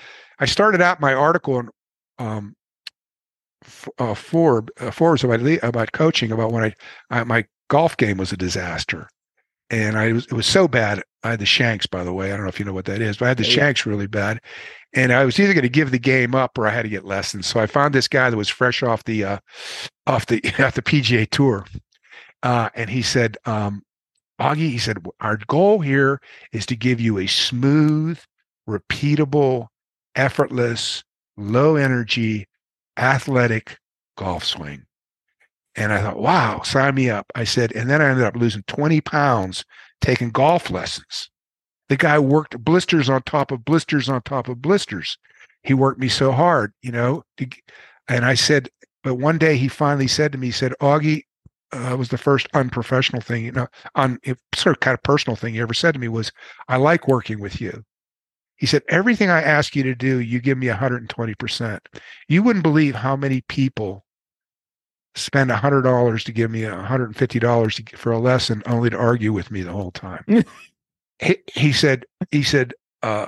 I 0.41 0.47
started 0.47 0.83
out 0.83 1.01
my 1.01 1.15
article 1.15 1.55
on 1.55 1.71
um, 2.19 2.57
uh, 3.99 4.15
Forbes, 4.15 4.73
uh, 4.81 4.91
Forbes 4.91 5.25
about 5.25 5.41
about 5.63 5.93
coaching 5.93 6.33
about 6.33 6.53
when 6.53 6.65
I, 6.65 6.75
I, 7.11 7.25
my 7.25 7.45
golf 7.69 7.97
game 7.97 8.19
was 8.19 8.33
a 8.33 8.37
disaster, 8.37 9.09
and 9.71 9.97
I 9.97 10.13
was 10.13 10.27
it 10.27 10.33
was 10.33 10.47
so 10.47 10.69
bad. 10.69 11.03
I 11.23 11.31
had 11.31 11.41
the 11.41 11.47
shanks, 11.47 11.87
by 11.87 12.05
the 12.05 12.13
way. 12.13 12.33
I 12.33 12.37
don't 12.37 12.45
know 12.45 12.51
if 12.51 12.59
you 12.59 12.65
know 12.65 12.73
what 12.73 12.85
that 12.87 13.01
is, 13.01 13.17
but 13.17 13.27
I 13.27 13.29
had 13.29 13.39
the 13.39 13.45
yeah. 13.45 13.55
shanks 13.55 13.87
really 13.87 14.07
bad, 14.07 14.41
and 14.95 15.13
I 15.13 15.25
was 15.25 15.39
either 15.39 15.55
going 15.55 15.63
to 15.63 15.69
give 15.69 15.91
the 15.91 15.99
game 15.99 16.35
up 16.35 16.59
or 16.59 16.67
I 16.67 16.71
had 16.71 16.83
to 16.83 16.89
get 16.89 17.05
lessons. 17.05 17.47
So 17.47 17.61
I 17.61 17.67
found 17.67 17.95
this 17.95 18.09
guy 18.09 18.31
that 18.31 18.37
was 18.37 18.49
fresh 18.49 18.83
off 18.83 19.05
the 19.05 19.25
uh, 19.25 19.39
off 20.07 20.27
the 20.27 20.43
off 20.65 20.75
the 20.75 20.83
PGA 20.83 21.29
Tour, 21.31 21.67
uh, 22.43 22.71
and 22.75 22.91
he 22.91 23.03
said, 23.03 23.37
um, 23.47 23.83
Augie, 24.41 24.71
he 24.71 24.79
said, 24.79 24.99
our 25.21 25.39
goal 25.47 25.81
here 25.81 26.21
is 26.53 26.67
to 26.67 26.77
give 26.77 27.01
you 27.01 27.19
a 27.19 27.27
smooth, 27.27 28.19
repeatable, 28.69 29.69
effortless, 30.17 31.05
low 31.37 31.77
energy 31.77 32.47
athletic 32.97 33.79
golf 34.17 34.45
swing. 34.45 34.85
And 35.77 35.93
I 35.93 36.01
thought, 36.01 36.19
wow, 36.19 36.63
sign 36.63 36.95
me 36.95 37.11
up. 37.11 37.27
I 37.35 37.45
said, 37.45 37.73
and 37.73 37.91
then 37.91 38.01
I 38.01 38.09
ended 38.09 38.25
up 38.25 38.37
losing 38.37 38.63
20 38.69 39.01
pounds 39.01 39.65
taking 40.01 40.31
golf 40.31 40.71
lessons. 40.71 41.31
The 41.89 41.97
guy 41.97 42.19
worked 42.19 42.59
blisters 42.65 43.11
on 43.11 43.23
top 43.23 43.51
of 43.51 43.65
blisters 43.65 44.09
on 44.09 44.23
top 44.23 44.49
of 44.49 44.63
blisters. 44.63 45.19
He 45.63 45.75
worked 45.75 45.99
me 45.99 46.09
so 46.09 46.33
hard, 46.33 46.73
you 46.83 46.93
know. 46.93 47.25
To, 47.39 47.47
and 48.09 48.25
I 48.25 48.35
said, 48.35 48.69
but 49.03 49.17
one 49.17 49.39
day 49.39 49.57
he 49.57 49.69
finally 49.69 50.07
said 50.07 50.33
to 50.33 50.39
me, 50.39 50.49
he 50.49 50.53
said, 50.53 50.75
Augie, 50.81 51.23
uh, 51.73 51.97
was 51.97 52.09
the 52.09 52.19
first 52.19 52.47
unprofessional 52.55 53.21
thing, 53.21 53.45
you 53.45 53.53
know, 53.53 53.67
on 53.97 54.19
sort 54.55 54.77
of 54.77 54.81
kind 54.81 54.95
of 54.95 55.03
personal 55.03 55.37
thing 55.37 55.55
he 55.55 55.61
ever 55.61 55.75
said 55.75 55.93
to 55.93 56.01
me 56.01 56.09
was, 56.09 56.31
I 56.69 56.77
like 56.77 57.09
working 57.09 57.41
with 57.41 57.61
you. 57.61 57.85
He 58.57 58.67
said, 58.67 58.83
Everything 58.89 59.31
I 59.31 59.43
ask 59.43 59.75
you 59.75 59.83
to 59.85 59.95
do, 59.95 60.21
you 60.21 60.41
give 60.41 60.59
me 60.59 60.67
120%. 60.67 61.79
You 62.29 62.43
wouldn't 62.43 62.63
believe 62.63 62.95
how 62.95 63.17
many 63.17 63.41
people 63.43 64.05
spend 65.15 65.51
$100 65.51 66.25
to 66.25 66.33
give 66.33 66.51
me 66.51 66.63
$150 66.63 67.85
to, 67.85 67.97
for 67.97 68.13
a 68.13 68.19
lesson 68.19 68.63
only 68.67 68.91
to 68.91 68.97
argue 68.97 69.33
with 69.33 69.51
me 69.51 69.63
the 69.63 69.73
whole 69.73 69.93
time. 69.93 70.25
he, 71.21 71.37
he, 71.55 71.73
said, 71.73 72.05
he 72.31 72.43
said, 72.43 72.75
uh, 73.03 73.27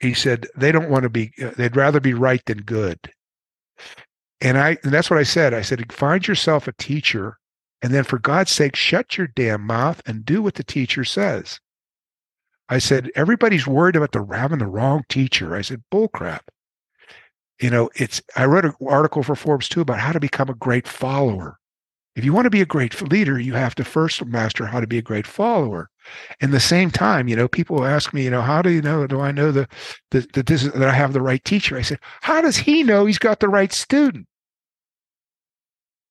he 0.00 0.14
said, 0.14 0.46
they 0.56 0.72
don't 0.72 0.90
want 0.90 1.02
to 1.02 1.08
be, 1.08 1.32
uh, 1.42 1.50
they'd 1.56 1.76
rather 1.76 2.00
be 2.00 2.14
right 2.14 2.44
than 2.46 2.58
good. 2.58 2.98
And 4.40 4.58
I, 4.58 4.76
and 4.84 4.92
that's 4.92 5.10
what 5.10 5.18
I 5.18 5.24
said. 5.24 5.54
I 5.54 5.62
said, 5.62 5.92
find 5.92 6.26
yourself 6.26 6.68
a 6.68 6.72
teacher 6.72 7.38
and 7.82 7.92
then 7.92 8.04
for 8.04 8.18
God's 8.18 8.50
sake, 8.50 8.74
shut 8.74 9.18
your 9.18 9.26
damn 9.28 9.62
mouth 9.62 10.00
and 10.06 10.24
do 10.24 10.42
what 10.42 10.54
the 10.54 10.64
teacher 10.64 11.04
says. 11.04 11.60
I 12.68 12.78
said, 12.78 13.10
everybody's 13.14 13.66
worried 13.66 13.96
about 13.96 14.12
the 14.12 14.24
having 14.34 14.58
the 14.58 14.66
wrong 14.66 15.04
teacher. 15.08 15.54
I 15.54 15.62
said, 15.62 15.82
bullcrap. 15.92 16.40
You 17.60 17.70
know, 17.70 17.90
it's 17.94 18.22
I 18.36 18.44
wrote 18.44 18.64
an 18.64 18.74
article 18.86 19.22
for 19.22 19.34
Forbes 19.34 19.68
too 19.68 19.80
about 19.80 20.00
how 20.00 20.12
to 20.12 20.20
become 20.20 20.48
a 20.48 20.54
great 20.54 20.86
follower. 20.86 21.58
If 22.16 22.24
you 22.24 22.32
want 22.32 22.46
to 22.46 22.50
be 22.50 22.62
a 22.62 22.66
great 22.66 23.00
leader, 23.02 23.38
you 23.38 23.52
have 23.52 23.74
to 23.74 23.84
first 23.84 24.24
master 24.24 24.66
how 24.66 24.80
to 24.80 24.86
be 24.86 24.98
a 24.98 25.02
great 25.02 25.26
follower. 25.26 25.90
In 26.40 26.50
the 26.50 26.60
same 26.60 26.90
time, 26.90 27.28
you 27.28 27.36
know, 27.36 27.46
people 27.46 27.84
ask 27.84 28.14
me, 28.14 28.24
you 28.24 28.30
know, 28.30 28.40
how 28.40 28.62
do 28.62 28.70
you 28.70 28.80
know? 28.80 29.06
Do 29.06 29.20
I 29.20 29.32
know 29.32 29.52
the, 29.52 29.68
the 30.10 30.26
that 30.32 30.46
this 30.46 30.62
is, 30.64 30.72
that 30.72 30.88
I 30.88 30.92
have 30.92 31.12
the 31.12 31.20
right 31.20 31.44
teacher? 31.44 31.76
I 31.76 31.82
said, 31.82 31.98
how 32.22 32.40
does 32.40 32.56
he 32.56 32.82
know 32.82 33.04
he's 33.04 33.18
got 33.18 33.40
the 33.40 33.48
right 33.48 33.72
student? 33.72 34.26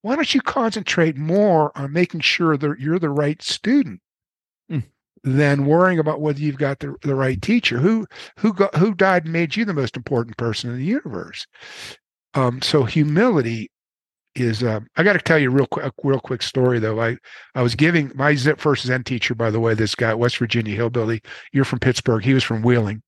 Why 0.04 0.16
don't 0.16 0.34
you 0.34 0.42
concentrate 0.42 1.18
more 1.18 1.76
on 1.76 1.92
making 1.92 2.20
sure 2.20 2.56
that 2.56 2.80
you're 2.80 3.00
the 3.00 3.10
right 3.10 3.42
student 3.42 4.02
mm. 4.72 4.84
Than 5.26 5.66
worrying 5.66 5.98
about 6.00 6.22
whether 6.22 6.40
you've 6.40 6.60
got 6.60 6.80
the, 6.80 6.96
the 7.02 7.16
right 7.16 7.42
teacher? 7.42 7.80
Who 7.80 8.06
who 8.38 8.54
got 8.54 8.76
who 8.76 8.94
died 8.94 9.24
and 9.24 9.34
made 9.34 9.56
you 9.56 9.66
the 9.66 9.74
most 9.74 9.98
important 9.98 10.38
person 10.38 10.70
in 10.70 10.78
the 10.78 10.86
universe? 10.86 11.46
Um, 12.36 12.62
so 12.62 12.84
humility 12.84 13.72
is 14.36 14.64
um, 14.64 14.88
I 14.96 15.04
got 15.04 15.14
to 15.14 15.20
tell 15.20 15.40
you 15.40 15.50
a 15.50 15.54
real 15.54 15.66
quick, 15.66 15.92
real 16.04 16.20
quick 16.20 16.44
story 16.44 16.80
though. 16.80 17.02
I 17.02 17.18
I 17.56 17.64
was 17.64 17.76
giving 17.76 18.12
my 18.16 18.36
Zip 18.36 18.60
first 18.60 18.86
Zen 18.86 19.04
teacher, 19.04 19.34
by 19.34 19.50
the 19.50 19.60
way, 19.60 19.74
this 19.74 19.96
guy, 19.96 20.14
West 20.14 20.38
Virginia 20.38 20.76
hillbilly. 20.76 21.22
You're 21.52 21.66
from 21.66 21.80
Pittsburgh. 21.80 22.24
He 22.24 22.34
was 22.34 22.44
from 22.44 22.62
Wheeling, 22.62 23.02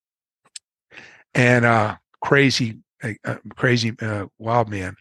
and 1.35 1.65
uh, 1.65 1.97
crazy, 2.21 2.79
uh, 3.03 3.35
crazy 3.55 3.93
uh, 4.01 4.25
wild 4.39 4.69
man. 4.69 4.95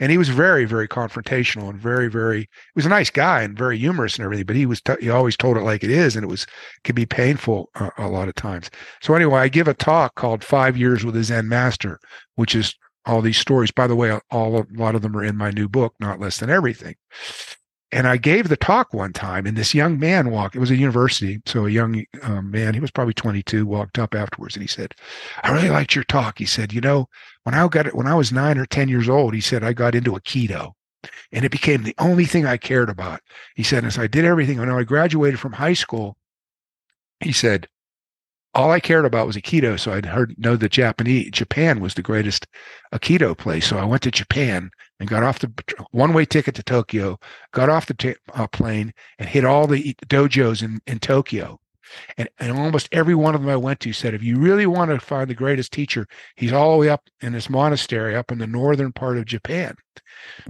And 0.00 0.10
he 0.10 0.18
was 0.18 0.28
very, 0.28 0.64
very 0.64 0.88
confrontational 0.88 1.68
and 1.68 1.78
very, 1.78 2.08
very. 2.08 2.40
He 2.40 2.48
was 2.74 2.86
a 2.86 2.90
nice 2.90 3.10
guy 3.10 3.42
and 3.42 3.56
very 3.56 3.78
humorous 3.78 4.16
and 4.16 4.24
everything. 4.24 4.46
But 4.46 4.56
he 4.56 4.66
was 4.66 4.80
t- 4.80 4.94
he 5.00 5.10
always 5.10 5.36
told 5.36 5.56
it 5.56 5.62
like 5.62 5.84
it 5.84 5.90
is, 5.90 6.16
and 6.16 6.24
it 6.24 6.28
was 6.28 6.46
could 6.84 6.96
be 6.96 7.06
painful 7.06 7.70
uh, 7.74 7.90
a 7.98 8.08
lot 8.08 8.28
of 8.28 8.34
times. 8.34 8.70
So 9.02 9.14
anyway, 9.14 9.40
I 9.40 9.48
give 9.48 9.68
a 9.68 9.74
talk 9.74 10.14
called 10.16 10.42
Five 10.42 10.76
Years 10.76 11.04
with 11.04 11.16
a 11.16 11.22
Zen 11.22 11.48
Master, 11.48 12.00
which 12.34 12.54
is 12.54 12.74
all 13.06 13.22
these 13.22 13.38
stories. 13.38 13.70
By 13.70 13.86
the 13.86 13.96
way, 13.96 14.18
all 14.30 14.58
a 14.58 14.66
lot 14.72 14.94
of 14.94 15.02
them 15.02 15.16
are 15.16 15.24
in 15.24 15.36
my 15.36 15.50
new 15.50 15.68
book, 15.68 15.94
Not 16.00 16.18
Less 16.18 16.38
Than 16.38 16.50
Everything. 16.50 16.96
And 17.92 18.06
I 18.06 18.18
gave 18.18 18.48
the 18.48 18.56
talk 18.56 18.94
one 18.94 19.12
time, 19.12 19.46
and 19.46 19.56
this 19.56 19.74
young 19.74 19.98
man 19.98 20.30
walked. 20.30 20.54
It 20.54 20.60
was 20.60 20.70
a 20.70 20.76
university, 20.76 21.40
so 21.44 21.66
a 21.66 21.70
young 21.70 22.04
um, 22.22 22.50
man, 22.50 22.74
he 22.74 22.80
was 22.80 22.92
probably 22.92 23.14
22, 23.14 23.66
walked 23.66 23.98
up 23.98 24.14
afterwards, 24.14 24.54
and 24.54 24.62
he 24.62 24.68
said, 24.68 24.94
"I 25.42 25.50
really 25.52 25.70
liked 25.70 25.94
your 25.96 26.04
talk." 26.04 26.38
He 26.38 26.44
said, 26.44 26.72
"You 26.72 26.80
know, 26.80 27.08
when 27.42 27.54
I 27.54 27.66
got 27.66 27.86
it, 27.86 27.96
when 27.96 28.06
I 28.06 28.14
was 28.14 28.30
nine 28.32 28.58
or 28.58 28.66
10 28.66 28.88
years 28.88 29.08
old, 29.08 29.34
he 29.34 29.40
said 29.40 29.64
I 29.64 29.72
got 29.72 29.96
into 29.96 30.12
Aikido, 30.12 30.72
and 31.32 31.44
it 31.44 31.50
became 31.50 31.82
the 31.82 31.96
only 31.98 32.26
thing 32.26 32.46
I 32.46 32.56
cared 32.58 32.90
about." 32.90 33.20
He 33.56 33.64
said, 33.64 33.84
as 33.84 33.98
I 33.98 34.06
did 34.06 34.24
everything, 34.24 34.60
when 34.60 34.70
I 34.70 34.82
graduated 34.84 35.40
from 35.40 35.52
high 35.54 35.74
school, 35.74 36.16
he 37.20 37.32
said, 37.32 37.68
all 38.54 38.70
I 38.70 38.80
cared 38.80 39.04
about 39.04 39.26
was 39.26 39.36
Aikido. 39.36 39.78
So 39.78 39.92
I'd 39.92 40.06
heard 40.06 40.34
know 40.38 40.56
that 40.56 40.72
Japanese 40.72 41.30
Japan 41.30 41.80
was 41.80 41.94
the 41.94 42.02
greatest 42.02 42.46
Aikido 42.92 43.36
place. 43.36 43.66
So 43.66 43.78
I 43.78 43.84
went 43.84 44.02
to 44.02 44.10
Japan 44.10 44.70
and 44.98 45.08
got 45.08 45.22
off 45.22 45.38
the 45.38 45.52
one 45.92 46.12
way 46.12 46.24
ticket 46.24 46.54
to 46.56 46.62
Tokyo, 46.62 47.18
got 47.52 47.68
off 47.68 47.86
the 47.86 47.94
t- 47.94 48.16
uh, 48.34 48.46
plane 48.48 48.92
and 49.18 49.28
hit 49.28 49.44
all 49.44 49.66
the 49.66 49.94
dojos 50.06 50.62
in, 50.62 50.80
in 50.86 50.98
Tokyo. 50.98 51.58
And, 52.16 52.28
and 52.38 52.56
almost 52.56 52.88
every 52.92 53.16
one 53.16 53.34
of 53.34 53.40
them 53.40 53.50
I 53.50 53.56
went 53.56 53.80
to 53.80 53.92
said, 53.92 54.14
if 54.14 54.22
you 54.22 54.36
really 54.36 54.66
want 54.66 54.92
to 54.92 55.00
find 55.00 55.28
the 55.28 55.34
greatest 55.34 55.72
teacher, 55.72 56.06
he's 56.36 56.52
all 56.52 56.72
the 56.72 56.78
way 56.78 56.88
up 56.88 57.02
in 57.20 57.32
this 57.32 57.50
monastery 57.50 58.14
up 58.14 58.30
in 58.30 58.38
the 58.38 58.46
northern 58.46 58.92
part 58.92 59.18
of 59.18 59.24
Japan. 59.24 59.74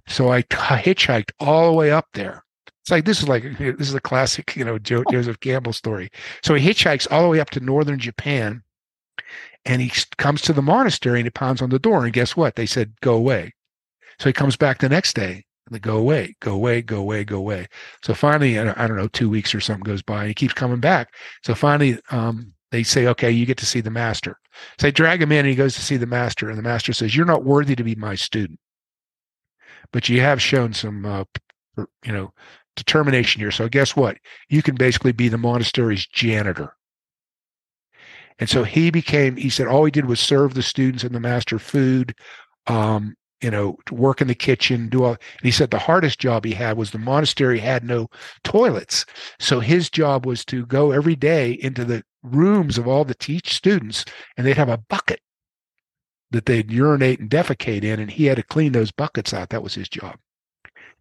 So 0.06 0.30
I 0.30 0.42
t- 0.42 0.56
hitchhiked 0.56 1.32
all 1.38 1.70
the 1.70 1.76
way 1.76 1.90
up 1.90 2.08
there 2.12 2.44
it's 2.82 2.90
like 2.90 3.04
this 3.04 3.22
is 3.22 3.28
like 3.28 3.42
this 3.58 3.88
is 3.88 3.94
a 3.94 4.00
classic, 4.00 4.56
you 4.56 4.64
know, 4.64 4.78
jo- 4.78 5.04
Joseph 5.10 5.40
Campbell 5.40 5.72
story. 5.72 6.10
So 6.42 6.54
he 6.54 6.68
hitchhikes 6.68 7.10
all 7.10 7.22
the 7.22 7.28
way 7.28 7.40
up 7.40 7.50
to 7.50 7.60
northern 7.60 7.98
Japan, 7.98 8.62
and 9.64 9.82
he 9.82 9.92
comes 10.16 10.42
to 10.42 10.52
the 10.52 10.62
monastery 10.62 11.20
and 11.20 11.26
he 11.26 11.30
pounds 11.30 11.62
on 11.62 11.70
the 11.70 11.78
door. 11.78 12.04
And 12.04 12.12
guess 12.12 12.36
what? 12.36 12.56
They 12.56 12.66
said 12.66 12.94
go 13.00 13.14
away. 13.14 13.54
So 14.18 14.28
he 14.28 14.32
comes 14.32 14.56
back 14.56 14.78
the 14.78 14.88
next 14.88 15.14
day. 15.14 15.44
And 15.66 15.74
they 15.74 15.78
go 15.78 15.96
away, 15.96 16.34
go 16.40 16.52
away, 16.52 16.82
go 16.82 16.98
away, 16.98 17.24
go 17.24 17.36
away. 17.36 17.68
So 18.02 18.12
finally, 18.12 18.58
I 18.58 18.86
don't 18.86 18.96
know, 18.96 19.08
two 19.08 19.30
weeks 19.30 19.54
or 19.54 19.60
something 19.60 19.84
goes 19.84 20.02
by, 20.02 20.20
and 20.20 20.28
he 20.28 20.34
keeps 20.34 20.54
coming 20.54 20.80
back. 20.80 21.14
So 21.44 21.54
finally, 21.54 21.98
um, 22.10 22.52
they 22.70 22.82
say, 22.82 23.06
okay, 23.08 23.30
you 23.30 23.46
get 23.46 23.58
to 23.58 23.66
see 23.66 23.80
the 23.80 23.90
master. 23.90 24.38
So 24.78 24.86
they 24.86 24.92
drag 24.92 25.22
him 25.22 25.32
in, 25.32 25.40
and 25.40 25.48
he 25.48 25.54
goes 25.54 25.74
to 25.74 25.80
see 25.80 25.96
the 25.96 26.06
master, 26.06 26.48
and 26.48 26.58
the 26.58 26.62
master 26.62 26.92
says, 26.92 27.14
"You're 27.14 27.26
not 27.26 27.44
worthy 27.44 27.76
to 27.76 27.84
be 27.84 27.94
my 27.94 28.14
student, 28.14 28.58
but 29.92 30.08
you 30.08 30.20
have 30.20 30.42
shown 30.42 30.72
some, 30.72 31.04
uh, 31.04 31.24
you 32.04 32.12
know, 32.12 32.32
determination 32.76 33.40
here. 33.40 33.50
So 33.50 33.68
guess 33.68 33.96
what? 33.96 34.18
You 34.48 34.62
can 34.62 34.74
basically 34.74 35.12
be 35.12 35.28
the 35.28 35.38
monastery's 35.38 36.06
janitor. 36.06 36.76
And 38.38 38.48
so 38.48 38.64
he 38.64 38.90
became, 38.90 39.36
he 39.36 39.50
said 39.50 39.66
all 39.66 39.84
he 39.84 39.90
did 39.90 40.06
was 40.06 40.18
serve 40.18 40.54
the 40.54 40.62
students 40.62 41.04
and 41.04 41.14
the 41.14 41.20
master 41.20 41.58
food, 41.58 42.14
um, 42.66 43.14
you 43.42 43.50
know, 43.50 43.76
work 43.90 44.20
in 44.20 44.28
the 44.28 44.34
kitchen, 44.34 44.88
do 44.88 45.04
all. 45.04 45.12
And 45.12 45.42
he 45.42 45.50
said 45.50 45.70
the 45.70 45.78
hardest 45.78 46.18
job 46.18 46.44
he 46.44 46.52
had 46.52 46.76
was 46.76 46.90
the 46.90 46.98
monastery 46.98 47.58
had 47.58 47.84
no 47.84 48.08
toilets. 48.44 49.04
So 49.38 49.60
his 49.60 49.90
job 49.90 50.24
was 50.26 50.44
to 50.46 50.64
go 50.66 50.90
every 50.90 51.16
day 51.16 51.52
into 51.52 51.84
the 51.84 52.02
rooms 52.22 52.78
of 52.78 52.88
all 52.88 53.04
the 53.04 53.14
teach 53.14 53.54
students 53.54 54.04
and 54.36 54.46
they'd 54.46 54.56
have 54.56 54.68
a 54.68 54.78
bucket 54.88 55.20
that 56.30 56.46
they'd 56.46 56.70
urinate 56.70 57.20
and 57.20 57.30
defecate 57.30 57.82
in. 57.82 58.00
And 58.00 58.10
he 58.10 58.26
had 58.26 58.36
to 58.36 58.42
clean 58.42 58.72
those 58.72 58.90
buckets 58.90 59.34
out. 59.34 59.50
That 59.50 59.62
was 59.62 59.74
his 59.74 59.88
job. 59.88 60.16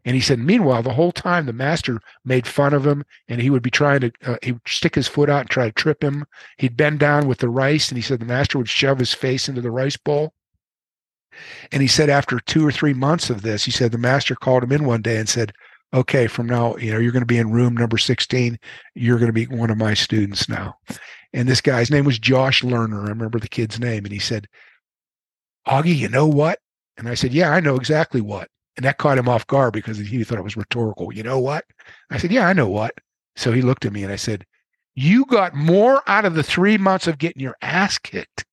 And 0.05 0.15
he 0.15 0.21
said, 0.21 0.39
meanwhile, 0.39 0.81
the 0.81 0.93
whole 0.93 1.11
time 1.11 1.45
the 1.45 1.53
master 1.53 1.99
made 2.23 2.47
fun 2.47 2.73
of 2.73 2.85
him 2.85 3.03
and 3.27 3.41
he 3.41 3.49
would 3.49 3.61
be 3.61 3.69
trying 3.69 3.99
to, 4.01 4.11
uh, 4.25 4.37
he 4.41 4.53
would 4.53 4.61
stick 4.67 4.95
his 4.95 5.07
foot 5.07 5.29
out 5.29 5.41
and 5.41 5.49
try 5.49 5.65
to 5.65 5.73
trip 5.73 6.03
him. 6.03 6.25
He'd 6.57 6.77
bend 6.77 6.99
down 6.99 7.27
with 7.27 7.39
the 7.39 7.49
rice 7.49 7.89
and 7.89 7.97
he 7.97 8.01
said 8.01 8.19
the 8.19 8.25
master 8.25 8.57
would 8.57 8.69
shove 8.69 8.99
his 8.99 9.13
face 9.13 9.49
into 9.49 9.61
the 9.61 9.71
rice 9.71 9.97
bowl. 9.97 10.33
And 11.71 11.81
he 11.81 11.87
said, 11.87 12.09
after 12.09 12.39
two 12.39 12.65
or 12.65 12.71
three 12.71 12.93
months 12.93 13.29
of 13.29 13.41
this, 13.41 13.65
he 13.65 13.71
said 13.71 13.91
the 13.91 13.97
master 13.97 14.35
called 14.35 14.63
him 14.63 14.71
in 14.71 14.85
one 14.85 15.01
day 15.01 15.17
and 15.17 15.29
said, 15.29 15.53
okay, 15.93 16.27
from 16.27 16.47
now, 16.47 16.75
you 16.77 16.91
know, 16.91 16.99
you're 16.99 17.11
going 17.11 17.21
to 17.21 17.25
be 17.25 17.37
in 17.37 17.51
room 17.51 17.75
number 17.75 17.97
16. 17.97 18.57
You're 18.95 19.19
going 19.19 19.27
to 19.27 19.33
be 19.33 19.45
one 19.45 19.69
of 19.69 19.77
my 19.77 19.93
students 19.93 20.47
now. 20.47 20.75
And 21.33 21.47
this 21.47 21.61
guy's 21.61 21.91
name 21.91 22.05
was 22.05 22.19
Josh 22.19 22.61
Lerner. 22.61 23.05
I 23.05 23.09
remember 23.09 23.39
the 23.39 23.47
kid's 23.47 23.79
name. 23.79 24.05
And 24.05 24.13
he 24.13 24.19
said, 24.19 24.47
Augie, 25.67 25.95
you 25.95 26.09
know 26.09 26.27
what? 26.27 26.59
And 26.97 27.07
I 27.07 27.13
said, 27.13 27.33
yeah, 27.33 27.51
I 27.51 27.59
know 27.59 27.75
exactly 27.75 28.21
what. 28.21 28.49
And 28.79 28.85
that 28.85 28.97
caught 28.97 29.17
him 29.17 29.27
off 29.27 29.45
guard 29.45 29.73
because 29.73 29.97
he 29.97 30.23
thought 30.23 30.37
it 30.37 30.43
was 30.45 30.55
rhetorical. 30.55 31.13
You 31.13 31.21
know 31.21 31.37
what? 31.37 31.65
I 32.11 32.17
said, 32.17 32.31
Yeah, 32.31 32.47
I 32.47 32.53
know 32.53 32.69
what. 32.69 32.93
So 33.35 33.51
he 33.51 33.61
looked 33.61 33.83
at 33.83 33.91
me 33.91 34.03
and 34.03 34.13
I 34.13 34.15
said, 34.15 34.45
You 34.95 35.25
got 35.25 35.53
more 35.53 36.01
out 36.07 36.23
of 36.23 36.33
the 36.33 36.43
three 36.43 36.77
months 36.77 37.05
of 37.05 37.17
getting 37.17 37.41
your 37.41 37.57
ass 37.61 37.97
kicked 37.97 38.45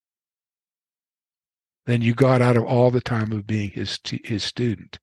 than 1.85 2.01
you 2.01 2.13
got 2.13 2.41
out 2.41 2.57
of 2.57 2.65
all 2.65 2.91
the 2.91 2.99
time 2.99 3.31
of 3.31 3.47
being 3.47 3.69
his 3.69 3.99
his 4.25 4.43
student. 4.43 4.99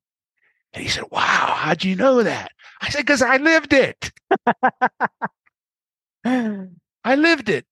And 0.74 0.82
he 0.82 0.90
said, 0.90 1.04
Wow, 1.10 1.54
how'd 1.56 1.84
you 1.84 1.96
know 1.96 2.22
that? 2.22 2.52
I 2.82 2.90
said, 2.90 3.06
Because 3.06 3.22
I 3.22 3.38
lived 3.38 3.72
it. 3.72 4.12
I 6.26 7.14
lived 7.14 7.48
it. 7.48 7.64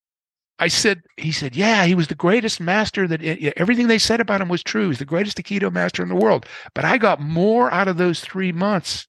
I 0.63 0.69
said, 0.69 1.03
he 1.17 1.33
said, 1.33 1.57
yeah, 1.57 1.87
he 1.87 1.97
was 1.97 2.07
the 2.07 2.15
greatest 2.15 2.61
master 2.61 3.09
that 3.09 3.21
everything 3.57 3.89
they 3.89 3.99
said 3.99 4.21
about 4.21 4.41
him 4.41 4.49
was 4.49 4.63
true. 4.63 4.91
He's 4.91 5.01
the 5.01 5.05
greatest 5.05 5.37
Aikido 5.37 5.73
master 5.73 6.05
in 6.05 6.09
the 6.09 6.15
world. 6.15 6.47
But 6.73 6.85
I 6.85 6.99
got 6.99 7.21
more 7.21 7.69
out 7.73 7.89
of 7.89 7.97
those 7.97 8.21
three 8.21 8.53
months 8.53 9.09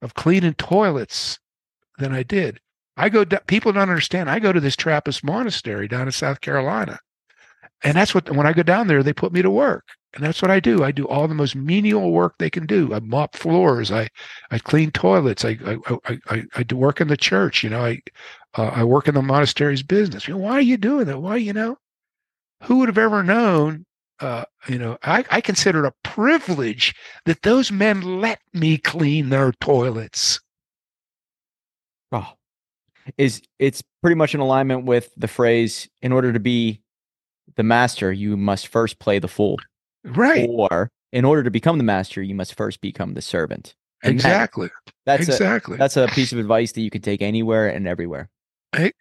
of 0.00 0.14
cleaning 0.14 0.54
toilets 0.54 1.38
than 1.98 2.14
I 2.14 2.22
did. 2.22 2.60
I 2.96 3.10
go, 3.10 3.26
people 3.46 3.72
don't 3.72 3.90
understand. 3.90 4.30
I 4.30 4.38
go 4.38 4.50
to 4.50 4.58
this 4.58 4.74
Trappist 4.74 5.22
monastery 5.22 5.86
down 5.86 6.06
in 6.06 6.12
South 6.12 6.40
Carolina. 6.40 6.98
And 7.84 7.94
that's 7.94 8.14
what, 8.14 8.30
when 8.30 8.46
I 8.46 8.54
go 8.54 8.62
down 8.62 8.86
there, 8.86 9.02
they 9.02 9.12
put 9.12 9.34
me 9.34 9.42
to 9.42 9.50
work. 9.50 9.84
And 10.14 10.24
that's 10.24 10.40
what 10.40 10.50
I 10.50 10.58
do. 10.58 10.82
I 10.82 10.90
do 10.90 11.06
all 11.06 11.28
the 11.28 11.34
most 11.34 11.54
menial 11.54 12.10
work 12.12 12.34
they 12.38 12.48
can 12.50 12.66
do. 12.66 12.94
I 12.94 13.00
mop 13.00 13.36
floors. 13.36 13.92
I, 13.92 14.08
I 14.50 14.58
clean 14.58 14.90
toilets. 14.90 15.44
I, 15.44 15.58
I, 15.66 16.18
I, 16.30 16.44
I 16.54 16.62
do 16.62 16.76
work 16.76 17.00
in 17.00 17.08
the 17.08 17.16
church. 17.16 17.62
You 17.62 17.70
know, 17.70 17.84
I, 17.84 18.00
uh, 18.56 18.70
I 18.74 18.84
work 18.84 19.06
in 19.06 19.14
the 19.14 19.22
monastery's 19.22 19.82
business. 19.82 20.26
You 20.26 20.34
know, 20.34 20.40
why 20.40 20.52
are 20.52 20.62
you 20.62 20.78
doing 20.78 21.04
that? 21.06 21.20
Why, 21.20 21.36
you 21.36 21.52
know, 21.52 21.76
who 22.62 22.78
would 22.78 22.88
have 22.88 22.98
ever 22.98 23.22
known? 23.22 23.84
Uh, 24.18 24.44
you 24.66 24.78
know, 24.78 24.96
I, 25.02 25.24
I 25.30 25.40
consider 25.40 25.84
it 25.84 25.88
a 25.88 26.08
privilege 26.08 26.94
that 27.26 27.42
those 27.42 27.70
men 27.70 28.20
let 28.20 28.40
me 28.52 28.78
clean 28.78 29.28
their 29.28 29.52
toilets. 29.60 30.40
Oh, 32.10 32.32
is 33.16 33.42
it's 33.58 33.82
pretty 34.00 34.16
much 34.16 34.34
in 34.34 34.40
alignment 34.40 34.86
with 34.86 35.12
the 35.16 35.28
phrase 35.28 35.88
"in 36.02 36.10
order 36.12 36.32
to 36.32 36.40
be 36.40 36.80
the 37.56 37.62
master, 37.62 38.10
you 38.10 38.36
must 38.36 38.68
first 38.68 38.98
play 38.98 39.18
the 39.18 39.28
fool." 39.28 39.58
Right. 40.16 40.48
Or 40.50 40.90
in 41.12 41.24
order 41.24 41.42
to 41.42 41.50
become 41.50 41.78
the 41.78 41.84
master, 41.84 42.22
you 42.22 42.34
must 42.34 42.54
first 42.54 42.80
become 42.80 43.14
the 43.14 43.22
servant. 43.22 43.74
And 44.02 44.12
exactly. 44.12 44.68
That, 44.68 45.18
that's 45.18 45.28
exactly. 45.28 45.74
A, 45.74 45.78
that's 45.78 45.96
a 45.96 46.06
piece 46.08 46.32
of 46.32 46.38
advice 46.38 46.72
that 46.72 46.82
you 46.82 46.90
can 46.90 47.02
take 47.02 47.22
anywhere 47.22 47.68
and 47.68 47.86
everywhere. 47.88 48.28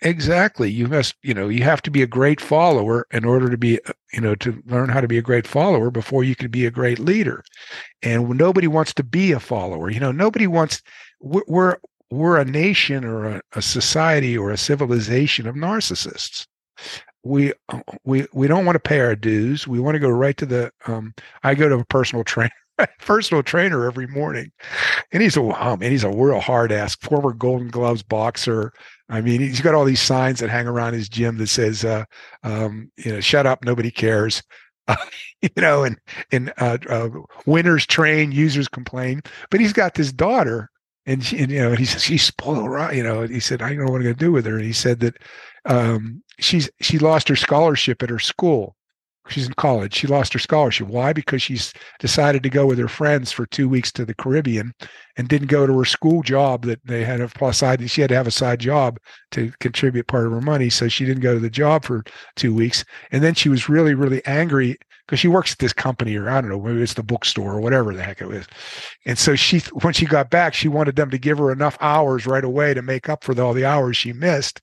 Exactly. 0.01 0.71
You 0.71 0.87
must, 0.87 1.15
you 1.21 1.33
know, 1.33 1.49
you 1.49 1.63
have 1.63 1.81
to 1.83 1.91
be 1.91 2.01
a 2.01 2.07
great 2.07 2.39
follower 2.39 3.05
in 3.11 3.25
order 3.25 3.49
to 3.49 3.57
be, 3.57 3.83
uh, 3.83 3.91
you 4.13 4.21
know, 4.21 4.33
to 4.35 4.63
learn 4.65 4.89
how 4.89 5.01
to 5.01 5.09
be 5.09 5.17
a 5.17 5.21
great 5.21 5.45
follower 5.45 5.91
before 5.91 6.23
you 6.23 6.35
can 6.35 6.49
be 6.49 6.65
a 6.65 6.71
great 6.71 6.99
leader. 6.99 7.43
And 8.01 8.29
nobody 8.29 8.67
wants 8.67 8.93
to 8.93 9.03
be 9.03 9.33
a 9.33 9.39
follower. 9.41 9.89
You 9.89 9.99
know, 9.99 10.13
nobody 10.13 10.47
wants. 10.47 10.81
We're 11.19 11.77
we're 12.09 12.37
a 12.37 12.45
nation 12.45 13.03
or 13.03 13.25
a, 13.25 13.41
a 13.53 13.61
society 13.61 14.37
or 14.37 14.51
a 14.51 14.57
civilization 14.57 15.45
of 15.45 15.55
narcissists 15.55 16.47
we 17.27 17.53
we 18.03 18.25
we 18.33 18.47
don't 18.47 18.65
want 18.65 18.75
to 18.75 18.79
pay 18.79 18.99
our 18.99 19.15
dues. 19.15 19.67
We 19.67 19.79
want 19.79 19.95
to 19.95 19.99
go 19.99 20.09
right 20.09 20.37
to 20.37 20.45
the. 20.45 20.71
Um, 20.87 21.13
I 21.43 21.55
go 21.55 21.69
to 21.69 21.75
a 21.75 21.85
personal 21.85 22.23
trainer, 22.23 22.51
personal 22.99 23.43
trainer 23.43 23.85
every 23.85 24.07
morning, 24.07 24.51
and 25.11 25.21
he's 25.21 25.37
a 25.37 25.41
oh 25.41 25.77
man, 25.77 25.91
he's 25.91 26.03
a 26.03 26.09
real 26.09 26.39
hard 26.39 26.71
ass 26.71 26.95
former 26.95 27.33
Golden 27.33 27.69
Gloves 27.69 28.03
boxer. 28.03 28.73
I 29.09 29.21
mean, 29.21 29.39
he's 29.39 29.61
got 29.61 29.73
all 29.73 29.85
these 29.85 30.01
signs 30.01 30.39
that 30.39 30.49
hang 30.49 30.67
around 30.67 30.93
his 30.93 31.07
gym 31.07 31.37
that 31.37 31.47
says, 31.47 31.85
uh, 31.85 32.03
um, 32.43 32.91
you 32.97 33.13
know, 33.13 33.19
shut 33.21 33.45
up, 33.45 33.63
nobody 33.63 33.91
cares. 33.91 34.43
Uh, 34.87 34.95
you 35.41 35.49
know, 35.57 35.83
and 35.83 35.97
and 36.31 36.53
uh, 36.57 36.77
uh, 36.89 37.09
winners 37.45 37.85
train, 37.85 38.31
users 38.31 38.67
complain. 38.67 39.21
But 39.49 39.59
he's 39.59 39.73
got 39.73 39.93
this 39.93 40.11
daughter, 40.11 40.69
and, 41.07 41.23
she, 41.23 41.39
and 41.39 41.51
you 41.51 41.59
know, 41.59 41.73
he 41.73 41.85
says 41.85 42.03
she's 42.03 42.23
spoiled, 42.23 42.69
right? 42.69 42.95
You 42.95 43.01
know, 43.01 43.21
he 43.23 43.39
said, 43.39 43.61
I 43.61 43.69
don't 43.69 43.79
know 43.79 43.91
what 43.91 43.97
I'm 43.97 44.03
going 44.03 44.15
to 44.15 44.25
do 44.25 44.31
with 44.33 44.45
her. 44.45 44.57
And 44.57 44.65
he 44.65 44.73
said 44.73 44.99
that 44.99 45.15
um, 45.65 46.21
she's 46.37 46.69
she 46.81 46.99
lost 46.99 47.29
her 47.29 47.35
scholarship 47.35 48.03
at 48.03 48.09
her 48.09 48.19
school. 48.19 48.75
She's 49.29 49.47
in 49.47 49.53
college. 49.53 49.93
She 49.93 50.07
lost 50.07 50.31
her 50.33 50.39
scholarship. 50.39 50.87
Why? 50.87 51.11
Because 51.11 51.41
she's 51.41 51.73
decided 51.99 52.43
to 52.43 52.49
go 52.49 52.65
with 52.65 52.79
her 52.79 52.87
friends 52.87 53.31
for 53.31 53.45
two 53.45 53.67
weeks 53.67 53.91
to 53.93 54.05
the 54.05 54.13
Caribbean 54.13 54.73
and 55.17 55.27
didn't 55.27 55.49
go 55.49 55.67
to 55.67 55.77
her 55.77 55.85
school 55.85 56.21
job 56.21 56.65
that 56.65 56.79
they 56.85 57.03
had 57.03 57.19
a 57.19 57.27
plus 57.27 57.57
side. 57.57 57.89
She 57.89 58.01
had 58.01 58.09
to 58.09 58.15
have 58.15 58.27
a 58.27 58.31
side 58.31 58.59
job 58.59 58.97
to 59.31 59.51
contribute 59.59 60.07
part 60.07 60.25
of 60.25 60.31
her 60.31 60.41
money. 60.41 60.69
So 60.69 60.87
she 60.87 61.05
didn't 61.05 61.23
go 61.23 61.33
to 61.33 61.41
the 61.41 61.49
job 61.49 61.83
for 61.83 62.05
two 62.37 62.53
weeks. 62.53 62.85
And 63.11 63.21
then 63.21 63.33
she 63.33 63.49
was 63.49 63.67
really, 63.67 63.95
really 63.95 64.25
angry 64.25 64.77
because 65.07 65.21
she 65.21 65.29
works 65.29 65.53
at 65.53 65.59
this 65.59 65.71
company 65.71 66.17
or 66.17 66.29
I 66.29 66.41
don't 66.41 66.49
know, 66.49 66.59
maybe 66.59 66.81
it's 66.81 66.95
the 66.95 67.01
bookstore 67.01 67.53
or 67.53 67.61
whatever 67.61 67.93
the 67.93 68.03
heck 68.03 68.21
it 68.21 68.29
is. 68.29 68.45
And 69.05 69.17
so 69.17 69.35
she, 69.35 69.59
when 69.81 69.93
she 69.93 70.05
got 70.05 70.29
back, 70.29 70.53
she 70.53 70.67
wanted 70.67 70.97
them 70.97 71.09
to 71.11 71.17
give 71.17 71.37
her 71.37 71.49
enough 71.49 71.77
hours 71.79 72.27
right 72.27 72.43
away 72.43 72.73
to 72.73 72.81
make 72.81 73.07
up 73.07 73.23
for 73.23 73.39
all 73.41 73.53
the 73.53 73.63
hours 73.63 73.95
she 73.95 74.11
missed, 74.11 74.61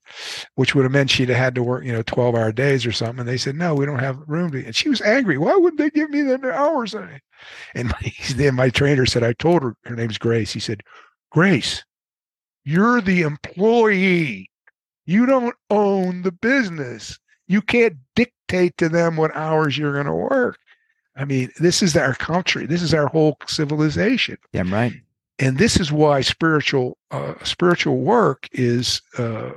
which 0.56 0.74
would 0.74 0.84
have 0.84 0.92
meant 0.92 1.10
she'd 1.10 1.30
have 1.30 1.38
had 1.38 1.54
to 1.54 1.62
work, 1.62 1.82
you 1.82 1.92
know, 1.92 2.02
12 2.02 2.34
hour 2.34 2.52
days 2.52 2.84
or 2.84 2.92
something. 2.92 3.20
And 3.20 3.28
they 3.28 3.38
said, 3.38 3.56
no, 3.56 3.74
we 3.74 3.86
don't 3.86 4.00
have 4.00 4.20
room 4.26 4.50
to, 4.50 4.62
and 4.62 4.76
she 4.76 4.90
was 4.90 5.00
angry. 5.00 5.38
Why 5.38 5.56
wouldn't 5.56 5.80
they 5.80 5.90
give 5.90 6.10
me 6.10 6.20
the 6.20 6.52
hours? 6.52 6.92
And 6.92 7.88
my, 7.88 8.12
then 8.36 8.54
my 8.54 8.68
trainer 8.68 9.06
said, 9.06 9.24
I 9.24 9.32
told 9.32 9.62
her, 9.62 9.74
her 9.84 9.96
name's 9.96 10.18
Grace. 10.18 10.52
He 10.52 10.60
said, 10.60 10.82
Grace, 11.32 11.82
you're 12.64 13.00
the 13.00 13.22
employee. 13.22 14.50
You 15.06 15.26
don't 15.26 15.56
own 15.70 16.22
the 16.22 16.32
business. 16.32 17.18
You 17.46 17.62
can't 17.62 17.96
dictate 18.14 18.76
to 18.78 18.88
them 18.88 19.16
what 19.16 19.34
hours 19.36 19.76
you're 19.76 19.92
going 19.92 20.06
to 20.06 20.14
work. 20.14 20.58
I 21.16 21.24
mean, 21.24 21.50
this 21.58 21.82
is 21.82 21.96
our 21.96 22.14
country. 22.14 22.66
This 22.66 22.82
is 22.82 22.92
our 22.92 23.06
whole 23.06 23.36
civilization. 23.46 24.36
Yeah, 24.52 24.62
I'm 24.62 24.72
right. 24.72 24.92
And 25.38 25.58
this 25.58 25.78
is 25.78 25.92
why 25.92 26.20
spiritual 26.20 26.96
uh, 27.10 27.34
spiritual 27.42 27.98
work 27.98 28.48
is, 28.52 29.02
uh, 29.18 29.50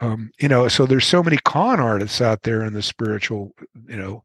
um, 0.00 0.30
you 0.40 0.48
know, 0.48 0.68
so 0.68 0.86
there's 0.86 1.06
so 1.06 1.22
many 1.22 1.36
con 1.38 1.80
artists 1.80 2.20
out 2.20 2.42
there 2.42 2.64
in 2.64 2.74
the 2.74 2.82
spiritual, 2.82 3.52
you 3.88 3.96
know, 3.96 4.24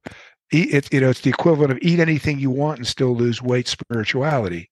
it, 0.52 0.92
you 0.92 1.00
know, 1.00 1.10
it's 1.10 1.22
the 1.22 1.30
equivalent 1.30 1.72
of 1.72 1.80
eat 1.82 2.00
anything 2.00 2.40
you 2.40 2.50
want 2.50 2.80
and 2.80 2.88
still 2.88 3.16
lose 3.16 3.42
weight 3.42 3.68
spirituality. 3.68 4.70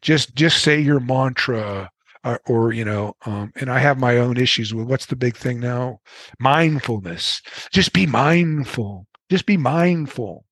Just 0.00 0.34
just 0.34 0.62
say 0.62 0.80
your 0.80 1.00
mantra, 1.00 1.90
or, 2.26 2.40
or 2.46 2.72
you 2.72 2.84
know 2.84 3.14
um, 3.24 3.52
and 3.56 3.70
i 3.70 3.78
have 3.78 3.98
my 3.98 4.18
own 4.18 4.36
issues 4.36 4.74
with 4.74 4.86
what's 4.86 5.06
the 5.06 5.16
big 5.16 5.36
thing 5.36 5.60
now? 5.60 6.00
Mindfulness. 6.38 7.40
Just 7.72 7.92
be 7.92 8.06
mindful. 8.06 9.06
Just 9.30 9.46
be 9.46 9.56
mindful. 9.56 10.44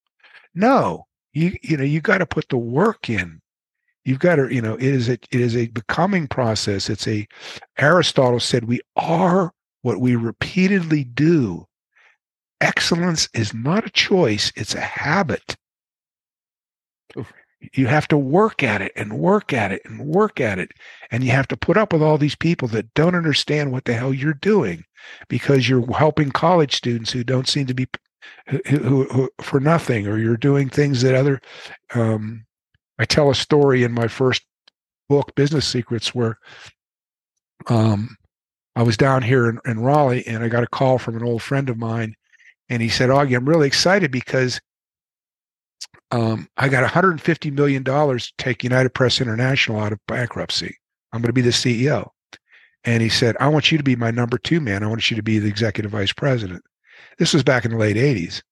No 0.55 1.07
you 1.35 1.53
you 1.63 1.77
know 1.77 1.85
you 1.85 2.01
got 2.01 2.19
to 2.19 2.27
put 2.27 2.49
the 2.49 2.57
work 2.57 3.11
in. 3.11 3.41
You've 4.05 4.21
got 4.21 4.37
to 4.37 4.55
you 4.55 4.63
know 4.63 4.75
it 4.75 4.83
is 4.83 5.09
a 5.09 5.15
it 5.15 5.41
is 5.41 5.57
a 5.57 5.67
becoming 5.69 6.29
process. 6.29 6.89
It's 6.89 7.07
a 7.07 7.27
aristotle 7.79 8.41
said 8.41 8.65
we 8.65 8.81
are 8.97 9.53
what 9.83 10.01
we 10.01 10.17
repeatedly 10.17 11.05
do. 11.05 11.67
Excellence 12.61 13.29
is 13.35 13.53
not 13.53 13.87
a 13.87 13.91
choice 13.91 14.53
it's 14.57 14.75
a 14.75 14.81
habit 14.81 15.57
you 17.73 17.87
have 17.87 18.09
to 18.09 18.19
work 18.19 18.63
at 18.63 18.83
it 18.83 18.93
and 18.97 19.19
work 19.19 19.53
at 19.53 19.73
it 19.73 19.83
and 19.85 20.01
work 20.01 20.41
at 20.41 20.59
it. 20.59 20.73
And 21.11 21.25
you 21.25 21.31
have 21.31 21.49
to 21.49 21.57
put 21.57 21.77
up 21.77 21.93
with 21.93 22.03
all 22.03 22.19
these 22.19 22.35
people 22.35 22.69
that 22.69 22.93
don't 22.95 23.15
understand 23.15 23.73
what 23.73 23.85
the 23.85 23.95
hell 23.95 24.13
you're 24.13 24.35
doing 24.35 24.85
because 25.29 25.69
you're 25.69 25.91
helping 25.93 26.31
college 26.31 26.75
students 26.75 27.13
who 27.13 27.25
don't 27.25 27.49
seem 27.49 27.67
to 27.67 27.75
be 27.75 27.87
who, 28.49 28.59
who, 28.67 29.05
who 29.05 29.31
for 29.41 29.61
nothing, 29.61 30.07
or 30.07 30.19
you're 30.19 30.37
doing 30.37 30.69
things 30.69 31.03
that 31.03 31.15
other. 31.15 31.41
Um, 31.95 32.47
I 32.99 33.05
tell 33.05 33.31
a 33.31 33.35
story 33.35 33.83
in 33.83 33.93
my 33.93 34.09
first 34.09 34.43
book, 35.09 35.35
Business 35.35 35.67
Secrets, 35.67 36.15
where 36.15 36.39
um, 37.69 38.17
I 38.77 38.83
was 38.83 38.97
down 38.97 39.23
here 39.23 39.49
in, 39.49 39.61
in 39.67 39.81
Raleigh 39.81 40.27
and 40.27 40.43
I 40.43 40.49
got 40.49 40.65
a 40.65 40.69
call 40.69 40.99
from 40.99 41.17
an 41.17 41.25
old 41.25 41.43
friend 41.43 41.69
of 41.69 41.79
mine. 41.79 42.15
And 42.69 42.81
he 42.83 42.89
said, 42.89 43.11
Augie, 43.11 43.37
I'm 43.37 43.49
really 43.49 43.67
excited 43.67 44.11
because 44.11 44.61
um, 46.11 46.49
I 46.57 46.69
got 46.69 46.83
150 46.83 47.51
million 47.51 47.83
dollars 47.83 48.27
to 48.27 48.33
take 48.39 48.63
United 48.63 48.91
Press 48.91 49.21
International 49.21 49.81
out 49.81 49.93
of 49.93 49.99
bankruptcy. 50.07 50.77
I'm 51.13 51.21
going 51.21 51.29
to 51.29 51.33
be 51.33 51.41
the 51.41 51.51
CEO. 51.51 52.09
And 52.85 53.03
he 53.03 53.09
said, 53.09 53.37
I 53.41 53.49
want 53.49 53.73
you 53.73 53.79
to 53.79 53.85
be 53.85 53.97
my 53.97 54.11
number 54.11 54.39
two 54.39 54.61
man. 54.61 54.83
I 54.83 54.87
want 54.87 55.11
you 55.11 55.17
to 55.17 55.23
be 55.23 55.39
the 55.39 55.49
executive 55.49 55.91
vice 55.91 56.13
president. 56.13 56.63
This 57.19 57.33
was 57.33 57.43
back 57.43 57.65
in 57.65 57.71
the 57.71 57.79
late 57.79 57.97
80s. 57.97 58.43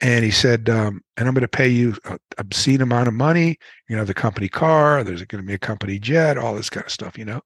And 0.00 0.24
he 0.24 0.30
said, 0.30 0.68
um, 0.68 1.02
and 1.16 1.26
I'm 1.26 1.34
going 1.34 1.42
to 1.42 1.48
pay 1.48 1.68
you 1.68 1.96
an 2.04 2.18
obscene 2.38 2.80
amount 2.80 3.08
of 3.08 3.14
money. 3.14 3.58
You 3.88 3.96
know, 3.96 4.04
the 4.04 4.14
company 4.14 4.48
car, 4.48 5.02
there's 5.02 5.24
going 5.24 5.42
to 5.42 5.46
be 5.46 5.54
a 5.54 5.58
company 5.58 5.98
jet, 5.98 6.38
all 6.38 6.54
this 6.54 6.70
kind 6.70 6.86
of 6.86 6.92
stuff, 6.92 7.18
you 7.18 7.24
know. 7.24 7.40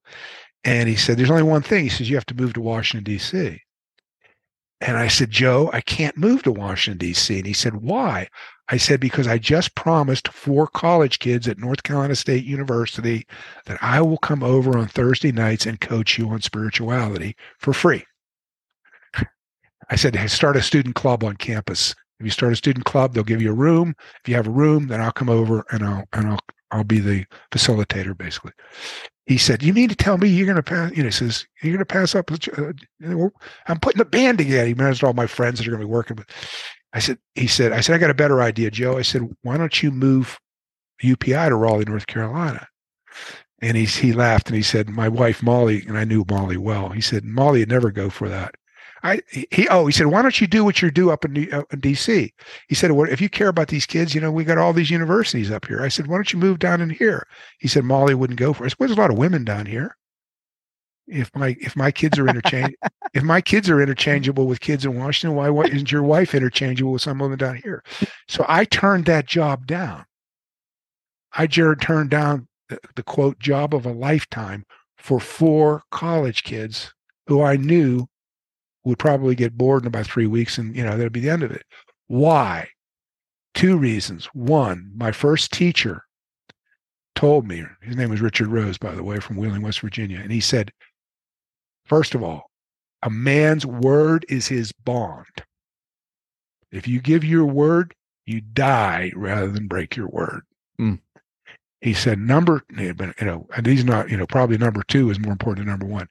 And 0.63 0.87
he 0.87 0.95
said, 0.95 1.17
there's 1.17 1.31
only 1.31 1.43
one 1.43 1.63
thing. 1.63 1.83
He 1.83 1.89
says, 1.89 2.09
you 2.09 2.15
have 2.15 2.27
to 2.27 2.35
move 2.35 2.53
to 2.53 2.61
Washington, 2.61 3.03
D.C. 3.03 3.59
And 4.83 4.97
I 4.97 5.07
said, 5.07 5.31
Joe, 5.31 5.69
I 5.71 5.79
can't 5.79 6.17
move 6.17 6.43
to 6.43 6.51
Washington, 6.51 6.97
D.C. 6.97 7.37
And 7.37 7.47
he 7.47 7.53
said, 7.53 7.75
Why? 7.77 8.27
I 8.69 8.77
said, 8.77 8.99
Because 8.99 9.27
I 9.27 9.37
just 9.37 9.75
promised 9.75 10.29
four 10.29 10.67
college 10.67 11.19
kids 11.19 11.47
at 11.47 11.59
North 11.59 11.83
Carolina 11.83 12.15
State 12.15 12.45
University 12.45 13.27
that 13.65 13.77
I 13.81 14.01
will 14.01 14.17
come 14.17 14.43
over 14.43 14.77
on 14.77 14.87
Thursday 14.87 15.31
nights 15.31 15.65
and 15.65 15.79
coach 15.79 16.17
you 16.17 16.29
on 16.29 16.41
spirituality 16.41 17.35
for 17.59 17.73
free. 17.73 18.05
I 19.89 19.97
said, 19.97 20.17
start 20.29 20.55
a 20.55 20.61
student 20.61 20.95
club 20.95 21.25
on 21.25 21.35
campus. 21.35 21.93
If 22.19 22.25
you 22.25 22.31
start 22.31 22.53
a 22.53 22.55
student 22.55 22.85
club, 22.85 23.13
they'll 23.13 23.23
give 23.23 23.41
you 23.41 23.51
a 23.51 23.55
room. 23.55 23.95
If 24.21 24.29
you 24.29 24.35
have 24.35 24.47
a 24.47 24.51
room, 24.51 24.87
then 24.87 25.01
I'll 25.01 25.11
come 25.11 25.29
over 25.29 25.65
and 25.71 25.83
I'll 25.83 26.05
and 26.13 26.27
I'll 26.27 26.39
I'll 26.71 26.83
be 26.85 26.99
the 26.99 27.25
facilitator 27.51 28.17
basically 28.17 28.53
he 29.25 29.37
said, 29.37 29.63
"You 29.63 29.73
mean 29.73 29.89
to 29.89 29.95
tell 29.95 30.17
me 30.17 30.27
you're 30.27 30.45
going 30.45 30.57
to 30.57 30.63
pass?" 30.63 30.91
You 30.91 31.03
know, 31.03 31.07
he 31.07 31.11
says, 31.11 31.45
"You're 31.61 31.73
going 31.73 31.79
to 31.79 31.85
pass 31.85 32.15
up." 32.15 32.31
Uh, 32.31 33.29
I'm 33.67 33.79
putting 33.79 33.99
the 33.99 34.05
band 34.05 34.39
together. 34.39 34.67
He 34.67 34.73
managed 34.73 35.03
all 35.03 35.13
my 35.13 35.27
friends 35.27 35.59
that 35.59 35.67
are 35.67 35.71
going 35.71 35.81
to 35.81 35.87
be 35.87 35.91
working 35.91 36.17
with. 36.17 36.27
I 36.93 36.99
said, 36.99 37.17
"He 37.35 37.47
said, 37.47 37.71
I 37.71 37.81
said, 37.81 37.95
I 37.95 37.97
got 37.99 38.09
a 38.11 38.15
better 38.15 38.41
idea, 38.41 38.71
Joe." 38.71 38.97
I 38.97 39.01
said, 39.01 39.27
"Why 39.41 39.57
don't 39.57 39.81
you 39.81 39.91
move 39.91 40.39
UPI 41.03 41.49
to 41.49 41.55
Raleigh, 41.55 41.85
North 41.85 42.07
Carolina?" 42.07 42.67
And 43.61 43.77
he 43.77 43.85
he 43.85 44.13
laughed 44.13 44.47
and 44.47 44.55
he 44.55 44.63
said, 44.63 44.89
"My 44.89 45.07
wife 45.09 45.41
Molly 45.41 45.83
and 45.87 45.97
I 45.97 46.03
knew 46.03 46.25
Molly 46.29 46.57
well." 46.57 46.89
He 46.89 47.01
said, 47.01 47.25
"Molly 47.25 47.59
would 47.59 47.69
never 47.69 47.91
go 47.91 48.09
for 48.09 48.29
that." 48.29 48.55
I 49.03 49.21
he 49.51 49.67
oh 49.69 49.85
he 49.85 49.91
said 49.91 50.07
why 50.07 50.21
don't 50.21 50.39
you 50.39 50.47
do 50.47 50.63
what 50.63 50.81
you 50.81 50.89
do 50.89 51.11
up 51.11 51.25
in, 51.25 51.51
uh, 51.53 51.63
in 51.71 51.81
DC? 51.81 52.31
He 52.69 52.75
said 52.75 52.91
well 52.91 53.09
if 53.09 53.19
you 53.19 53.29
care 53.29 53.49
about 53.49 53.67
these 53.67 53.85
kids, 53.85 54.15
you 54.15 54.21
know 54.21 54.31
we 54.31 54.45
got 54.45 54.57
all 54.57 54.71
these 54.73 54.89
universities 54.89 55.51
up 55.51 55.65
here. 55.65 55.81
I 55.81 55.89
said 55.89 56.07
why 56.07 56.15
don't 56.15 56.31
you 56.31 56.39
move 56.39 56.59
down 56.59 56.79
in 56.79 56.89
here? 56.89 57.27
He 57.59 57.67
said 57.67 57.83
Molly 57.83 58.15
wouldn't 58.15 58.39
go 58.39 58.53
for 58.53 58.65
it. 58.65 58.73
Well, 58.79 58.87
there's 58.87 58.97
a 58.97 59.01
lot 59.01 59.11
of 59.11 59.17
women 59.17 59.43
down 59.43 59.65
here. 59.65 59.97
If 61.07 61.29
my 61.35 61.57
if 61.59 61.75
my 61.75 61.91
kids 61.91 62.17
are 62.17 62.27
interchange 62.27 62.75
if 63.13 63.23
my 63.23 63.41
kids 63.41 63.69
are 63.69 63.81
interchangeable 63.81 64.47
with 64.47 64.61
kids 64.61 64.85
in 64.85 64.97
Washington, 64.97 65.35
why, 65.35 65.65
isn't 65.65 65.91
your 65.91 66.03
wife 66.03 66.33
interchangeable 66.33 66.93
with 66.93 67.01
some 67.01 67.19
women 67.19 67.37
down 67.37 67.57
here? 67.63 67.83
So 68.27 68.45
I 68.47 68.65
turned 68.65 69.05
that 69.05 69.25
job 69.25 69.67
down. 69.67 70.05
I 71.33 71.47
Jared 71.47 71.81
turned 71.81 72.09
down 72.09 72.47
the, 72.69 72.79
the 72.95 73.03
quote 73.03 73.39
job 73.39 73.73
of 73.75 73.85
a 73.85 73.91
lifetime 73.91 74.65
for 74.97 75.19
four 75.19 75.83
college 75.91 76.43
kids 76.43 76.93
who 77.27 77.41
I 77.41 77.57
knew 77.57 78.07
would 78.85 78.99
probably 78.99 79.35
get 79.35 79.57
bored 79.57 79.83
in 79.83 79.87
about 79.87 80.07
three 80.07 80.27
weeks 80.27 80.57
and, 80.57 80.75
you 80.75 80.83
know, 80.83 80.97
that'd 80.97 81.13
be 81.13 81.19
the 81.19 81.29
end 81.29 81.43
of 81.43 81.51
it. 81.51 81.63
Why? 82.07 82.67
Two 83.53 83.77
reasons. 83.77 84.25
One, 84.33 84.91
my 84.95 85.11
first 85.11 85.51
teacher 85.51 86.03
told 87.15 87.47
me, 87.47 87.63
his 87.81 87.95
name 87.95 88.09
was 88.09 88.21
Richard 88.21 88.47
Rose, 88.47 88.77
by 88.77 88.93
the 88.93 89.03
way, 89.03 89.19
from 89.19 89.37
Wheeling, 89.37 89.61
West 89.61 89.79
Virginia. 89.79 90.19
And 90.19 90.31
he 90.31 90.39
said, 90.39 90.71
first 91.85 92.15
of 92.15 92.23
all, 92.23 92.49
a 93.01 93.09
man's 93.09 93.65
word 93.65 94.25
is 94.29 94.47
his 94.47 94.71
bond. 94.71 95.43
If 96.71 96.87
you 96.87 97.01
give 97.01 97.23
your 97.23 97.45
word, 97.45 97.93
you 98.25 98.41
die 98.41 99.11
rather 99.15 99.47
than 99.47 99.67
break 99.67 99.95
your 99.95 100.07
word. 100.07 100.41
Mm. 100.79 100.99
He 101.81 101.93
said, 101.93 102.17
number, 102.17 102.63
you 102.77 102.93
know, 103.21 103.45
and 103.55 103.65
he's 103.65 103.83
not, 103.83 104.09
you 104.09 104.15
know, 104.15 104.25
probably 104.25 104.57
number 104.57 104.83
two 104.87 105.09
is 105.09 105.19
more 105.19 105.33
important 105.33 105.65
than 105.65 105.71
number 105.71 105.85
one. 105.85 106.07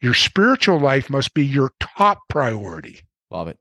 Your 0.00 0.14
spiritual 0.14 0.78
life 0.78 1.10
must 1.10 1.34
be 1.34 1.44
your 1.44 1.72
top 1.80 2.20
priority. 2.28 3.00
Love 3.30 3.48
it. 3.48 3.58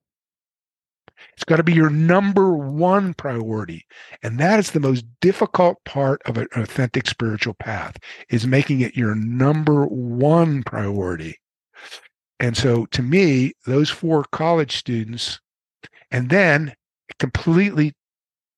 It's 1.33 1.43
got 1.43 1.57
to 1.57 1.63
be 1.63 1.73
your 1.73 1.89
number 1.89 2.55
one 2.55 3.13
priority. 3.13 3.85
And 4.21 4.39
that 4.39 4.59
is 4.59 4.71
the 4.71 4.79
most 4.79 5.05
difficult 5.21 5.83
part 5.85 6.21
of 6.25 6.37
an 6.37 6.47
authentic 6.55 7.07
spiritual 7.07 7.55
path 7.55 7.97
is 8.29 8.45
making 8.45 8.81
it 8.81 8.95
your 8.95 9.15
number 9.15 9.85
one 9.85 10.61
priority. 10.63 11.39
And 12.39 12.55
so 12.55 12.85
to 12.87 13.01
me, 13.01 13.53
those 13.65 13.89
four 13.89 14.25
college 14.31 14.75
students, 14.75 15.39
and 16.11 16.29
then 16.29 16.73
completely 17.19 17.93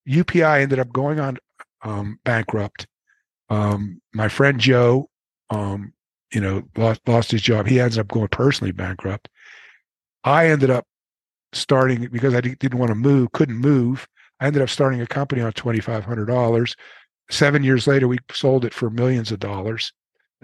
UPI 0.07 0.61
ended 0.61 0.79
up 0.79 0.91
going 0.91 1.19
on 1.19 1.37
um, 1.83 2.19
bankrupt. 2.23 2.87
Um, 3.49 4.01
my 4.13 4.27
friend 4.27 4.59
Joe, 4.59 5.09
um, 5.49 5.93
you 6.33 6.41
know, 6.41 6.63
lost, 6.75 7.01
lost 7.07 7.31
his 7.31 7.41
job. 7.41 7.67
He 7.67 7.79
ends 7.79 7.97
up 7.97 8.07
going 8.07 8.27
personally 8.29 8.71
bankrupt. 8.71 9.29
I 10.23 10.47
ended 10.49 10.69
up 10.69 10.85
starting 11.53 12.07
because 12.11 12.33
I 12.33 12.41
didn't 12.41 12.77
want 12.77 12.89
to 12.89 12.95
move, 12.95 13.31
couldn't 13.31 13.57
move. 13.57 14.07
I 14.39 14.47
ended 14.47 14.61
up 14.61 14.69
starting 14.69 15.01
a 15.01 15.07
company 15.07 15.41
on 15.41 15.53
twenty 15.53 15.79
five 15.79 16.03
hundred 16.03 16.25
dollars. 16.25 16.75
Seven 17.29 17.63
years 17.63 17.87
later, 17.87 18.07
we 18.07 18.19
sold 18.31 18.65
it 18.65 18.73
for 18.73 18.89
millions 18.89 19.31
of 19.31 19.39
dollars. 19.39 19.91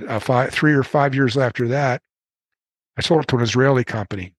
Uh, 0.07 0.19
five, 0.19 0.51
three 0.51 0.73
or 0.73 0.83
five 0.83 1.13
years 1.13 1.37
after 1.37 1.67
that, 1.67 2.01
I 2.97 3.01
sold 3.01 3.21
it 3.23 3.27
to 3.29 3.37
an 3.37 3.41
Israeli 3.43 3.83
company. 3.83 4.33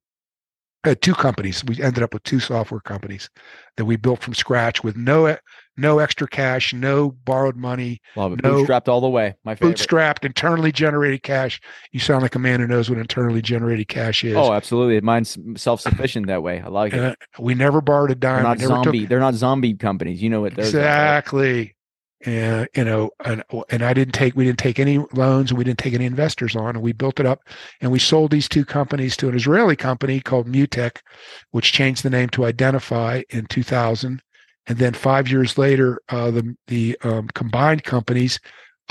I 0.84 0.90
had 0.90 1.00
two 1.00 1.14
companies. 1.14 1.64
We 1.64 1.82
ended 1.82 2.02
up 2.02 2.12
with 2.12 2.24
two 2.24 2.40
software 2.40 2.80
companies 2.80 3.30
that 3.78 3.86
we 3.86 3.96
built 3.96 4.22
from 4.22 4.34
scratch 4.34 4.84
with 4.84 4.96
no 4.98 5.34
no 5.78 5.98
extra 5.98 6.28
cash, 6.28 6.74
no 6.74 7.10
borrowed 7.10 7.56
money. 7.56 8.00
Love 8.16 8.34
it. 8.34 8.42
No- 8.42 8.62
Bootstrapped 8.62 8.86
all 8.86 9.00
the 9.00 9.08
way. 9.08 9.34
My 9.44 9.54
favorite. 9.54 9.78
Bootstrapped, 9.78 10.24
internally 10.26 10.70
generated 10.72 11.22
cash. 11.22 11.58
You 11.92 12.00
sound 12.00 12.20
like 12.22 12.34
a 12.34 12.38
man 12.38 12.60
who 12.60 12.66
knows 12.66 12.90
what 12.90 12.98
internally 12.98 13.40
generated 13.40 13.88
cash 13.88 14.22
is. 14.24 14.36
Oh, 14.36 14.52
absolutely. 14.52 15.00
Mine's 15.00 15.38
self 15.56 15.80
sufficient 15.80 16.26
that 16.26 16.42
way. 16.42 16.60
I 16.60 16.68
like 16.68 16.92
it. 16.92 17.00
Uh, 17.02 17.14
we 17.40 17.54
never 17.54 17.80
borrowed 17.80 18.10
a 18.10 18.14
They're 18.14 18.34
dime. 18.36 18.42
not 18.42 18.58
we 18.58 18.62
never 18.64 18.74
took- 18.74 18.84
zombie. 18.84 19.06
They're 19.06 19.20
not 19.20 19.34
zombie 19.34 19.74
companies. 19.74 20.22
You 20.22 20.28
know 20.30 20.42
what 20.42 20.54
those 20.54 20.66
are, 20.74 20.78
exactly. 20.78 21.73
And 22.24 22.68
you 22.74 22.84
know, 22.84 23.10
and 23.24 23.42
and 23.70 23.82
I 23.82 23.92
didn't 23.92 24.14
take 24.14 24.34
we 24.34 24.44
didn't 24.44 24.58
take 24.58 24.78
any 24.78 24.98
loans 25.12 25.50
and 25.50 25.58
we 25.58 25.64
didn't 25.64 25.78
take 25.78 25.94
any 25.94 26.06
investors 26.06 26.56
on, 26.56 26.70
and 26.70 26.82
we 26.82 26.92
built 26.92 27.20
it 27.20 27.26
up, 27.26 27.40
and 27.80 27.92
we 27.92 27.98
sold 27.98 28.30
these 28.30 28.48
two 28.48 28.64
companies 28.64 29.16
to 29.18 29.28
an 29.28 29.34
Israeli 29.34 29.76
company 29.76 30.20
called 30.20 30.48
Mutek, 30.48 31.00
which 31.50 31.72
changed 31.72 32.02
the 32.02 32.10
name 32.10 32.30
to 32.30 32.46
Identify 32.46 33.22
in 33.30 33.46
2000, 33.46 34.22
and 34.66 34.78
then 34.78 34.94
five 34.94 35.28
years 35.28 35.58
later, 35.58 36.00
uh, 36.08 36.30
the 36.30 36.56
the 36.66 36.96
um, 37.02 37.28
combined 37.34 37.84
companies 37.84 38.40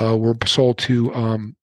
uh, 0.01 0.15
were 0.17 0.35
sold 0.45 0.77
to 0.79 1.13
um, 1.15 1.55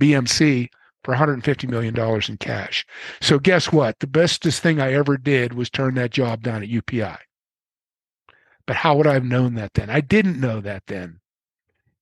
BMC 0.00 0.68
for 1.04 1.12
150 1.12 1.66
million 1.66 1.94
dollars 1.94 2.28
in 2.28 2.38
cash. 2.38 2.84
So 3.20 3.38
guess 3.38 3.70
what? 3.70 3.98
The 4.00 4.06
bestest 4.06 4.62
thing 4.62 4.80
I 4.80 4.92
ever 4.94 5.16
did 5.16 5.52
was 5.54 5.70
turn 5.70 5.94
that 5.94 6.10
job 6.10 6.42
down 6.42 6.62
at 6.62 6.68
UPI. 6.68 7.18
But 8.66 8.76
how 8.76 8.96
would 8.96 9.06
I 9.06 9.14
have 9.14 9.24
known 9.24 9.54
that 9.54 9.74
then? 9.74 9.90
I 9.90 10.00
didn't 10.00 10.40
know 10.40 10.60
that 10.60 10.84
then. 10.86 11.20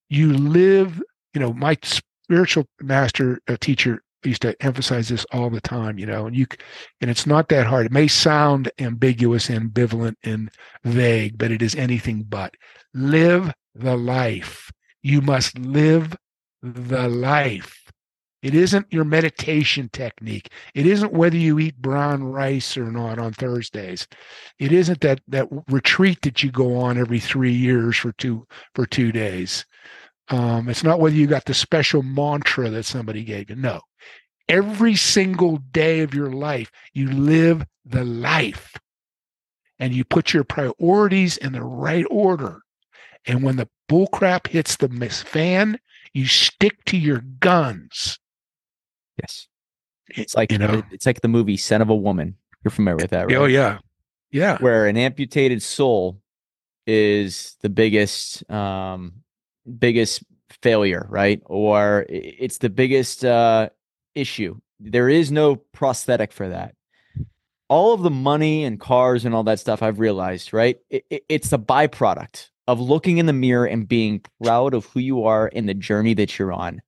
You 0.08 0.32
live, 0.32 1.02
you 1.34 1.40
know, 1.40 1.52
my 1.52 1.76
spiritual 1.82 2.66
master 2.80 3.40
uh, 3.48 3.56
teacher 3.60 4.02
used 4.24 4.42
to 4.42 4.60
emphasize 4.62 5.08
this 5.08 5.26
all 5.32 5.50
the 5.50 5.60
time, 5.60 5.98
you 5.98 6.06
know, 6.06 6.26
and 6.26 6.36
you, 6.36 6.46
and 7.00 7.10
it's 7.10 7.26
not 7.26 7.48
that 7.48 7.66
hard. 7.66 7.86
It 7.86 7.92
may 7.92 8.06
sound 8.06 8.70
ambiguous, 8.78 9.48
ambivalent, 9.48 10.14
and 10.22 10.50
vague, 10.84 11.38
but 11.38 11.50
it 11.50 11.62
is 11.62 11.74
anything 11.74 12.22
but. 12.22 12.54
Live 12.94 13.52
the 13.74 13.96
life. 13.96 14.70
You 15.02 15.20
must 15.20 15.58
live 15.58 16.16
the 16.62 17.08
life. 17.08 17.81
It 18.42 18.54
isn't 18.54 18.92
your 18.92 19.04
meditation 19.04 19.88
technique. 19.92 20.50
It 20.74 20.84
isn't 20.84 21.12
whether 21.12 21.36
you 21.36 21.60
eat 21.60 21.80
brown 21.80 22.24
rice 22.24 22.76
or 22.76 22.90
not 22.90 23.18
on 23.18 23.32
Thursdays. 23.32 24.08
It 24.58 24.72
isn't 24.72 25.00
that 25.02 25.20
that 25.28 25.48
retreat 25.68 26.22
that 26.22 26.42
you 26.42 26.50
go 26.50 26.76
on 26.76 26.98
every 26.98 27.20
three 27.20 27.52
years 27.52 27.96
for 27.96 28.12
two 28.12 28.46
for 28.74 28.84
two 28.84 29.12
days. 29.12 29.64
Um, 30.28 30.68
it's 30.68 30.82
not 30.82 30.98
whether 30.98 31.14
you 31.14 31.26
got 31.26 31.44
the 31.44 31.54
special 31.54 32.02
mantra 32.02 32.68
that 32.70 32.84
somebody 32.84 33.22
gave 33.22 33.48
you. 33.48 33.56
No, 33.56 33.80
every 34.48 34.96
single 34.96 35.58
day 35.58 36.00
of 36.00 36.14
your 36.14 36.30
life, 36.30 36.70
you 36.92 37.10
live 37.12 37.64
the 37.84 38.04
life, 38.04 38.76
and 39.78 39.94
you 39.94 40.04
put 40.04 40.32
your 40.32 40.44
priorities 40.44 41.36
in 41.36 41.52
the 41.52 41.62
right 41.62 42.06
order. 42.10 42.60
And 43.24 43.42
when 43.42 43.56
the 43.56 43.68
bullcrap 43.88 44.48
hits 44.48 44.76
the 44.76 44.88
fan, 45.10 45.78
you 46.12 46.26
stick 46.26 46.84
to 46.86 46.96
your 46.96 47.20
guns. 47.40 48.18
Yes. 49.20 49.48
It's 50.08 50.34
like 50.34 50.52
you 50.52 50.58
know. 50.58 50.82
it's 50.90 51.06
like 51.06 51.20
the 51.20 51.28
movie 51.28 51.56
Scent 51.56 51.82
of 51.82 51.90
a 51.90 51.94
Woman. 51.94 52.36
You're 52.64 52.70
familiar 52.70 52.96
with 52.96 53.10
that, 53.10 53.26
right? 53.26 53.36
Oh 53.36 53.46
yeah, 53.46 53.78
yeah. 54.30 54.58
Where 54.58 54.86
an 54.86 54.96
amputated 54.96 55.62
soul 55.62 56.20
is 56.86 57.56
the 57.60 57.68
biggest 57.68 58.48
um 58.50 59.12
biggest 59.78 60.24
failure, 60.62 61.06
right? 61.08 61.40
Or 61.46 62.06
it's 62.08 62.58
the 62.58 62.70
biggest 62.70 63.24
uh 63.24 63.70
issue. 64.14 64.58
There 64.80 65.08
is 65.08 65.30
no 65.30 65.56
prosthetic 65.56 66.32
for 66.32 66.48
that. 66.48 66.74
All 67.68 67.94
of 67.94 68.02
the 68.02 68.10
money 68.10 68.64
and 68.64 68.78
cars 68.78 69.24
and 69.24 69.34
all 69.34 69.44
that 69.44 69.60
stuff 69.60 69.82
I've 69.82 69.98
realized, 69.98 70.52
right? 70.52 70.78
It, 70.90 71.06
it, 71.08 71.24
it's 71.28 71.50
the 71.50 71.58
byproduct 71.58 72.50
of 72.68 72.80
looking 72.80 73.18
in 73.18 73.26
the 73.26 73.32
mirror 73.32 73.66
and 73.66 73.88
being 73.88 74.22
proud 74.42 74.74
of 74.74 74.86
who 74.86 75.00
you 75.00 75.24
are 75.24 75.50
and 75.54 75.68
the 75.68 75.74
journey 75.74 76.14
that 76.14 76.38
you're 76.38 76.52
on. 76.52 76.82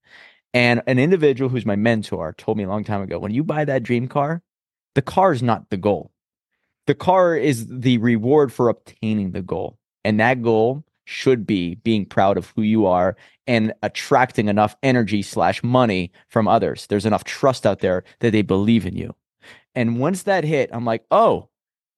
And 0.55 0.83
an 0.87 1.01
individual 1.01 1.51
who's 1.51 1.67
my 1.67 1.77
mentor 1.77 2.33
told 2.39 2.57
me 2.57 2.65
a 2.65 2.69
long 2.69 2.85
time 2.85 3.03
ago 3.03 3.19
when 3.19 3.35
you 3.35 3.43
buy 3.43 3.65
that 3.65 3.83
dream 3.83 4.07
car, 4.07 4.41
the 4.95 5.03
car 5.03 5.33
is 5.33 5.43
not 5.43 5.69
the 5.71 5.77
goal. 5.77 6.13
The 6.87 6.95
car 6.95 7.37
is 7.37 7.67
the 7.67 7.99
reward 7.99 8.53
for 8.53 8.69
obtaining 8.69 9.33
the 9.33 9.43
goal. 9.43 9.79
And 10.05 10.21
that 10.21 10.43
goal 10.43 10.85
should 11.07 11.47
be 11.47 11.75
being 11.77 12.07
proud 12.07 12.37
of 12.39 12.53
who 12.55 12.63
you 12.63 12.87
are 12.87 13.17
and 13.47 13.75
attracting 13.83 14.49
enough 14.49 14.77
energy 14.83 15.23
slash 15.23 15.63
money 15.63 16.13
from 16.29 16.47
others. 16.47 16.87
There's 16.87 17.07
enough 17.07 17.25
trust 17.25 17.67
out 17.67 17.81
there 17.81 18.05
that 18.21 18.31
they 18.31 18.43
believe 18.43 18.87
in 18.87 18.97
you. 18.97 19.15
And 19.75 19.99
once 19.99 20.23
that 20.23 20.45
hit, 20.45 20.71
I'm 20.73 20.85
like, 20.85 21.05
oh, 21.11 21.49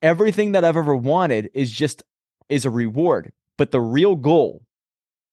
everything 0.03 0.53
that 0.53 0.65
I've 0.65 0.77
ever 0.77 0.97
wanted 0.97 1.51
is 1.53 1.71
just 1.71 2.03
is 2.49 2.65
a 2.65 2.71
reward. 2.71 3.33
But 3.59 3.71
the 3.71 3.81
real 3.81 4.17
goal 4.17 4.66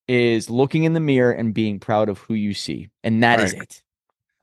is 0.07 0.49
looking 0.49 0.83
in 0.83 0.93
the 0.93 0.99
mirror 0.99 1.31
and 1.31 1.53
being 1.53 1.79
proud 1.79 2.09
of 2.09 2.19
who 2.19 2.33
you 2.33 2.53
see. 2.53 2.89
And 3.03 3.23
that 3.23 3.39
is 3.39 3.53
Right. 3.53 3.63
it. 3.63 3.81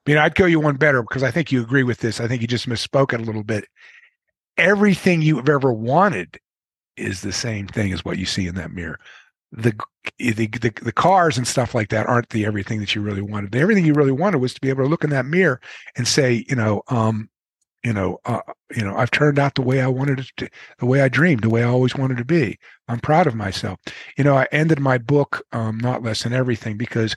I 0.06 0.10
mean, 0.10 0.18
I'd 0.18 0.34
go 0.34 0.46
you 0.46 0.60
one 0.60 0.76
better 0.76 1.02
because 1.02 1.22
I 1.22 1.30
think 1.30 1.52
you 1.52 1.60
agree 1.60 1.82
with 1.82 1.98
this. 1.98 2.20
I 2.20 2.26
think 2.26 2.40
you 2.42 2.48
just 2.48 2.68
misspoke 2.68 3.12
it 3.12 3.20
a 3.20 3.24
little 3.24 3.44
bit. 3.44 3.66
Everything 4.56 5.22
you've 5.22 5.48
ever 5.48 5.72
wanted 5.72 6.38
is 6.96 7.20
the 7.20 7.32
same 7.32 7.66
thing 7.66 7.92
as 7.92 8.04
what 8.04 8.18
you 8.18 8.26
see 8.26 8.46
in 8.46 8.54
that 8.56 8.72
mirror. 8.72 8.98
The, 9.52 9.74
the 10.18 10.46
the 10.46 10.72
the 10.82 10.92
cars 10.92 11.36
and 11.36 11.46
stuff 11.46 11.74
like 11.74 11.88
that 11.90 12.06
aren't 12.06 12.28
the 12.30 12.46
everything 12.46 12.78
that 12.80 12.94
you 12.94 13.02
really 13.02 13.22
wanted. 13.22 13.52
The 13.52 13.58
everything 13.58 13.84
you 13.84 13.94
really 13.94 14.12
wanted 14.12 14.38
was 14.38 14.54
to 14.54 14.60
be 14.60 14.68
able 14.68 14.84
to 14.84 14.88
look 14.88 15.04
in 15.04 15.10
that 15.10 15.26
mirror 15.26 15.60
and 15.96 16.06
say, 16.06 16.44
you 16.48 16.56
know, 16.56 16.82
um, 16.88 17.28
you 17.84 17.92
know, 17.92 18.18
uh, 18.26 18.40
you 18.74 18.84
know, 18.84 18.94
I've 18.94 19.10
turned 19.10 19.38
out 19.38 19.54
the 19.54 19.62
way 19.62 19.80
I 19.80 19.86
wanted 19.86 20.28
to, 20.36 20.48
the 20.78 20.86
way 20.86 21.00
I 21.00 21.08
dreamed, 21.08 21.42
the 21.42 21.50
way 21.50 21.62
I 21.62 21.68
always 21.68 21.94
wanted 21.94 22.18
to 22.18 22.24
be. 22.24 22.58
I'm 22.88 23.00
proud 23.00 23.26
of 23.26 23.34
myself. 23.34 23.78
You 24.18 24.24
know, 24.24 24.36
I 24.36 24.46
ended 24.52 24.80
my 24.80 24.98
book, 24.98 25.42
um, 25.52 25.78
not 25.78 26.02
less 26.02 26.22
than 26.22 26.32
everything, 26.32 26.76
because 26.76 27.16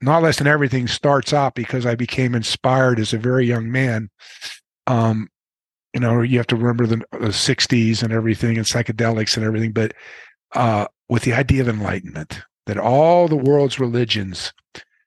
not 0.00 0.22
less 0.22 0.38
than 0.38 0.46
everything 0.46 0.86
starts 0.86 1.32
out 1.32 1.54
because 1.54 1.84
I 1.84 1.94
became 1.94 2.34
inspired 2.34 2.98
as 2.98 3.12
a 3.12 3.18
very 3.18 3.46
young 3.46 3.70
man. 3.70 4.08
Um, 4.86 5.28
you 5.92 6.00
know, 6.00 6.22
you 6.22 6.38
have 6.38 6.46
to 6.48 6.56
remember 6.56 6.86
the, 6.86 7.02
the 7.12 7.28
60s 7.28 8.02
and 8.02 8.12
everything 8.12 8.56
and 8.56 8.66
psychedelics 8.66 9.36
and 9.36 9.44
everything, 9.44 9.72
but 9.72 9.92
uh, 10.54 10.86
with 11.08 11.24
the 11.24 11.34
idea 11.34 11.60
of 11.60 11.68
enlightenment, 11.68 12.40
that 12.66 12.78
all 12.78 13.28
the 13.28 13.36
world's 13.36 13.78
religions 13.78 14.52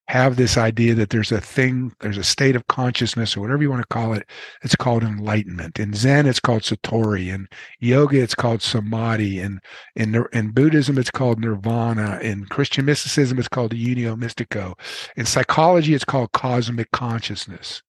have 0.07 0.35
this 0.35 0.57
idea 0.57 0.93
that 0.95 1.09
there's 1.09 1.31
a 1.31 1.39
thing, 1.39 1.93
there's 2.01 2.17
a 2.17 2.23
state 2.23 2.55
of 2.55 2.67
consciousness 2.67 3.35
or 3.35 3.41
whatever 3.41 3.63
you 3.63 3.69
want 3.69 3.81
to 3.81 3.93
call 3.93 4.13
it. 4.13 4.29
It's 4.61 4.75
called 4.75 5.03
enlightenment. 5.03 5.79
In 5.79 5.93
Zen, 5.93 6.25
it's 6.25 6.39
called 6.39 6.63
Satori. 6.63 7.33
In 7.33 7.47
yoga, 7.79 8.21
it's 8.21 8.35
called 8.35 8.61
Samadhi. 8.61 9.39
In, 9.39 9.59
Nir- 9.95 10.29
in 10.33 10.51
Buddhism, 10.51 10.97
it's 10.97 11.11
called 11.11 11.39
Nirvana. 11.39 12.19
In 12.21 12.45
Christian 12.45 12.85
mysticism, 12.85 13.39
it's 13.39 13.47
called 13.47 13.71
Unio 13.71 14.17
Mystico. 14.17 14.77
In 15.15 15.25
psychology, 15.25 15.93
it's 15.93 16.05
called 16.05 16.31
cosmic 16.33 16.91
consciousness. 16.91 17.81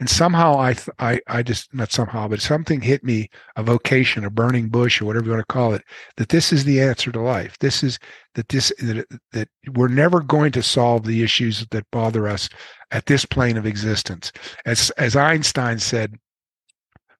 And 0.00 0.08
somehow 0.08 0.58
I, 0.58 0.74
th- 0.74 0.88
I, 0.98 1.20
I 1.26 1.42
just 1.42 1.72
not 1.74 1.92
somehow, 1.92 2.28
but 2.28 2.40
something 2.40 2.80
hit 2.80 3.04
me, 3.04 3.28
a 3.56 3.62
vocation, 3.62 4.24
a 4.24 4.30
burning 4.30 4.68
bush, 4.68 5.00
or 5.00 5.04
whatever 5.04 5.26
you 5.26 5.30
want 5.32 5.46
to 5.46 5.52
call 5.52 5.74
it, 5.74 5.82
that 6.16 6.28
this 6.28 6.52
is 6.52 6.64
the 6.64 6.80
answer 6.80 7.10
to 7.12 7.20
life. 7.20 7.56
This 7.58 7.82
is 7.82 7.98
that 8.34 8.48
this 8.48 8.72
that, 8.78 9.06
that 9.32 9.48
we're 9.74 9.88
never 9.88 10.20
going 10.20 10.52
to 10.52 10.62
solve 10.62 11.04
the 11.04 11.22
issues 11.22 11.66
that 11.70 11.90
bother 11.90 12.28
us 12.28 12.48
at 12.90 13.06
this 13.06 13.24
plane 13.24 13.56
of 13.56 13.66
existence. 13.66 14.32
As 14.66 14.90
as 14.90 15.16
Einstein 15.16 15.78
said, 15.78 16.14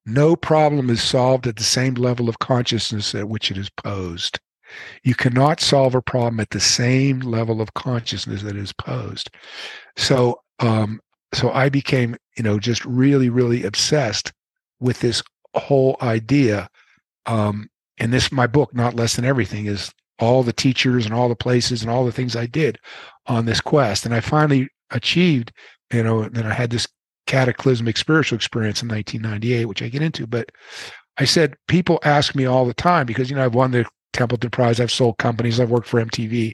no 0.07 0.37
problem 0.37 0.91
is 0.91 1.03
solved 1.03 1.47
at 1.47 1.57
the 1.57 1.63
same 1.65 1.95
level 1.95 2.29
of 2.29 2.39
consciousness 2.39 3.15
at 3.15 3.29
which 3.29 3.51
it 3.51 3.57
is 3.57 3.71
posed. 3.71 4.39
You 5.05 5.15
cannot 5.15 5.61
solve 5.61 5.95
a 5.95 6.03
problem 6.03 6.41
at 6.41 6.51
the 6.51 6.61
same 6.61 7.21
level 7.21 7.61
of 7.61 7.75
consciousness 7.75 8.43
that 8.43 8.57
is 8.57 8.73
posed. 8.73 9.31
So 9.97 10.41
um, 10.61 11.01
so 11.35 11.51
I 11.51 11.69
became, 11.69 12.17
you 12.37 12.43
know, 12.43 12.59
just 12.59 12.85
really, 12.85 13.29
really 13.29 13.65
obsessed 13.65 14.33
with 14.81 15.01
this 15.01 15.23
whole 15.55 15.97
idea. 16.03 16.69
Um, 17.27 17.69
and 17.99 18.13
this, 18.13 18.33
my 18.33 18.47
book, 18.47 18.75
not 18.75 18.95
less 18.95 19.17
than 19.17 19.25
everything, 19.25 19.67
is 19.67 19.93
all 20.19 20.43
the 20.43 20.53
teachers 20.53 21.05
and 21.05 21.15
all 21.15 21.29
the 21.29 21.37
places 21.37 21.83
and 21.83 21.91
all 21.91 22.05
the 22.05 22.13
things 22.13 22.37
I 22.37 22.47
did 22.47 22.79
on 23.27 23.47
this 23.47 23.61
quest. 23.61 24.05
And 24.05 24.15
I 24.15 24.21
finally 24.21 24.69
achieved, 24.91 25.53
you 25.93 26.03
know, 26.03 26.23
and 26.23 26.35
then 26.35 26.47
I 26.47 26.55
had 26.55 26.71
this 26.71 26.87
cataclysmic 27.27 27.97
spiritual 27.97 28.37
experience 28.37 28.83
in 28.83 28.89
1998, 28.89 29.67
which 29.67 29.83
I 29.83 29.89
get 29.89 30.03
into. 30.03 30.27
But 30.27 30.51
I 31.19 31.25
said, 31.25 31.55
people 31.69 31.99
ask 32.05 32.35
me 32.35 32.45
all 32.45 32.67
the 32.67 32.75
time 32.75 33.07
because, 33.07 33.31
you 33.31 33.37
know, 33.37 33.45
I've 33.45 33.55
won 33.55 33.71
the 33.71 33.87
Templeton 34.13 34.51
Prize, 34.51 34.81
I've 34.81 34.93
sold 34.93 35.19
companies, 35.19 35.59
I've 35.59 35.71
worked 35.71 35.89
for 35.89 36.05
MTV, 36.05 36.53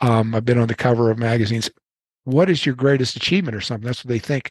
um, 0.00 0.34
I've 0.34 0.44
been 0.44 0.58
on 0.58 0.68
the 0.68 0.74
cover 0.74 1.10
of 1.10 1.18
magazines. 1.18 1.70
What 2.24 2.48
is 2.48 2.64
your 2.64 2.74
greatest 2.74 3.16
achievement 3.16 3.54
or 3.54 3.60
something? 3.60 3.86
That's 3.86 4.04
what 4.04 4.08
they 4.08 4.18
think. 4.18 4.50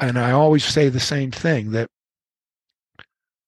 And 0.00 0.18
I 0.18 0.32
always 0.32 0.64
say 0.64 0.88
the 0.88 0.98
same 0.98 1.30
thing 1.30 1.72
that 1.72 1.90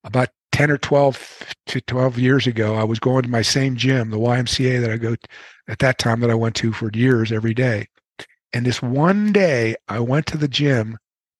about 0.05 0.28
10 0.53 0.70
or 0.70 0.78
12 0.78 1.55
to 1.66 1.80
12 1.80 2.18
years 2.18 2.46
ago, 2.46 2.74
I 2.74 2.84
was 2.84 2.98
going 2.98 3.22
to 3.22 3.28
my 3.28 3.42
same 3.42 3.76
gym, 3.76 4.11
the 4.11 4.18
YMCA 4.18 4.80
that 4.82 4.90
I 4.90 4.96
go 4.98 5.16
at 5.68 5.78
that 5.78 5.98
time 5.98 6.20
that 6.20 6.30
I 6.30 6.34
went 6.34 6.55
to 6.57 6.72
for 6.72 6.90
years 6.92 7.32
every 7.32 7.55
day. 7.55 7.88
And 8.53 8.66
this 8.66 8.82
one 8.82 9.32
day 9.32 9.76
I 9.88 10.00
went 10.00 10.26
to 10.26 10.36
the 10.36 10.48
gym 10.48 10.98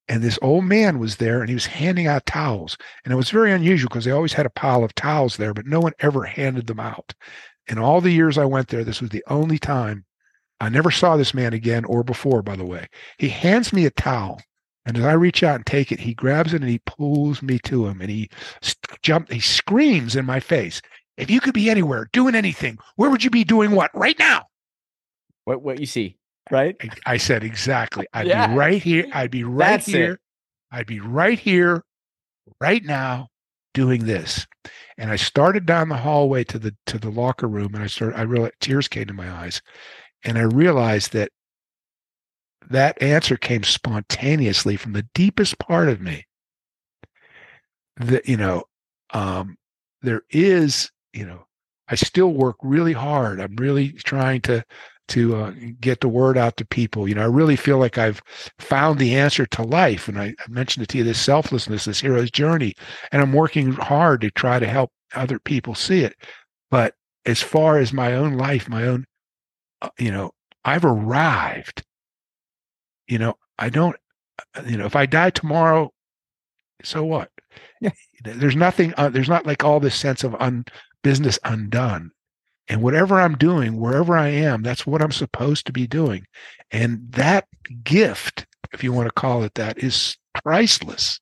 and 0.08 0.22
this 0.22 0.38
old 0.42 0.64
man 0.64 0.98
was 0.98 1.16
there 1.16 1.40
and 1.40 1.48
he 1.48 1.54
was 1.54 1.66
handing 1.66 2.06
out 2.06 2.26
towels. 2.26 2.76
And 3.04 3.12
it 3.12 3.16
was 3.16 3.30
very 3.30 3.52
unusual 3.52 3.88
because 3.88 4.04
they 4.04 4.10
always 4.10 4.32
had 4.32 4.46
a 4.46 4.50
pile 4.50 4.82
of 4.82 4.94
towels 4.94 5.36
there, 5.36 5.54
but 5.54 5.66
no 5.66 5.80
one 5.80 5.92
ever 6.00 6.24
handed 6.24 6.66
them 6.66 6.80
out. 6.80 7.14
In 7.68 7.78
all 7.78 8.00
the 8.00 8.10
years 8.10 8.38
I 8.38 8.44
went 8.44 8.68
there, 8.68 8.82
this 8.82 9.00
was 9.00 9.10
the 9.10 9.24
only 9.28 9.58
time 9.58 10.04
I 10.60 10.68
never 10.68 10.90
saw 10.90 11.16
this 11.16 11.34
man 11.34 11.52
again 11.52 11.84
or 11.84 12.02
before, 12.02 12.42
by 12.42 12.56
the 12.56 12.64
way. 12.64 12.88
He 13.18 13.28
hands 13.28 13.72
me 13.72 13.84
a 13.84 13.90
towel. 13.90 14.40
And 14.85 14.99
as 14.99 15.05
I 15.05 15.12
reach 15.12 15.43
out 15.43 15.57
and 15.57 15.66
take 15.66 15.93
it, 15.93 16.01
he 16.01 16.14
grabs 16.14 16.55
it 16.55 16.61
and 16.62 16.70
he 16.70 16.80
pulls 16.80 17.41
me 17.41 17.59
to 17.61 17.87
him 17.87 18.01
and 18.01 18.11
he 18.11 18.28
jump, 19.03 19.30
he 19.30 19.41
screams 19.41 20.16
in 20.16 20.26
my 20.26 20.41
face. 20.41 20.83
If 21.16 21.30
you 21.30 21.41
could 21.41 21.55
be 21.55 21.70
anywhere 21.70 22.09
doing 22.12 22.35
anything, 22.35 22.78
where 22.97 23.11
would 23.11 23.22
you 23.22 23.30
be 23.30 23.45
doing 23.45 23.72
what 23.72 23.91
right 23.95 24.18
now? 24.18 24.47
What 25.45 25.62
what 25.62 25.78
you 25.78 25.87
see? 25.87 26.16
right? 26.51 26.76
I, 26.80 27.14
I 27.14 27.16
said 27.16 27.45
exactly. 27.45 28.07
I'd 28.12 28.26
yeah. 28.26 28.49
be 28.49 28.55
right 28.55 28.83
here. 28.83 29.07
I'd 29.12 29.30
be 29.30 29.45
right 29.45 29.70
That's 29.70 29.87
here. 29.87 30.12
It. 30.14 30.20
I'd 30.70 30.87
be 30.87 31.01
right 31.01 31.39
here, 31.39 31.85
right 32.61 32.83
now, 32.83 33.28
doing 33.74 34.07
this. 34.07 34.47
And 34.97 35.11
I 35.11 35.16
started 35.16 35.66
down 35.66 35.89
the 35.89 35.97
hallway 35.97 36.45
to 36.45 36.59
the 36.59 36.74
to 36.87 36.99
the 36.99 37.11
locker 37.11 37.49
room, 37.49 37.74
and 37.74 37.83
I 37.83 37.87
started. 37.87 38.18
I 38.18 38.22
realized 38.22 38.55
tears 38.61 38.89
came 38.89 39.07
to 39.07 39.12
my 39.12 39.30
eyes, 39.30 39.61
and 40.24 40.39
I 40.39 40.43
realized 40.43 41.12
that 41.12 41.30
that 42.70 43.00
answer 43.02 43.36
came 43.36 43.62
spontaneously 43.62 44.76
from 44.76 44.92
the 44.92 45.06
deepest 45.14 45.58
part 45.58 45.88
of 45.88 46.00
me. 46.00 46.26
That 47.96 48.28
you 48.28 48.36
know, 48.36 48.64
um, 49.12 49.56
there 50.02 50.22
is, 50.30 50.90
you 51.12 51.26
know, 51.26 51.46
I 51.88 51.94
still 51.94 52.32
work 52.32 52.56
really 52.62 52.92
hard. 52.94 53.40
I'm 53.40 53.56
really 53.56 53.92
trying 53.92 54.40
to 54.42 54.64
to 55.08 55.36
uh, 55.36 55.52
get 55.80 56.00
the 56.00 56.08
word 56.08 56.38
out 56.38 56.56
to 56.56 56.64
people. 56.64 57.08
You 57.08 57.14
know, 57.14 57.22
I 57.22 57.26
really 57.26 57.56
feel 57.56 57.78
like 57.78 57.98
I've 57.98 58.22
found 58.58 58.98
the 58.98 59.14
answer 59.14 59.44
to 59.46 59.62
life. 59.62 60.08
And 60.08 60.18
I, 60.18 60.26
I 60.26 60.48
mentioned 60.48 60.84
it 60.84 60.88
to 60.90 60.98
you 60.98 61.04
this 61.04 61.20
selflessness, 61.20 61.84
this 61.84 62.00
hero's 62.00 62.30
journey. 62.30 62.74
And 63.10 63.20
I'm 63.20 63.32
working 63.32 63.72
hard 63.72 64.20
to 64.22 64.30
try 64.30 64.58
to 64.58 64.66
help 64.66 64.90
other 65.14 65.38
people 65.38 65.74
see 65.74 66.00
it. 66.00 66.14
But 66.70 66.94
as 67.26 67.42
far 67.42 67.78
as 67.78 67.92
my 67.92 68.14
own 68.14 68.34
life, 68.34 68.68
my 68.68 68.86
own, 68.86 69.04
uh, 69.82 69.90
you 69.98 70.10
know, 70.10 70.30
I've 70.64 70.84
arrived. 70.84 71.82
You 73.12 73.18
know, 73.18 73.34
I 73.58 73.68
don't, 73.68 73.94
uh, 74.56 74.62
you 74.66 74.78
know, 74.78 74.86
if 74.86 74.96
I 74.96 75.04
die 75.04 75.28
tomorrow, 75.28 75.92
so 76.82 77.04
what? 77.04 77.28
Yeah. 77.82 77.90
There's 78.24 78.56
nothing, 78.56 78.94
uh, 78.96 79.10
there's 79.10 79.28
not 79.28 79.44
like 79.44 79.62
all 79.62 79.80
this 79.80 79.94
sense 79.94 80.24
of 80.24 80.34
un, 80.40 80.64
business 81.02 81.38
undone. 81.44 82.12
And 82.68 82.80
whatever 82.80 83.20
I'm 83.20 83.36
doing, 83.36 83.78
wherever 83.78 84.16
I 84.16 84.28
am, 84.28 84.62
that's 84.62 84.86
what 84.86 85.02
I'm 85.02 85.12
supposed 85.12 85.66
to 85.66 85.72
be 85.72 85.86
doing. 85.86 86.24
And 86.70 87.12
that 87.12 87.48
gift, 87.84 88.46
if 88.72 88.82
you 88.82 88.94
want 88.94 89.08
to 89.08 89.12
call 89.12 89.42
it 89.42 89.52
that, 89.56 89.76
is 89.76 90.16
priceless. 90.42 91.20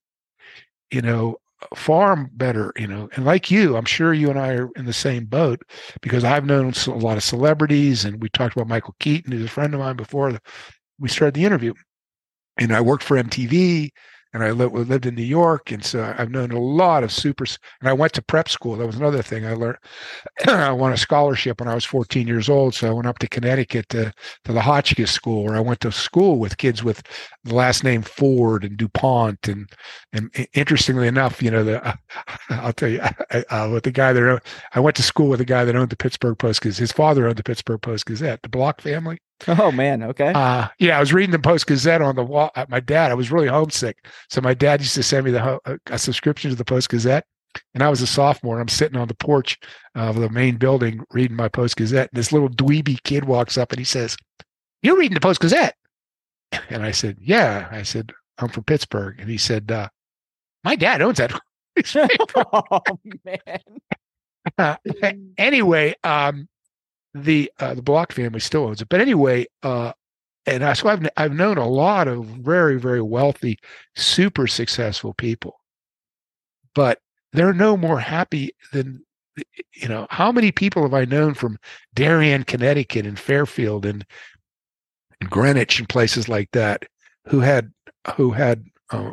You 0.92 1.02
know, 1.02 1.38
far 1.74 2.28
better, 2.34 2.72
you 2.76 2.86
know, 2.86 3.08
and 3.16 3.24
like 3.24 3.50
you, 3.50 3.76
I'm 3.76 3.84
sure 3.84 4.14
you 4.14 4.30
and 4.30 4.38
I 4.38 4.52
are 4.52 4.70
in 4.76 4.84
the 4.84 4.92
same 4.92 5.24
boat 5.24 5.60
because 6.02 6.22
I've 6.22 6.46
known 6.46 6.72
a 6.86 6.90
lot 6.90 7.16
of 7.16 7.24
celebrities 7.24 8.04
and 8.04 8.22
we 8.22 8.28
talked 8.28 8.54
about 8.54 8.68
Michael 8.68 8.94
Keaton, 9.00 9.32
who's 9.32 9.46
a 9.46 9.48
friend 9.48 9.74
of 9.74 9.80
mine 9.80 9.96
before 9.96 10.38
we 11.00 11.08
started 11.08 11.34
the 11.34 11.44
interview. 11.44 11.74
And 12.58 12.72
I 12.72 12.80
worked 12.80 13.02
for 13.02 13.16
MTV 13.16 13.90
and 14.32 14.44
I 14.44 14.52
lived, 14.52 14.74
lived 14.74 15.06
in 15.06 15.16
New 15.16 15.22
York, 15.22 15.72
and 15.72 15.84
so 15.84 16.14
I've 16.16 16.30
known 16.30 16.52
a 16.52 16.60
lot 16.60 17.02
of 17.02 17.10
super. 17.10 17.44
And 17.80 17.88
I 17.88 17.92
went 17.92 18.12
to 18.12 18.22
prep 18.22 18.48
school. 18.48 18.76
That 18.76 18.86
was 18.86 18.96
another 18.96 19.22
thing 19.22 19.44
I 19.44 19.54
learned. 19.54 19.78
I 20.46 20.70
won 20.70 20.92
a 20.92 20.96
scholarship 20.96 21.58
when 21.58 21.68
I 21.68 21.74
was 21.74 21.84
14 21.84 22.28
years 22.28 22.48
old, 22.48 22.74
so 22.74 22.88
I 22.88 22.92
went 22.92 23.08
up 23.08 23.18
to 23.18 23.28
Connecticut 23.28 23.88
to, 23.88 24.12
to 24.44 24.52
the 24.52 24.60
Hotchkiss 24.60 25.10
School, 25.10 25.44
where 25.44 25.56
I 25.56 25.60
went 25.60 25.80
to 25.80 25.90
school 25.90 26.38
with 26.38 26.58
kids 26.58 26.84
with 26.84 27.02
the 27.42 27.54
last 27.54 27.82
name 27.82 28.02
Ford 28.02 28.62
and 28.62 28.76
Dupont, 28.76 29.48
and 29.48 29.68
and 30.12 30.30
interestingly 30.54 31.08
enough, 31.08 31.42
you 31.42 31.50
know, 31.50 31.64
the 31.64 31.98
I'll 32.50 32.72
tell 32.72 32.88
you, 32.88 33.00
uh, 33.00 33.70
with 33.72 33.82
the 33.82 33.90
guy 33.90 34.12
that 34.12 34.42
I 34.74 34.80
went 34.80 34.96
to 34.96 35.02
school 35.02 35.28
with 35.28 35.40
a 35.40 35.44
guy 35.44 35.64
that 35.64 35.74
owned 35.74 35.90
the 35.90 35.96
Pittsburgh 35.96 36.38
Post 36.38 36.60
because 36.60 36.78
his 36.78 36.92
father 36.92 37.26
owned 37.26 37.36
the 37.36 37.42
Pittsburgh 37.42 37.82
Post 37.82 38.06
Gazette, 38.06 38.42
the 38.42 38.48
Block 38.48 38.80
family. 38.80 39.18
Oh 39.48 39.72
man, 39.72 40.02
okay. 40.02 40.32
Uh, 40.34 40.68
yeah, 40.78 40.96
I 40.96 41.00
was 41.00 41.12
reading 41.12 41.30
the 41.30 41.38
Post 41.38 41.66
Gazette 41.66 42.02
on 42.02 42.16
the 42.16 42.24
wall. 42.24 42.50
At 42.56 42.68
my 42.68 42.80
dad, 42.80 43.10
I 43.10 43.14
was 43.14 43.30
really 43.30 43.48
homesick, 43.48 44.06
so 44.28 44.40
my 44.40 44.54
dad 44.54 44.80
used 44.80 44.94
to 44.94 45.02
send 45.02 45.24
me 45.24 45.30
the 45.30 45.78
a 45.86 45.98
subscription 45.98 46.50
to 46.50 46.56
the 46.56 46.64
Post 46.64 46.90
Gazette. 46.90 47.24
And 47.74 47.82
I 47.82 47.88
was 47.88 48.00
a 48.00 48.06
sophomore, 48.06 48.54
and 48.56 48.62
I'm 48.62 48.68
sitting 48.68 48.98
on 48.98 49.08
the 49.08 49.14
porch 49.14 49.58
of 49.94 50.16
the 50.16 50.28
main 50.28 50.56
building 50.56 51.02
reading 51.10 51.36
my 51.36 51.48
Post 51.48 51.76
Gazette. 51.76 52.10
And 52.12 52.18
this 52.18 52.32
little 52.32 52.48
dweeby 52.48 53.02
kid 53.02 53.24
walks 53.24 53.58
up 53.58 53.72
and 53.72 53.78
he 53.78 53.84
says, 53.84 54.16
"You're 54.82 54.98
reading 54.98 55.14
the 55.14 55.20
Post 55.20 55.40
Gazette?" 55.40 55.74
And 56.68 56.84
I 56.84 56.90
said, 56.92 57.16
"Yeah." 57.20 57.68
I 57.70 57.82
said, 57.82 58.12
"I'm 58.38 58.48
from 58.48 58.64
Pittsburgh," 58.64 59.18
and 59.18 59.28
he 59.28 59.38
said, 59.38 59.70
uh, 59.72 59.88
"My 60.64 60.76
dad 60.76 61.02
owns 61.02 61.18
that." 61.18 61.32
oh 62.36 62.82
man. 63.24 63.60
Uh, 64.58 64.76
anyway, 65.38 65.94
um, 66.04 66.48
the 67.14 67.50
uh, 67.58 67.74
the 67.74 67.82
Block 67.82 68.12
family 68.12 68.40
still 68.40 68.64
owns 68.64 68.80
it. 68.80 68.88
But 68.88 69.00
anyway, 69.00 69.46
uh, 69.62 69.92
and 70.46 70.64
I, 70.64 70.72
so 70.72 70.88
I've 70.88 71.06
I've 71.16 71.32
known 71.32 71.58
a 71.58 71.68
lot 71.68 72.08
of 72.08 72.24
very 72.24 72.78
very 72.78 73.02
wealthy, 73.02 73.58
super 73.96 74.46
successful 74.46 75.14
people, 75.14 75.60
but 76.74 76.98
they're 77.32 77.52
no 77.52 77.76
more 77.76 78.00
happy 78.00 78.50
than 78.72 79.04
you 79.74 79.88
know. 79.88 80.06
How 80.10 80.32
many 80.32 80.52
people 80.52 80.82
have 80.82 80.94
I 80.94 81.04
known 81.04 81.34
from 81.34 81.58
Darien, 81.94 82.44
Connecticut, 82.44 83.06
and 83.06 83.18
Fairfield, 83.18 83.86
and, 83.86 84.04
and 85.20 85.30
Greenwich, 85.30 85.78
and 85.78 85.88
places 85.88 86.28
like 86.28 86.50
that, 86.52 86.84
who 87.26 87.40
had 87.40 87.72
who 88.16 88.30
had 88.30 88.64
uh, 88.90 89.12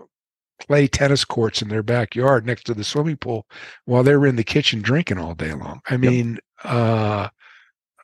play 0.60 0.88
tennis 0.88 1.26
courts 1.26 1.62
in 1.62 1.70
their 1.70 1.84
backyard 1.84 2.45
next 2.45 2.64
to 2.66 2.74
the 2.74 2.84
swimming 2.84 3.18
pool 3.18 3.45
while 3.86 4.04
they 4.04 4.16
were 4.16 4.28
in 4.28 4.36
the 4.36 4.43
kitchen 4.43 4.82
drinking 4.82 5.18
all 5.18 5.36
day 5.36 5.54
long. 5.54 5.82
I 5.88 5.98
mean, 5.98 6.39
yep. 6.64 6.74
uh, 6.74 7.30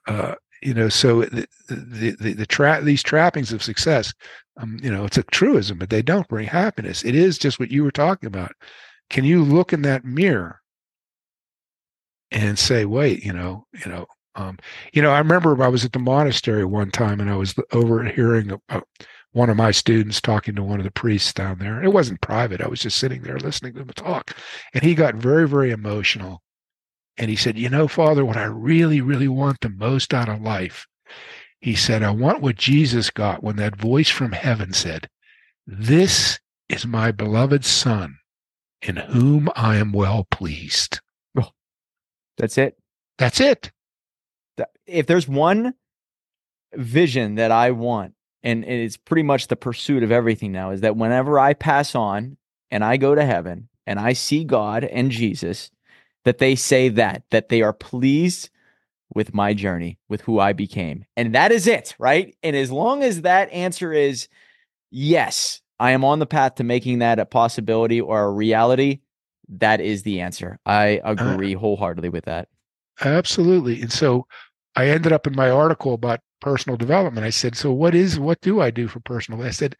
uh, 0.08 0.36
you 0.62 0.74
know, 0.74 0.90
so 0.90 1.22
the 1.22 1.48
the 1.68 2.16
the, 2.20 2.34
the 2.34 2.82
these 2.84 3.04
trappings 3.04 3.52
of 3.52 3.64
success, 3.64 4.14
um, 4.58 4.80
you 4.82 4.92
know, 4.92 5.06
it's 5.06 5.18
a 5.18 5.24
truism, 5.24 5.78
but 5.78 5.90
they 5.90 6.02
don't 6.02 6.28
bring 6.28 6.48
happiness. 6.48 7.04
It 7.04 7.16
is 7.16 7.38
just 7.38 7.60
what 7.60 7.72
you 7.72 7.84
were 7.84 7.92
talking 7.92 8.28
about. 8.28 8.54
Can 9.10 9.26
you 9.26 9.44
look 9.44 9.74
in 9.74 9.82
that 9.84 10.06
mirror 10.06 10.62
and 12.32 12.58
say, 12.58 12.86
wait, 12.86 13.24
you 13.24 13.34
know, 13.34 13.66
you 13.74 13.92
know, 13.92 14.06
um, 14.36 14.58
you 14.94 15.02
know, 15.02 15.12
I 15.12 15.20
remember 15.20 15.62
I 15.62 15.68
was 15.68 15.86
at 15.86 15.92
the 15.92 16.00
monastery 16.00 16.66
one 16.66 16.92
time 16.92 17.20
and 17.20 17.30
I 17.30 17.36
was 17.36 17.54
overhearing 17.72 18.60
one 19.34 19.50
of 19.50 19.58
my 19.58 19.72
students 19.72 20.22
talking 20.22 20.56
to 20.56 20.64
one 20.64 20.80
of 20.80 20.86
the 20.86 20.92
priests 20.92 21.34
down 21.34 21.60
there. 21.60 21.84
It 21.84 21.94
wasn't 21.94 22.22
private. 22.22 22.62
I 22.62 22.68
was 22.68 22.80
just 22.80 22.98
sitting 22.98 23.22
there 23.22 23.38
listening 23.38 23.74
to 23.74 23.80
them 23.80 23.90
talk, 23.90 24.36
and 24.74 24.84
he 24.84 24.96
got 24.96 25.16
very, 25.16 25.48
very 25.48 25.72
emotional 25.72 26.42
and 27.18 27.30
he 27.30 27.36
said, 27.36 27.58
You 27.58 27.70
know, 27.70 27.88
Father, 27.88 28.26
what 28.26 28.38
I 28.38 28.46
really, 28.46 29.02
really 29.02 29.28
want 29.28 29.60
the 29.62 29.70
most 29.70 30.14
out 30.14 30.30
of 30.30 30.42
life, 30.42 30.88
he 31.60 31.76
said, 31.76 32.04
I 32.04 32.12
want 32.12 32.42
what 32.42 32.56
Jesus 32.56 33.10
got 33.10 33.44
when 33.44 33.56
that 33.58 33.76
voice 33.76 34.10
from 34.10 34.32
heaven 34.32 34.74
said, 34.74 35.08
This 35.66 36.40
is 36.70 36.86
my 36.86 37.12
beloved 37.12 37.64
Son, 37.64 38.18
in 38.82 38.98
whom 38.98 39.50
I 39.56 39.78
am 39.78 39.92
well 39.92 40.28
pleased. 40.30 41.00
Oh, 41.40 41.52
that's 42.38 42.58
it. 42.58 42.78
That's 43.18 43.40
it. 43.40 43.72
If 44.86 45.08
there's 45.08 45.28
one 45.28 45.76
vision 46.76 47.36
that 47.36 47.52
I 47.52 47.72
want, 47.72 48.14
and 48.42 48.66
it's 48.66 48.98
pretty 48.98 49.24
much 49.24 49.48
the 49.48 49.56
pursuit 49.56 50.04
of 50.04 50.12
everything 50.12 50.52
now, 50.52 50.72
is 50.72 50.82
that 50.82 50.98
whenever 50.98 51.40
I 51.40 51.54
pass 51.54 51.96
on 51.96 52.38
and 52.72 52.84
I 52.84 52.98
go 52.98 53.16
to 53.16 53.24
heaven 53.24 53.70
and 53.88 54.00
I 54.00 54.14
see 54.14 54.44
God 54.44 54.84
and 54.84 55.12
Jesus, 55.12 55.72
that 56.26 56.38
they 56.38 56.56
say 56.56 56.90
that, 56.90 57.24
that 57.32 57.50
they 57.50 57.62
are 57.62 57.74
pleased 57.74 58.50
with 59.14 59.34
my 59.34 59.54
journey, 59.54 60.00
with 60.10 60.22
who 60.22 60.40
I 60.40 60.54
became. 60.54 61.06
And 61.16 61.36
that 61.36 61.52
is 61.52 61.68
it, 61.68 61.96
right? 62.00 62.36
And 62.44 62.56
as 62.56 62.72
long 62.72 63.04
as 63.04 63.22
that 63.22 63.52
answer 63.52 63.94
is 63.94 64.28
yes, 64.90 65.62
I 65.80 65.92
am 65.92 66.04
on 66.06 66.20
the 66.20 66.26
path 66.26 66.56
to 66.56 66.64
making 66.64 67.00
that 67.00 67.20
a 67.20 67.26
possibility 67.26 68.00
or 68.00 68.24
a 68.24 68.32
reality, 68.32 69.02
that 69.50 69.82
is 69.82 70.04
the 70.04 70.22
answer. 70.22 70.60
I 70.66 71.00
uh, 71.00 71.12
agree 71.12 71.56
uh, 71.56 71.60
wholeheartedly 71.60 72.10
with 72.10 72.26
that. 72.26 72.48
Absolutely. 73.04 73.82
And 73.82 73.92
so 73.92 74.28
I 74.76 74.88
ended 74.88 75.12
up 75.12 75.28
in 75.28 75.36
my 75.36 75.50
article 75.50 75.94
about 75.94 76.22
personal 76.42 76.78
development. 76.78 77.26
I 77.26 77.32
said, 77.32 77.56
So 77.56 77.72
what 77.72 77.96
is, 77.96 78.20
what 78.20 78.42
do 78.42 78.62
I 78.62 78.72
do 78.72 78.88
for 78.88 79.00
personal? 79.02 79.44
I 79.44 79.52
said, 79.52 79.76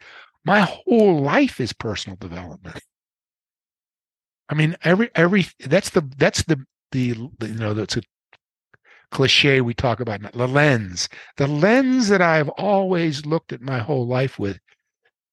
My 0.46 0.62
whole 0.62 1.22
life 1.22 1.60
is 1.60 1.74
personal 1.74 2.18
development. 2.18 2.82
I 4.54 4.56
mean, 4.56 4.78
every 4.84 5.10
every 5.16 5.48
that's 5.66 5.90
the 5.90 6.08
that's 6.18 6.44
the 6.44 6.64
the 6.92 7.08
you 7.08 7.32
know 7.42 7.74
that's 7.74 7.98
a 7.98 8.04
cliche 9.10 9.62
we 9.62 9.74
talk 9.74 10.00
about 10.00 10.22
the 10.32 10.48
lens. 10.48 11.10
The 11.38 11.48
lens 11.48 12.08
that 12.10 12.22
I've 12.22 12.50
always 12.50 13.26
looked 13.26 13.52
at 13.52 13.62
my 13.62 13.80
whole 13.80 14.06
life 14.06 14.38
with 14.38 14.60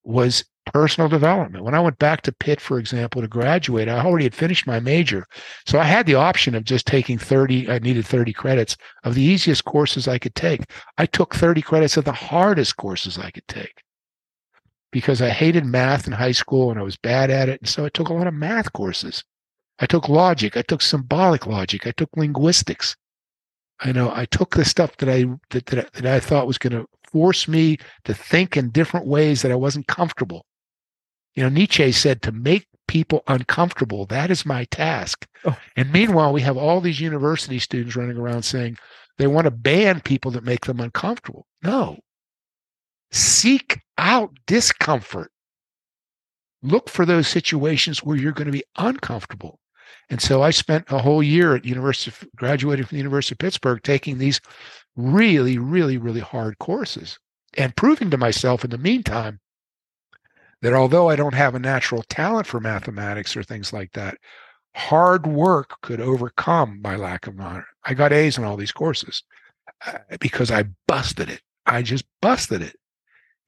was 0.05 0.43
personal 0.73 1.11
development. 1.11 1.65
When 1.65 1.75
I 1.75 1.81
went 1.81 1.99
back 1.99 2.23
to 2.23 2.33
Pitt, 2.33 2.63
for 2.63 2.79
example, 2.79 3.21
to 3.21 3.29
graduate, 3.29 3.91
I 3.91 4.03
already 4.03 4.25
had 4.25 4.35
finished 4.35 4.67
my 4.67 4.81
major. 4.81 5.27
So 5.67 5.79
I 5.79 5.85
had 5.85 6.07
the 6.07 6.15
option 6.15 6.55
of 6.55 6.65
just 6.65 6.87
taking 6.87 7.19
30, 7.19 7.71
I 7.71 7.79
needed 7.79 8.07
30 8.07 8.33
credits 8.33 8.79
of 9.05 9.15
the 9.15 9.23
easiest 9.23 9.67
courses 9.67 10.09
I 10.09 10.19
could 10.19 10.35
take. 10.35 10.63
I 10.97 11.05
took 11.05 11.35
30 11.35 11.61
credits 11.61 11.99
of 11.99 12.07
the 12.07 12.13
hardest 12.13 12.79
courses 12.79 13.19
I 13.19 13.31
could 13.31 13.49
take 13.49 13.83
because 14.93 15.23
I 15.23 15.31
hated 15.31 15.65
math 15.65 16.07
in 16.07 16.13
high 16.13 16.33
school 16.33 16.71
and 16.71 16.79
I 16.79 16.83
was 16.83 16.97
bad 16.97 17.31
at 17.31 17.49
it. 17.49 17.61
And 17.61 17.69
so 17.69 17.85
I 17.85 17.89
took 17.89 18.09
a 18.09 18.15
lot 18.15 18.27
of 18.27 18.35
math 18.35 18.73
courses. 18.73 19.25
I 19.79 19.87
took 19.87 20.09
logic, 20.09 20.57
I 20.57 20.63
took 20.63 20.83
symbolic 20.83 21.47
logic, 21.47 21.87
I 21.87 21.93
took 21.93 22.11
linguistics. 22.17 22.97
I 23.81 23.93
know 23.93 24.13
I 24.15 24.27
took 24.27 24.55
the 24.55 24.65
stuff 24.65 24.97
that 24.99 25.09
I 25.09 25.25
that, 25.51 25.67
that, 25.67 25.93
that 25.95 26.07
I 26.07 26.21
thought 26.21 26.47
was 26.47 26.59
going 26.59 26.75
to 26.75 26.87
force 27.11 27.49
me 27.49 27.79
to 28.05 28.13
think 28.15 28.57
in 28.57 28.71
different 28.71 29.07
ways 29.07 29.43
that 29.43 29.51
I 29.51 29.57
wasn't 29.57 29.87
comfortable. 29.87 30.45
You 31.35 31.45
know, 31.45 31.49
Nietzsche 31.49 31.91
said 31.93 32.21
to 32.23 32.33
make 32.33 32.67
people 32.87 33.23
uncomfortable, 33.29 34.05
that 34.07 34.31
is 34.31 34.45
my 34.45 34.65
task. 34.65 35.27
Oh. 35.45 35.57
And 35.77 35.93
meanwhile, 35.93 36.33
we 36.33 36.43
have 36.43 36.57
all 36.57 36.81
these 36.81 37.01
university 37.01 37.59
students 37.59 37.97
running 37.97 38.19
around 38.19 38.43
saying 38.43 38.77
they 39.17 39.27
want 39.27 39.47
to 39.47 39.51
ban 39.51 40.01
people 40.01 40.31
that 40.33 40.45
make 40.45 40.67
them 40.67 40.81
uncomfortable. 40.81 41.47
No. 41.63 41.99
Seek 43.13 43.81
out 43.99 44.31
discomfort. 44.47 45.31
Look 46.63 46.89
for 46.89 47.07
those 47.07 47.27
situations 47.27 48.05
where 48.05 48.17
you're 48.17 48.33
going 48.33 48.47
to 48.47 48.53
be 48.53 48.65
uncomfortable. 48.77 49.59
And 50.11 50.21
so 50.21 50.43
I 50.43 50.51
spent 50.51 50.91
a 50.91 50.99
whole 50.99 51.23
year 51.23 51.55
at 51.55 51.65
University, 51.65 52.27
graduating 52.37 52.85
from 52.85 52.97
the 52.97 53.01
University 53.01 53.35
of 53.35 53.39
Pittsburgh, 53.39 53.81
taking 53.83 54.19
these 54.19 54.41
really, 54.97 55.59
really, 55.59 55.99
really 55.99 56.21
hard 56.21 56.59
courses 56.59 57.19
and 57.57 57.77
proving 57.77 58.11
to 58.11 58.17
myself 58.17 58.65
in 58.65 58.71
the 58.71 58.79
meantime 58.79 59.41
that 60.63 60.75
although 60.75 61.09
I 61.09 61.17
don't 61.17 61.35
have 61.35 61.55
a 61.55 61.61
natural 61.61 62.03
talent 62.09 62.47
for 62.47 62.61
mathematics 62.61 63.37
or 63.37 63.43
things 63.43 63.73
like 63.73 63.93
that, 63.93 64.19
hard 64.75 65.27
work 65.27 65.77
could 65.83 66.01
overcome 66.01 66.81
my 66.83 66.97
lack 66.97 67.27
of 67.27 67.37
knowledge. 67.37 67.65
I 67.85 67.95
got 67.95 68.13
A's 68.13 68.39
in 68.39 68.45
all 68.45 68.57
these 68.57 68.73
courses 68.73 69.23
uh, 69.87 69.99
because 70.21 70.51
I 70.51 70.65
busted 70.87 71.31
it. 71.31 71.41
I 71.67 71.83
just 71.83 72.05
busted 72.21 72.63
it 72.63 72.77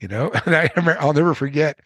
you 0.02 0.08
know? 0.08 0.30
And 0.46 0.56
i 0.56 0.70
remember 0.76 1.00
i'll 1.00 1.12
never 1.12 1.34
forget 1.34 1.78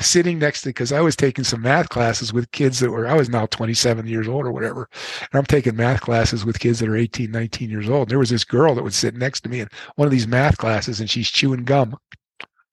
sitting 0.00 0.38
next 0.38 0.62
to 0.62 0.68
because 0.70 0.92
i 0.92 1.00
was 1.00 1.16
taking 1.16 1.44
some 1.44 1.62
math 1.62 1.88
classes 1.88 2.32
with 2.32 2.50
kids 2.52 2.80
that 2.80 2.90
were 2.90 3.06
i 3.06 3.14
was 3.14 3.28
now 3.28 3.46
27 3.46 4.06
years 4.06 4.28
old 4.28 4.46
or 4.46 4.52
whatever 4.52 4.88
and 5.20 5.38
i'm 5.38 5.44
taking 5.44 5.76
math 5.76 6.00
classes 6.00 6.44
with 6.44 6.60
kids 6.60 6.78
that 6.78 6.88
are 6.88 6.96
18 6.96 7.30
19 7.30 7.70
years 7.70 7.88
old. 7.88 8.02
And 8.02 8.10
there 8.10 8.18
was 8.18 8.30
this 8.30 8.44
girl 8.44 8.74
that 8.74 8.82
would 8.82 8.94
sit 8.94 9.14
next 9.14 9.42
to 9.42 9.48
me 9.48 9.60
in 9.60 9.68
one 9.96 10.06
of 10.06 10.12
these 10.12 10.26
math 10.26 10.56
classes 10.56 11.00
and 11.00 11.10
she's 11.10 11.30
chewing 11.30 11.64
gum. 11.64 11.96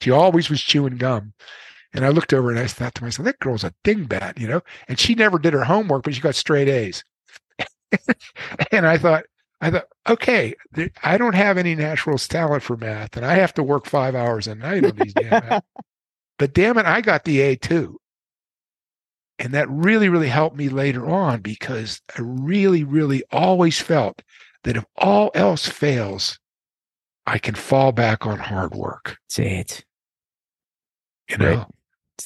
She 0.01 0.11
always 0.11 0.49
was 0.49 0.61
chewing 0.61 0.97
gum. 0.97 1.33
And 1.93 2.05
i 2.05 2.09
looked 2.09 2.33
over 2.33 2.49
and 2.49 2.59
i 2.59 2.67
thought 2.67 2.95
to 2.95 3.03
myself 3.03 3.25
that 3.25 3.39
girl's 3.39 3.63
a 3.63 3.73
dingbat 3.83 4.39
you 4.39 4.47
know? 4.47 4.61
And 4.87 4.99
she 4.99 5.15
never 5.15 5.39
did 5.39 5.53
her 5.53 5.63
homework 5.63 6.03
but 6.03 6.13
she 6.13 6.21
got 6.21 6.35
straight 6.35 6.69
a's. 6.69 7.03
And 8.71 8.87
i 8.87 8.97
thought 8.97 9.25
I 9.61 9.69
thought, 9.69 9.87
okay, 10.09 10.55
I 11.03 11.17
don't 11.17 11.35
have 11.35 11.57
any 11.57 11.75
natural 11.75 12.17
talent 12.17 12.63
for 12.63 12.75
math, 12.75 13.15
and 13.15 13.25
I 13.25 13.35
have 13.35 13.53
to 13.53 13.63
work 13.63 13.85
five 13.85 14.15
hours 14.15 14.47
a 14.47 14.55
night 14.55 14.83
on 14.83 14.95
these 14.95 15.13
damn 15.13 15.29
math. 15.29 15.63
But 16.39 16.55
damn 16.55 16.79
it, 16.79 16.87
I 16.87 17.01
got 17.01 17.23
the 17.23 17.39
A 17.41 17.55
too. 17.55 17.99
And 19.37 19.53
that 19.53 19.69
really, 19.69 20.09
really 20.09 20.27
helped 20.27 20.57
me 20.57 20.69
later 20.69 21.07
on 21.07 21.41
because 21.41 22.01
I 22.17 22.21
really, 22.23 22.83
really 22.83 23.21
always 23.31 23.79
felt 23.79 24.23
that 24.63 24.75
if 24.75 24.83
all 24.97 25.29
else 25.35 25.67
fails, 25.67 26.39
I 27.27 27.37
can 27.37 27.53
fall 27.53 27.91
back 27.91 28.25
on 28.25 28.39
hard 28.39 28.73
work. 28.73 29.17
That's 29.29 29.37
it. 29.37 29.85
You 31.29 31.37
know? 31.37 31.55
Right. 31.57 31.67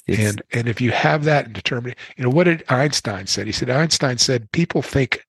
It's, 0.08 0.20
and 0.20 0.42
and 0.54 0.70
if 0.70 0.80
you 0.80 0.92
have 0.92 1.26
that 1.26 1.46
and 1.46 1.54
determine, 1.54 1.96
you 2.16 2.24
know, 2.24 2.30
what 2.30 2.46
did 2.46 2.64
Einstein 2.70 3.28
said? 3.28 3.48
He 3.48 3.52
said 3.52 3.70
Einstein 3.70 4.18
said 4.18 4.50
people 4.54 4.82
think 4.82 5.25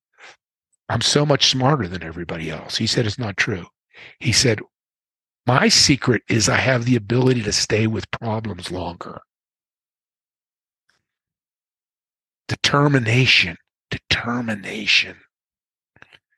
I'm 0.88 1.00
so 1.00 1.26
much 1.26 1.50
smarter 1.50 1.88
than 1.88 2.02
everybody 2.02 2.50
else. 2.50 2.76
He 2.76 2.86
said 2.86 3.06
it's 3.06 3.18
not 3.18 3.36
true. 3.36 3.66
He 4.20 4.32
said, 4.32 4.60
My 5.46 5.68
secret 5.68 6.22
is 6.28 6.48
I 6.48 6.56
have 6.56 6.84
the 6.84 6.96
ability 6.96 7.42
to 7.42 7.52
stay 7.52 7.86
with 7.86 8.10
problems 8.10 8.70
longer. 8.70 9.20
Determination, 12.48 13.56
determination, 13.90 15.16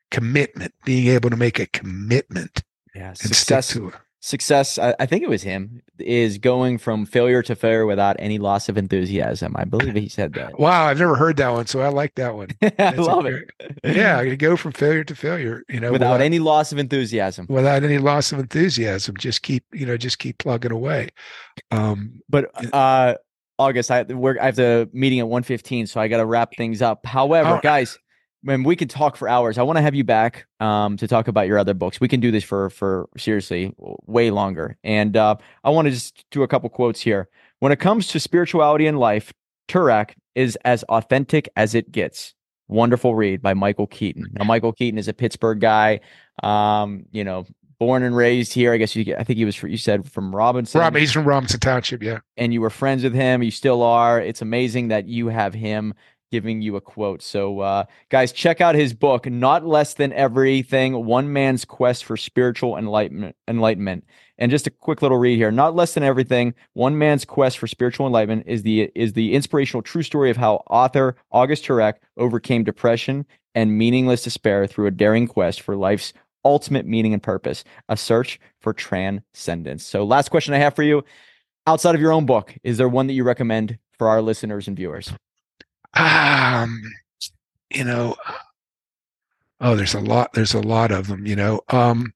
commitment, 0.09 0.73
being 0.83 1.07
able 1.07 1.29
to 1.29 1.37
make 1.37 1.59
a 1.59 1.67
commitment 1.67 2.63
yeah, 2.95 3.09
and 3.09 3.17
success, 3.17 3.67
stick 3.67 3.81
to 3.81 3.87
it 3.89 3.95
success 4.21 4.77
I, 4.77 4.93
I, 4.99 5.05
think 5.05 5.23
it 5.23 5.29
was 5.29 5.43
him 5.43 5.81
is 5.97 6.37
going 6.37 6.77
from 6.77 7.05
failure 7.05 7.41
to 7.43 7.55
failure 7.55 7.85
without 7.85 8.17
any 8.19 8.37
loss 8.37 8.67
of 8.67 8.77
enthusiasm. 8.77 9.55
I 9.57 9.63
believe 9.63 9.95
he 9.95 10.09
said 10.09 10.33
that. 10.33 10.59
Wow 10.59 10.87
i've 10.87 10.99
never 10.99 11.15
heard 11.15 11.37
that 11.37 11.49
one 11.49 11.67
so 11.67 11.79
i 11.79 11.87
like 11.87 12.15
that 12.15 12.35
one. 12.35 12.49
I 12.79 12.91
love 12.91 13.25
it. 13.25 13.49
yeah 13.83 14.21
to 14.21 14.35
go 14.35 14.57
from 14.57 14.73
failure 14.73 15.05
to 15.05 15.15
failure 15.15 15.63
you 15.69 15.79
know 15.79 15.91
without, 15.91 16.13
without, 16.13 16.21
any 16.21 16.39
loss 16.39 16.71
of 16.71 16.79
enthusiasm. 16.79 17.45
without 17.49 17.83
any 17.83 17.97
loss 17.97 18.31
of 18.33 18.39
enthusiasm 18.39 19.15
just 19.17 19.41
keep 19.41 19.63
you 19.71 19.85
know 19.85 19.95
just 19.95 20.19
keep 20.19 20.37
plugging 20.37 20.71
away. 20.71 21.09
Um 21.71 22.21
but 22.27 22.51
uh 22.73 23.15
august 23.57 23.91
i 23.91 24.03
we're 24.03 24.39
i 24.39 24.45
have 24.45 24.55
the 24.55 24.89
meeting 24.93 25.19
at 25.19 25.27
115 25.27 25.87
so 25.87 25.99
i 25.99 26.07
gotta 26.07 26.25
wrap 26.25 26.53
things 26.55 26.81
up. 26.81 27.05
However 27.05 27.55
oh, 27.57 27.59
guys 27.61 27.97
man, 28.43 28.63
we 28.63 28.75
could 28.75 28.89
talk 28.89 29.15
for 29.15 29.27
hours. 29.27 29.57
I 29.57 29.63
want 29.63 29.77
to 29.77 29.81
have 29.81 29.95
you 29.95 30.03
back 30.03 30.45
um, 30.59 30.97
to 30.97 31.07
talk 31.07 31.27
about 31.27 31.47
your 31.47 31.57
other 31.57 31.73
books. 31.73 31.99
We 31.99 32.07
can 32.07 32.19
do 32.19 32.31
this 32.31 32.43
for 32.43 32.69
for 32.69 33.09
seriously 33.17 33.73
way 33.77 34.31
longer. 34.31 34.77
And 34.83 35.15
uh, 35.17 35.35
I 35.63 35.69
want 35.69 35.87
to 35.87 35.91
just 35.91 36.25
do 36.31 36.43
a 36.43 36.47
couple 36.47 36.69
quotes 36.69 37.01
here. 37.01 37.29
When 37.59 37.71
it 37.71 37.79
comes 37.79 38.07
to 38.07 38.19
spirituality 38.19 38.87
and 38.87 38.99
life, 38.99 39.33
Turak 39.67 40.11
is 40.35 40.57
as 40.63 40.83
authentic 40.83 41.49
as 41.55 41.75
it 41.75 41.91
gets. 41.91 42.33
Wonderful 42.67 43.15
read 43.15 43.41
by 43.41 43.53
Michael 43.55 43.87
Keaton. 43.87 44.27
Now, 44.33 44.45
Michael 44.45 44.71
Keaton 44.71 44.99
is 44.99 45.07
a 45.07 45.13
Pittsburgh 45.13 45.59
guy. 45.59 46.01
Um, 46.43 47.05
you 47.11 47.23
know, 47.23 47.45
born 47.79 48.03
and 48.03 48.15
raised 48.15 48.53
here. 48.53 48.73
I 48.73 48.77
guess 48.77 48.95
you. 48.95 49.15
I 49.15 49.23
think 49.23 49.37
he 49.37 49.45
was. 49.45 49.61
You 49.63 49.77
said 49.77 50.09
from 50.09 50.35
Robinson. 50.35 50.79
Rob, 50.79 50.95
he's 50.95 51.11
from 51.11 51.25
Robinson 51.25 51.59
Township. 51.59 52.03
Yeah. 52.03 52.19
And 52.37 52.53
you 52.53 52.61
were 52.61 52.69
friends 52.69 53.03
with 53.03 53.13
him. 53.13 53.41
You 53.41 53.51
still 53.51 53.81
are. 53.81 54.21
It's 54.21 54.41
amazing 54.41 54.89
that 54.89 55.07
you 55.07 55.27
have 55.27 55.53
him 55.53 55.93
giving 56.31 56.61
you 56.61 56.75
a 56.75 56.81
quote. 56.81 57.21
So, 57.21 57.59
uh, 57.59 57.85
guys, 58.09 58.31
check 58.31 58.61
out 58.61 58.75
his 58.75 58.93
book, 58.93 59.25
Not 59.25 59.65
Less 59.65 59.93
Than 59.93 60.13
Everything 60.13 61.05
One 61.05 61.31
Man's 61.31 61.65
Quest 61.65 62.05
for 62.05 62.17
Spiritual 62.17 62.77
Enlightenment. 62.77 63.35
Enlightenment. 63.47 64.05
And 64.37 64.49
just 64.49 64.67
a 64.67 64.71
quick 64.71 65.01
little 65.01 65.17
read 65.17 65.35
here. 65.35 65.51
Not 65.51 65.75
less 65.75 65.93
than 65.93 66.03
everything, 66.03 66.53
one 66.73 66.97
man's 66.97 67.25
quest 67.25 67.57
for 67.57 67.67
spiritual 67.67 68.07
enlightenment 68.07 68.47
is 68.47 68.63
the 68.63 68.89
is 68.95 69.11
the 69.11 69.33
inspirational 69.33 69.81
true 69.81 70.01
story 70.01 70.29
of 70.29 70.37
how 70.37 70.63
author 70.69 71.17
August 71.29 71.65
Turak 71.65 71.95
overcame 72.15 72.63
depression 72.63 73.25
and 73.53 73.77
meaningless 73.77 74.23
despair 74.23 74.65
through 74.65 74.87
a 74.87 74.91
daring 74.91 75.27
quest 75.27 75.59
for 75.59 75.75
life's 75.75 76.13
ultimate 76.45 76.85
meaning 76.85 77.13
and 77.13 77.21
purpose, 77.21 77.65
a 77.89 77.97
search 77.97 78.39
for 78.61 78.73
transcendence. 78.73 79.85
So, 79.85 80.05
last 80.05 80.29
question 80.29 80.53
I 80.53 80.59
have 80.59 80.75
for 80.75 80.83
you, 80.83 81.03
outside 81.67 81.95
of 81.95 82.01
your 82.01 82.13
own 82.13 82.25
book, 82.25 82.55
is 82.63 82.77
there 82.77 82.89
one 82.89 83.07
that 83.07 83.13
you 83.13 83.25
recommend 83.25 83.77
for 83.97 84.07
our 84.07 84.21
listeners 84.21 84.69
and 84.69 84.77
viewers? 84.77 85.11
Um, 85.93 86.81
you 87.69 87.83
know, 87.83 88.15
oh, 89.61 89.75
there's 89.75 89.93
a 89.93 89.99
lot, 89.99 90.33
there's 90.33 90.53
a 90.53 90.61
lot 90.61 90.91
of 90.91 91.07
them, 91.07 91.25
you 91.25 91.35
know. 91.35 91.61
Um, 91.69 92.13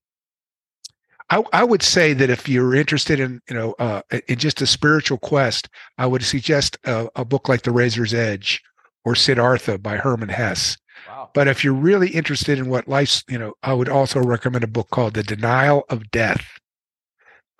I, 1.30 1.44
I 1.52 1.64
would 1.64 1.82
say 1.82 2.14
that 2.14 2.30
if 2.30 2.48
you're 2.48 2.76
interested 2.76 3.20
in, 3.20 3.42
you 3.50 3.56
know, 3.56 3.76
uh, 3.80 4.02
in 4.28 4.38
just 4.38 4.62
a 4.62 4.68
spiritual 4.68 5.18
quest, 5.18 5.70
I 5.98 6.06
would 6.06 6.24
suggest 6.24 6.78
a, 6.86 7.10
a 7.16 7.26
book 7.26 7.50
like 7.50 7.64
The 7.64 7.72
Razor's 7.72 8.14
Edge 8.14 8.62
or 9.06 9.16
Siddhartha 9.16 9.80
by 9.80 9.98
Hermann 9.98 10.30
Hesse. 10.30 10.78
Wow. 11.08 11.32
But 11.34 11.48
if 11.48 11.64
you're 11.64 11.74
really 11.74 12.10
interested 12.10 12.60
in 12.60 12.70
what 12.70 12.88
life's, 12.88 13.24
you 13.28 13.38
know, 13.38 13.54
I 13.64 13.74
would 13.74 13.90
also 13.90 14.20
recommend 14.20 14.64
a 14.64 14.68
book 14.68 14.90
called 14.92 15.16
The 15.16 15.24
Denial 15.24 15.86
of 15.90 16.10
Death. 16.12 16.46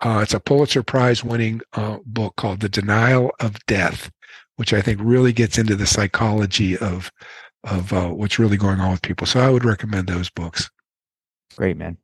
Uh, 0.00 0.20
it's 0.22 0.34
a 0.34 0.40
Pulitzer 0.40 0.82
Prize 0.82 1.24
winning 1.24 1.60
uh, 1.72 1.98
book 2.04 2.36
called 2.36 2.60
The 2.60 2.68
Denial 2.68 3.32
of 3.40 3.56
Death 3.66 4.10
which 4.56 4.72
I 4.72 4.80
think 4.80 5.00
really 5.02 5.32
gets 5.32 5.58
into 5.58 5.76
the 5.76 5.86
psychology 5.86 6.76
of 6.78 7.10
of 7.64 7.92
uh, 7.92 8.08
what's 8.08 8.38
really 8.38 8.58
going 8.58 8.80
on 8.80 8.90
with 8.90 9.02
people. 9.02 9.26
So 9.26 9.40
I 9.40 9.48
would 9.48 9.64
recommend 9.64 10.06
those 10.06 10.28
books. 10.28 10.70
Great, 11.56 11.76
man. 11.76 11.96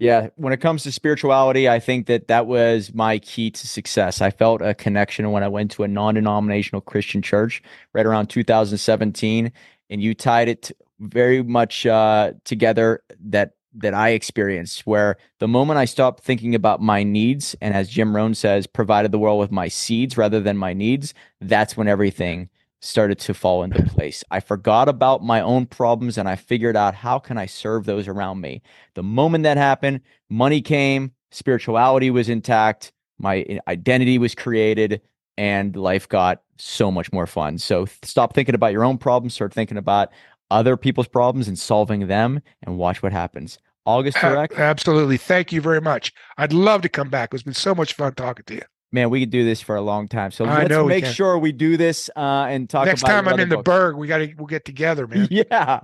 Yeah, 0.00 0.28
when 0.36 0.52
it 0.52 0.60
comes 0.60 0.84
to 0.84 0.92
spirituality, 0.92 1.68
I 1.68 1.80
think 1.80 2.06
that 2.06 2.28
that 2.28 2.46
was 2.46 2.94
my 2.94 3.18
key 3.18 3.50
to 3.50 3.66
success. 3.66 4.20
I 4.20 4.30
felt 4.30 4.62
a 4.62 4.74
connection 4.74 5.30
when 5.32 5.42
I 5.42 5.48
went 5.48 5.72
to 5.72 5.82
a 5.82 5.88
non-denominational 5.88 6.82
Christian 6.82 7.20
church 7.20 7.62
right 7.92 8.06
around 8.06 8.28
2017, 8.28 9.52
and 9.90 10.02
you 10.02 10.14
tied 10.14 10.48
it 10.48 10.70
very 11.00 11.42
much 11.42 11.84
uh, 11.84 12.32
together 12.44 13.02
that 13.26 13.54
that 13.80 13.94
I 13.94 14.10
experienced 14.10 14.86
where 14.86 15.16
the 15.38 15.48
moment 15.48 15.78
I 15.78 15.84
stopped 15.84 16.22
thinking 16.22 16.54
about 16.54 16.80
my 16.80 17.02
needs 17.02 17.56
and 17.60 17.74
as 17.74 17.88
Jim 17.88 18.14
Rohn 18.14 18.34
says, 18.34 18.66
provided 18.66 19.12
the 19.12 19.18
world 19.18 19.40
with 19.40 19.52
my 19.52 19.68
seeds 19.68 20.16
rather 20.16 20.40
than 20.40 20.56
my 20.56 20.72
needs, 20.72 21.14
that's 21.40 21.76
when 21.76 21.88
everything 21.88 22.48
started 22.80 23.18
to 23.18 23.34
fall 23.34 23.62
into 23.62 23.82
place. 23.94 24.24
I 24.30 24.40
forgot 24.40 24.88
about 24.88 25.22
my 25.22 25.40
own 25.40 25.66
problems 25.66 26.18
and 26.18 26.28
I 26.28 26.36
figured 26.36 26.76
out 26.76 26.94
how 26.94 27.18
can 27.18 27.38
I 27.38 27.46
serve 27.46 27.84
those 27.84 28.08
around 28.08 28.40
me. 28.40 28.62
The 28.94 29.02
moment 29.02 29.44
that 29.44 29.56
happened, 29.56 30.00
money 30.28 30.60
came, 30.60 31.12
spirituality 31.30 32.10
was 32.10 32.28
intact, 32.28 32.92
my 33.18 33.40
eh, 33.42 33.58
identity 33.66 34.18
was 34.18 34.34
created 34.34 35.00
and 35.36 35.76
life 35.76 36.08
got 36.08 36.42
so 36.56 36.90
much 36.90 37.12
more 37.12 37.26
fun. 37.26 37.58
So 37.58 37.86
stop 38.02 38.34
thinking 38.34 38.54
about 38.54 38.72
your 38.72 38.84
own 38.84 38.98
problems, 38.98 39.34
start 39.34 39.54
thinking 39.54 39.76
about 39.76 40.10
other 40.50 40.76
people's 40.76 41.08
problems 41.08 41.46
and 41.46 41.58
solving 41.58 42.06
them 42.06 42.40
and 42.62 42.78
watch 42.78 43.02
what 43.02 43.12
happens. 43.12 43.58
August 43.88 44.18
Turak? 44.18 44.56
Absolutely. 44.56 45.16
Thank 45.16 45.50
you 45.50 45.60
very 45.60 45.80
much. 45.80 46.12
I'd 46.36 46.52
love 46.52 46.82
to 46.82 46.88
come 46.88 47.08
back. 47.08 47.32
It's 47.32 47.42
been 47.42 47.54
so 47.54 47.74
much 47.74 47.94
fun 47.94 48.14
talking 48.14 48.44
to 48.46 48.54
you. 48.56 48.62
Man, 48.90 49.10
we 49.10 49.20
could 49.20 49.30
do 49.30 49.44
this 49.44 49.60
for 49.60 49.76
a 49.76 49.82
long 49.82 50.08
time. 50.08 50.30
So 50.30 50.44
let's 50.44 50.86
make 50.86 51.04
sure 51.04 51.38
we 51.38 51.52
do 51.52 51.76
this 51.76 52.08
uh, 52.16 52.46
and 52.48 52.68
talk. 52.68 52.86
Next 52.86 53.02
time 53.02 53.28
I'm 53.28 53.38
in 53.38 53.48
books. 53.48 53.58
the 53.58 53.62
Burgh, 53.62 53.96
we 53.96 54.06
got 54.06 54.18
to 54.18 54.32
we'll 54.38 54.46
get 54.46 54.64
together, 54.64 55.06
man. 55.06 55.28
Yeah. 55.38 55.80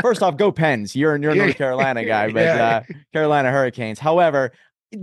First 0.00 0.22
off, 0.22 0.36
go 0.36 0.50
Pens. 0.50 0.96
You're 0.96 1.16
you're 1.16 1.32
a 1.32 1.34
North 1.36 1.56
Carolina 1.56 2.04
guy, 2.04 2.26
but 2.32 2.42
yeah. 2.42 2.82
uh, 2.88 2.92
Carolina 3.12 3.50
Hurricanes. 3.52 4.00
However, 4.00 4.52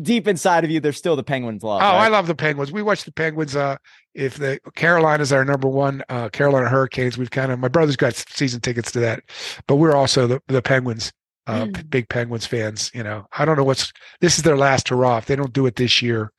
deep 0.02 0.28
inside 0.28 0.66
of 0.66 0.70
you, 0.70 0.82
there's 0.82 0.98
still 0.98 1.16
the 1.16 1.24
Penguins 1.24 1.64
love. 1.64 1.82
Oh, 1.82 1.86
right? 1.86 2.06
I 2.06 2.08
love 2.10 2.28
the 2.28 2.36
Penguins. 2.36 2.74
We 2.74 2.82
watch 2.82 3.06
the 3.06 3.14
Penguins. 3.14 3.56
Uh, 3.56 3.78
if 4.14 4.36
the 4.36 4.60
Carolina's 4.76 5.32
our 5.32 5.46
number 5.46 5.70
one, 5.70 6.04
uh, 6.10 6.28
Carolina 6.30 6.68
Hurricanes, 6.68 7.18
we've 7.18 7.32
kind 7.32 7.54
of 7.54 7.60
my 7.60 7.70
brother's 7.70 7.96
got 7.96 8.16
season 8.16 8.60
tickets 8.60 8.92
to 8.92 9.00
that, 9.00 9.24
but 9.66 9.78
we're 9.78 9.96
also 9.96 10.28
the 10.28 10.42
the 10.48 10.62
Penguins. 10.62 11.14
Uh, 11.48 11.66
mm. 11.66 11.90
big 11.90 12.10
Penguins 12.10 12.46
fans. 12.46 12.90
You 12.94 13.04
know, 13.04 13.28
I 13.38 13.46
don't 13.46 13.58
know 13.58 13.64
what's 13.64 13.94
this 14.20 14.38
is 14.38 14.44
their 14.44 14.58
last 14.58 14.90
hurrah. 14.90 15.18
If 15.18 15.26
they 15.26 15.36
don't 15.36 15.54
do 15.54 15.66
it 15.66 15.76
this 15.76 16.02
year, 16.02 16.32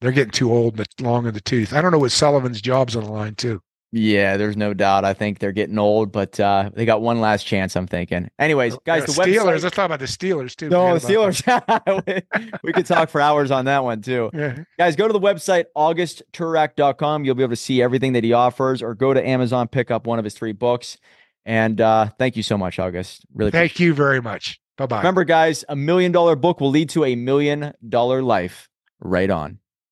they're 0.00 0.12
getting 0.12 0.30
too 0.32 0.52
old 0.52 0.78
and 0.78 0.86
the 0.98 1.04
long 1.04 1.26
in 1.26 1.34
the 1.34 1.40
tooth. 1.40 1.72
I 1.72 1.80
don't 1.80 1.92
know 1.92 1.98
what 1.98 2.12
Sullivan's 2.12 2.60
job's 2.60 2.96
on 2.96 3.04
the 3.04 3.10
line 3.10 3.34
too. 3.34 3.60
Yeah, 3.94 4.38
there's 4.38 4.56
no 4.56 4.72
doubt. 4.72 5.04
I 5.04 5.12
think 5.12 5.38
they're 5.38 5.52
getting 5.52 5.78
old, 5.78 6.12
but 6.12 6.40
uh, 6.40 6.70
they 6.72 6.86
got 6.86 7.02
one 7.02 7.20
last 7.20 7.44
chance. 7.46 7.76
I'm 7.76 7.86
thinking. 7.86 8.30
Anyways, 8.38 8.74
guys, 8.86 9.04
the 9.04 9.12
Steelers. 9.12 9.36
Website... 9.36 9.62
Let's 9.62 9.76
talk 9.76 9.84
about 9.84 10.00
the 10.00 10.06
Steelers 10.06 10.56
too. 10.56 10.70
No, 10.70 10.98
the 10.98 11.06
Steelers. 11.06 12.22
we 12.62 12.72
could 12.72 12.86
talk 12.86 13.10
for 13.10 13.20
hours 13.20 13.50
on 13.50 13.66
that 13.66 13.84
one 13.84 14.00
too. 14.00 14.30
Yeah. 14.42 14.64
Guys, 14.78 14.96
go 14.96 15.06
to 15.06 15.12
the 15.12 15.20
website 15.20 15.66
augustturak.com. 15.76 17.24
You'll 17.24 17.34
be 17.34 17.42
able 17.42 17.52
to 17.52 17.56
see 17.56 17.82
everything 17.82 18.14
that 18.14 18.24
he 18.24 18.32
offers, 18.32 18.82
or 18.82 18.94
go 18.94 19.12
to 19.12 19.24
Amazon, 19.24 19.68
pick 19.68 19.90
up 19.90 20.06
one 20.06 20.18
of 20.18 20.24
his 20.24 20.34
three 20.34 20.52
books. 20.52 20.96
And 21.44 21.80
uh, 21.80 22.10
thank 22.18 22.36
you 22.36 22.42
so 22.42 22.56
much, 22.56 22.78
August. 22.78 23.24
Really, 23.34 23.50
thank 23.50 23.80
you 23.80 23.94
very 23.94 24.20
much. 24.20 24.60
Bye 24.76 24.86
bye. 24.86 24.98
Remember, 24.98 25.24
guys, 25.24 25.64
a 25.68 25.76
million 25.76 26.12
dollar 26.12 26.36
book 26.36 26.60
will 26.60 26.70
lead 26.70 26.90
to 26.90 27.04
a 27.04 27.14
million 27.14 27.72
dollar 27.86 28.22
life. 28.22 28.68
Right 29.00 29.30
on. 29.30 29.58